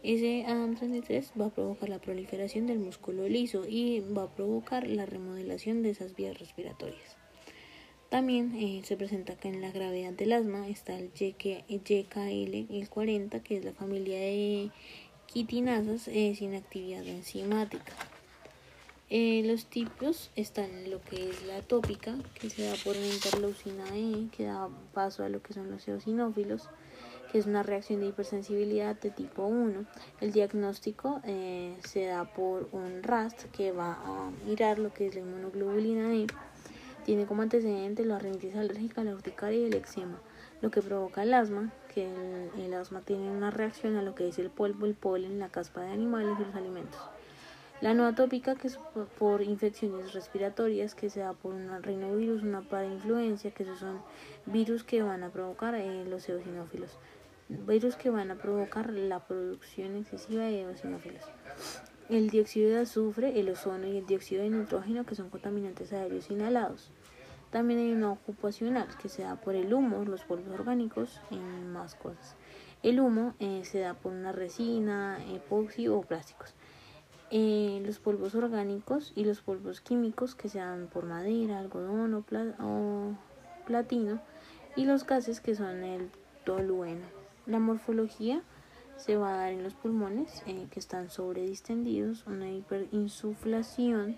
Ese 0.03 0.45
ADAM33 0.45 1.31
va 1.39 1.45
a 1.45 1.49
provocar 1.49 1.87
la 1.87 1.99
proliferación 1.99 2.67
del 2.67 2.79
músculo 2.79 3.27
liso 3.29 3.63
y 3.67 4.01
va 4.01 4.23
a 4.23 4.35
provocar 4.35 4.85
la 4.85 5.05
remodelación 5.05 5.81
de 5.81 5.91
esas 5.91 6.13
vías 6.13 6.37
respiratorias. 6.37 7.15
También 8.09 8.53
eh, 8.55 8.81
se 8.83 8.97
presenta 8.97 9.35
que 9.35 9.47
en 9.47 9.61
la 9.61 9.71
gravedad 9.71 10.11
del 10.11 10.33
asma 10.33 10.67
está 10.67 10.99
el 10.99 11.11
YKL, 11.13 12.75
el 12.75 12.89
40, 12.89 13.41
que 13.41 13.57
es 13.57 13.63
la 13.63 13.71
familia 13.71 14.19
de 14.19 14.71
quitinasas 15.25 16.01
sin 16.01 16.53
actividad 16.53 17.07
enzimática. 17.07 17.93
Eh, 19.09 19.43
los 19.45 19.67
tipos 19.67 20.31
están 20.35 20.89
lo 20.89 21.01
que 21.01 21.29
es 21.29 21.45
la 21.45 21.57
atópica, 21.57 22.15
que 22.39 22.49
se 22.49 22.63
da 22.63 22.73
por 22.83 22.97
una 22.97 23.07
interleucina 23.07 23.85
E, 23.95 24.27
que 24.35 24.45
da 24.45 24.69
paso 24.93 25.23
a 25.23 25.29
lo 25.29 25.41
que 25.41 25.53
son 25.53 25.69
los 25.69 25.87
eosinófilos, 25.87 26.67
es 27.33 27.45
una 27.45 27.63
reacción 27.63 27.99
de 27.99 28.07
hipersensibilidad 28.07 28.95
de 28.95 29.09
tipo 29.09 29.45
1. 29.45 29.85
El 30.21 30.31
diagnóstico 30.31 31.21
se 31.23 32.05
da 32.05 32.25
por 32.25 32.69
un 32.71 33.03
RAST 33.03 33.45
que 33.51 33.71
va 33.71 33.93
a 33.93 34.31
mirar 34.45 34.79
lo 34.79 34.93
que 34.93 35.07
es 35.07 35.15
la 35.15 35.21
inmunoglobulina 35.21 36.13
E 36.13 36.27
tiene 37.03 37.25
como 37.25 37.41
antecedente 37.41 38.05
la 38.05 38.17
rinitis 38.17 38.55
alérgica, 38.55 39.03
la 39.03 39.13
urticaria 39.13 39.59
y 39.59 39.65
el 39.65 39.73
eczema, 39.73 40.19
lo 40.61 40.71
que 40.71 40.81
provoca 40.81 41.23
el 41.23 41.33
asma, 41.33 41.73
que 41.93 42.09
el, 42.57 42.73
asma 42.73 43.01
tiene 43.01 43.29
una 43.29 43.51
reacción 43.51 43.97
a 43.97 44.01
lo 44.01 44.15
que 44.15 44.29
es 44.29 44.39
el 44.39 44.49
polvo, 44.49 44.85
el 44.85 44.95
polen, 44.95 45.39
la 45.39 45.49
caspa 45.49 45.81
de 45.81 45.91
animales 45.91 46.37
y 46.39 46.45
los 46.45 46.55
alimentos. 46.55 46.99
La 47.81 47.93
no 47.93 48.05
atópica, 48.05 48.55
que 48.55 48.67
es 48.67 48.77
por 49.19 49.41
infecciones 49.41 50.13
respiratorias, 50.13 50.95
que 50.95 51.09
se 51.09 51.19
da 51.19 51.33
por 51.33 51.53
un 51.53 51.83
rinovirus, 51.83 52.41
una 52.41 52.61
parainfluencia, 52.61 53.51
que 53.51 53.63
esos 53.63 53.79
son 53.79 54.01
virus 54.45 54.85
que 54.85 55.03
van 55.03 55.23
a 55.23 55.29
provocar 55.29 55.75
eh, 55.75 56.05
los 56.05 56.29
eosinófilos. 56.29 56.97
Virus 57.67 57.95
que 57.95 58.09
van 58.09 58.31
a 58.31 58.35
provocar 58.35 58.91
la 58.91 59.25
producción 59.27 59.95
excesiva 59.95 60.43
de 60.43 60.61
eosinófilos 60.61 61.23
el 62.09 62.29
dióxido 62.29 62.69
de 62.69 62.81
azufre, 62.81 63.39
el 63.39 63.49
ozono 63.49 63.87
y 63.87 63.97
el 63.97 64.05
dióxido 64.05 64.43
de 64.43 64.49
nitrógeno, 64.49 65.05
que 65.05 65.15
son 65.15 65.29
contaminantes 65.29 65.93
aéreos 65.93 66.29
inhalados. 66.29 66.91
También 67.51 67.79
hay 67.79 67.91
una 67.91 68.11
ocupacional 68.11 68.87
que 69.01 69.09
se 69.09 69.23
da 69.23 69.35
por 69.35 69.55
el 69.55 69.73
humo, 69.73 70.03
los 70.05 70.23
polvos 70.23 70.47
orgánicos 70.59 71.21
y 71.29 71.37
más 71.37 71.95
cosas. 71.95 72.35
El 72.81 72.99
humo 72.99 73.35
eh, 73.39 73.61
se 73.63 73.79
da 73.79 73.93
por 73.93 74.11
una 74.11 74.31
resina, 74.31 75.19
epoxi 75.33 75.87
o 75.87 76.01
plásticos. 76.01 76.53
Eh, 77.31 77.81
los 77.85 77.99
polvos 77.99 78.35
orgánicos 78.35 79.13
y 79.15 79.23
los 79.23 79.41
polvos 79.41 79.81
químicos 79.81 80.35
que 80.35 80.49
se 80.49 80.59
dan 80.59 80.87
por 80.87 81.05
madera, 81.05 81.59
algodón 81.59 82.13
o, 82.13 82.25
o 82.59 83.17
platino 83.65 84.21
y 84.75 84.85
los 84.85 85.05
gases 85.05 85.39
que 85.39 85.55
son 85.55 85.83
el 85.83 86.09
tolueno. 86.43 87.22
La 87.45 87.59
morfología 87.59 88.41
se 88.97 89.17
va 89.17 89.33
a 89.33 89.37
dar 89.37 89.51
en 89.51 89.63
los 89.63 89.73
pulmones 89.73 90.43
eh, 90.45 90.67
que 90.71 90.79
están 90.79 91.09
sobredistendidos, 91.09 92.25
una 92.25 92.49
hiperinsuflación 92.49 94.15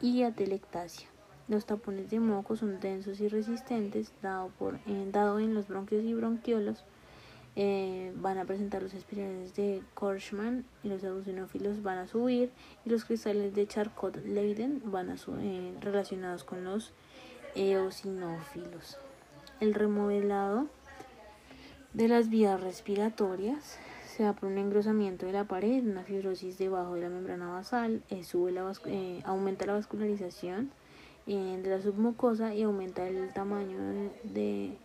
y 0.00 0.22
atelectasia. 0.22 1.08
Los 1.48 1.66
tapones 1.66 2.10
de 2.10 2.20
moco 2.20 2.56
son 2.56 2.80
densos 2.80 3.20
y 3.20 3.28
resistentes, 3.28 4.12
dado, 4.22 4.48
por, 4.58 4.76
eh, 4.86 5.08
dado 5.12 5.38
en 5.38 5.54
los 5.54 5.68
bronquios 5.68 6.04
y 6.04 6.14
bronquiolos. 6.14 6.84
Eh, 7.56 8.12
van 8.16 8.38
a 8.38 8.44
presentar 8.44 8.82
los 8.82 8.94
espirales 8.94 9.54
de 9.56 9.82
Korschmann 9.94 10.64
y 10.84 10.88
los 10.88 11.02
eosinófilos 11.02 11.82
van 11.82 11.98
a 11.98 12.06
subir 12.06 12.52
y 12.84 12.90
los 12.90 13.04
cristales 13.04 13.54
de 13.54 13.66
Charcot-Leyden 13.66 14.82
van 14.84 15.10
a 15.10 15.18
subir 15.18 15.74
relacionados 15.80 16.44
con 16.44 16.64
los 16.64 16.92
eosinófilos. 17.56 18.98
El 19.58 19.74
remodelado 19.74 20.68
de 21.98 22.06
las 22.06 22.30
vías 22.30 22.60
respiratorias 22.60 23.76
se 24.06 24.22
da 24.22 24.32
por 24.32 24.48
un 24.48 24.56
engrosamiento 24.56 25.26
de 25.26 25.32
la 25.32 25.46
pared, 25.46 25.82
una 25.82 26.04
fibrosis 26.04 26.56
debajo 26.56 26.94
de 26.94 27.00
la 27.00 27.08
membrana 27.08 27.48
basal, 27.50 28.02
eh, 28.08 28.22
sube 28.22 28.52
la 28.52 28.72
eh, 28.86 29.20
aumenta 29.24 29.66
la 29.66 29.72
vascularización 29.72 30.70
eh, 31.26 31.58
de 31.60 31.68
la 31.68 31.82
submucosa 31.82 32.54
y 32.54 32.62
aumenta 32.62 33.08
el 33.08 33.32
tamaño 33.32 34.12
de, 34.22 34.76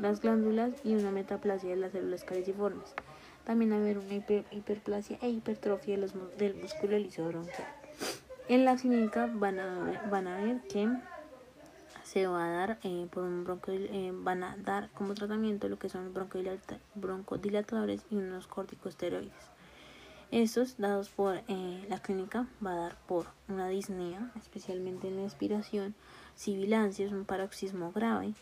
las 0.00 0.22
glándulas 0.22 0.70
y 0.84 0.94
una 0.94 1.10
metaplasia 1.10 1.68
de 1.68 1.76
las 1.76 1.92
células 1.92 2.24
caliciformes. 2.24 2.94
También 3.44 3.74
haber 3.74 3.98
una 3.98 4.14
hiperplasia 4.14 5.18
e 5.20 5.28
hipertrofia 5.28 5.96
de 5.96 6.00
los, 6.00 6.14
del 6.38 6.54
músculo 6.54 6.98
liso 6.98 7.28
bronquial. 7.28 7.68
En 8.48 8.64
la 8.64 8.76
clínica 8.76 9.30
van 9.34 9.60
a, 9.60 10.08
van 10.10 10.28
a 10.28 10.42
ver 10.42 10.62
que 10.62 10.88
se 12.12 12.26
va 12.26 12.44
a 12.44 12.50
dar 12.50 12.78
eh, 12.82 13.06
por 13.10 13.22
un 13.22 13.42
bronco, 13.42 13.72
eh, 13.72 14.12
van 14.14 14.42
a 14.42 14.58
dar 14.58 14.90
como 14.90 15.14
tratamiento 15.14 15.70
lo 15.70 15.78
que 15.78 15.88
son 15.88 16.12
broncodilatadores 16.94 18.04
y 18.10 18.16
unos 18.16 18.46
corticosteroides. 18.46 19.32
Estos 20.30 20.76
dados 20.76 21.08
por 21.08 21.36
eh, 21.48 21.86
la 21.88 22.00
clínica 22.00 22.46
va 22.64 22.72
a 22.72 22.76
dar 22.76 22.96
por 23.06 23.28
una 23.48 23.66
disnea, 23.68 24.30
especialmente 24.36 25.08
en 25.08 25.16
la 25.16 25.22
expiración, 25.24 25.94
sibilancia, 26.34 27.06
es 27.06 27.12
un 27.12 27.24
paroxismo 27.24 27.92
grave, 27.92 28.34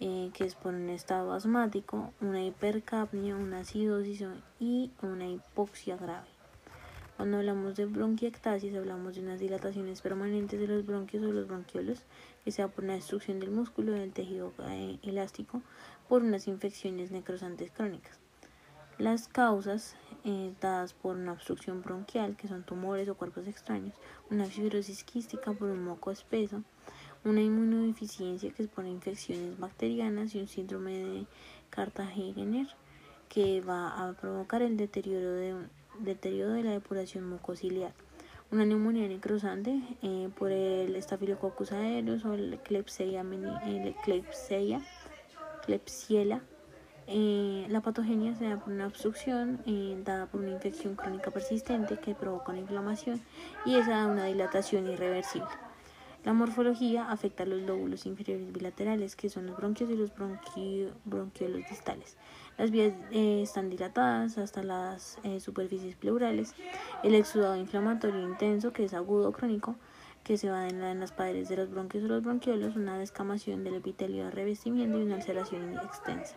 que 0.00 0.44
es 0.44 0.56
por 0.56 0.74
un 0.74 0.90
estado 0.90 1.32
asmático, 1.32 2.12
una 2.20 2.44
hipercapnia, 2.44 3.36
una 3.36 3.60
acidosis 3.60 4.24
y 4.58 4.90
una 5.00 5.28
hipoxia 5.28 5.96
grave. 5.96 6.26
Cuando 7.16 7.36
hablamos 7.36 7.76
de 7.76 7.86
bronquiectasis, 7.86 8.74
hablamos 8.74 9.14
de 9.14 9.20
unas 9.20 9.38
dilataciones 9.38 10.00
permanentes 10.00 10.58
de 10.58 10.66
los 10.66 10.84
bronquios 10.84 11.22
o 11.22 11.32
los 11.32 11.46
bronquiolos, 11.46 12.02
que 12.44 12.52
sea 12.52 12.68
por 12.68 12.84
una 12.84 12.94
destrucción 12.94 13.40
del 13.40 13.50
músculo 13.50 13.92
del 13.92 14.12
tejido 14.12 14.52
eh, 14.68 14.98
elástico 15.02 15.62
por 16.08 16.22
unas 16.22 16.46
infecciones 16.46 17.10
necrosantes 17.10 17.70
crónicas. 17.70 18.18
Las 18.98 19.26
causas 19.26 19.96
eh, 20.24 20.52
dadas 20.60 20.92
por 20.92 21.16
una 21.16 21.32
obstrucción 21.32 21.82
bronquial, 21.82 22.36
que 22.36 22.48
son 22.48 22.62
tumores 22.62 23.08
o 23.08 23.16
cuerpos 23.16 23.46
extraños, 23.46 23.94
una 24.30 24.46
fibrosis 24.46 25.02
quística 25.04 25.52
por 25.52 25.70
un 25.70 25.84
moco 25.84 26.10
espeso, 26.10 26.62
una 27.24 27.40
inmunodeficiencia 27.40 28.52
que 28.52 28.62
es 28.62 28.68
por 28.68 28.86
infecciones 28.86 29.58
bacterianas 29.58 30.34
y 30.34 30.40
un 30.40 30.48
síndrome 30.48 30.92
de 30.92 31.26
Cartagena 31.70 32.68
que 33.28 33.60
va 33.62 34.08
a 34.08 34.12
provocar 34.12 34.62
el 34.62 34.76
deterioro 34.76 35.32
de 35.32 35.56
deterioro 35.98 36.52
de 36.52 36.62
la 36.62 36.72
depuración 36.72 37.28
mucociliar, 37.28 37.92
una 38.50 38.64
neumonía 38.64 39.08
necrosante 39.08 39.80
eh, 40.02 40.28
por 40.36 40.50
el 40.50 41.00
Staphylococcus 41.02 41.72
aureus 41.72 42.24
o 42.24 42.34
el 42.34 42.58
Klebsiella, 42.62 43.22
el 43.66 43.94
Klebsiella, 45.64 46.40
eh, 47.06 47.66
la 47.68 47.82
patogenia 47.82 48.34
se 48.34 48.48
da 48.48 48.58
por 48.58 48.72
una 48.72 48.86
obstrucción 48.86 49.60
eh, 49.66 50.00
dada 50.04 50.26
por 50.26 50.40
una 50.40 50.52
infección 50.52 50.94
crónica 50.94 51.30
persistente 51.30 51.98
que 51.98 52.14
provoca 52.14 52.52
una 52.52 52.60
inflamación 52.60 53.20
y 53.66 53.76
esa 53.76 53.90
da 53.90 54.06
una 54.06 54.24
dilatación 54.24 54.88
irreversible. 54.90 55.63
La 56.24 56.32
morfología 56.32 57.10
afecta 57.10 57.42
a 57.42 57.46
los 57.46 57.60
lóbulos 57.60 58.06
inferiores 58.06 58.50
bilaterales, 58.50 59.14
que 59.14 59.28
son 59.28 59.44
los 59.44 59.58
bronquios 59.58 59.90
y 59.90 59.96
los 59.96 60.10
bronquiolos 60.14 61.68
distales. 61.68 62.16
Las 62.56 62.70
vías 62.70 62.94
eh, 63.10 63.42
están 63.42 63.68
dilatadas 63.68 64.38
hasta 64.38 64.62
las 64.62 65.18
eh, 65.22 65.38
superficies 65.38 65.96
pleurales. 65.96 66.54
El 67.02 67.14
exudado 67.14 67.56
inflamatorio 67.56 68.22
intenso, 68.22 68.72
que 68.72 68.84
es 68.84 68.94
agudo 68.94 69.28
o 69.28 69.32
crónico, 69.32 69.76
que 70.22 70.38
se 70.38 70.48
va 70.48 70.66
en, 70.66 70.82
en, 70.82 70.98
las 70.98 71.12
paredes 71.12 71.50
de 71.50 71.58
los 71.58 71.70
bronquios 71.70 72.04
o 72.04 72.06
los 72.06 72.22
bronquiolos, 72.22 72.74
una 72.74 72.96
descamación 72.96 73.62
del 73.62 73.74
epitelio 73.74 74.24
de 74.24 74.30
revestimiento 74.30 74.98
y 74.98 75.02
una 75.02 75.16
ulceración 75.16 75.74
extensa. 75.76 76.36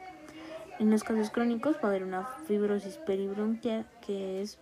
En 0.79 0.91
los 0.91 1.05
casos 1.05 1.29
crónicos 1.29 1.77
va 1.77 1.83
a 1.83 1.87
haber 1.87 2.03
una 2.03 2.25
fibrosis 2.45 2.97
peribronquial, 2.97 3.87
que 4.05 4.41
es 4.41 4.59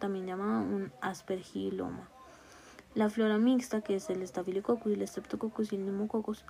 también 0.00 0.26
llamada 0.26 0.58
un 0.58 0.92
aspergiloma. 1.00 2.15
La 2.96 3.10
flora 3.10 3.36
mixta, 3.36 3.82
que 3.82 3.96
es 3.96 4.08
el 4.08 4.22
estafilococcus, 4.22 4.90
el 4.90 5.06
streptococcus 5.06 5.70
y 5.70 5.76
el 5.76 5.82
pneumococcus. 5.82 6.46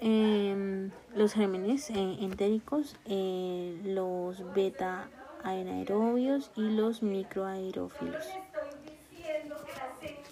Em, 0.00 0.90
los 1.14 1.34
gérmenes 1.34 1.90
eh, 1.90 2.16
entéricos, 2.20 2.96
eh, 3.04 3.78
los 3.84 4.54
beta 4.54 5.10
anaerobios 5.42 6.50
y 6.56 6.70
los 6.70 7.02
microaerófilos. 7.02 8.24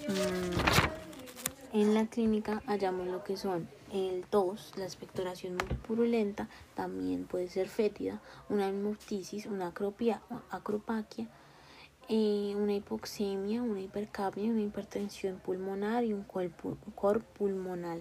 Mm, 0.08 1.76
en 1.78 1.94
la 1.94 2.06
clínica 2.06 2.62
hallamos 2.66 3.08
lo 3.08 3.22
que 3.22 3.36
son 3.36 3.68
el 3.92 4.24
tos, 4.24 4.72
la 4.76 4.84
expectoración 4.84 5.56
muy 5.56 5.76
purulenta, 5.86 6.48
también 6.74 7.26
puede 7.26 7.48
ser 7.48 7.68
fétida, 7.68 8.22
una 8.48 8.68
hemoptisis, 8.68 9.44
una 9.44 9.66
acropia, 9.68 10.22
acropaquia, 10.50 11.28
una 12.08 12.74
hipoxemia, 12.74 13.62
una 13.62 13.80
hipercapnia, 13.80 14.50
una 14.50 14.62
hipertensión 14.62 15.38
pulmonar 15.38 16.04
y 16.04 16.12
un 16.12 16.24
cor 16.24 17.22
pulmonar. 17.22 18.00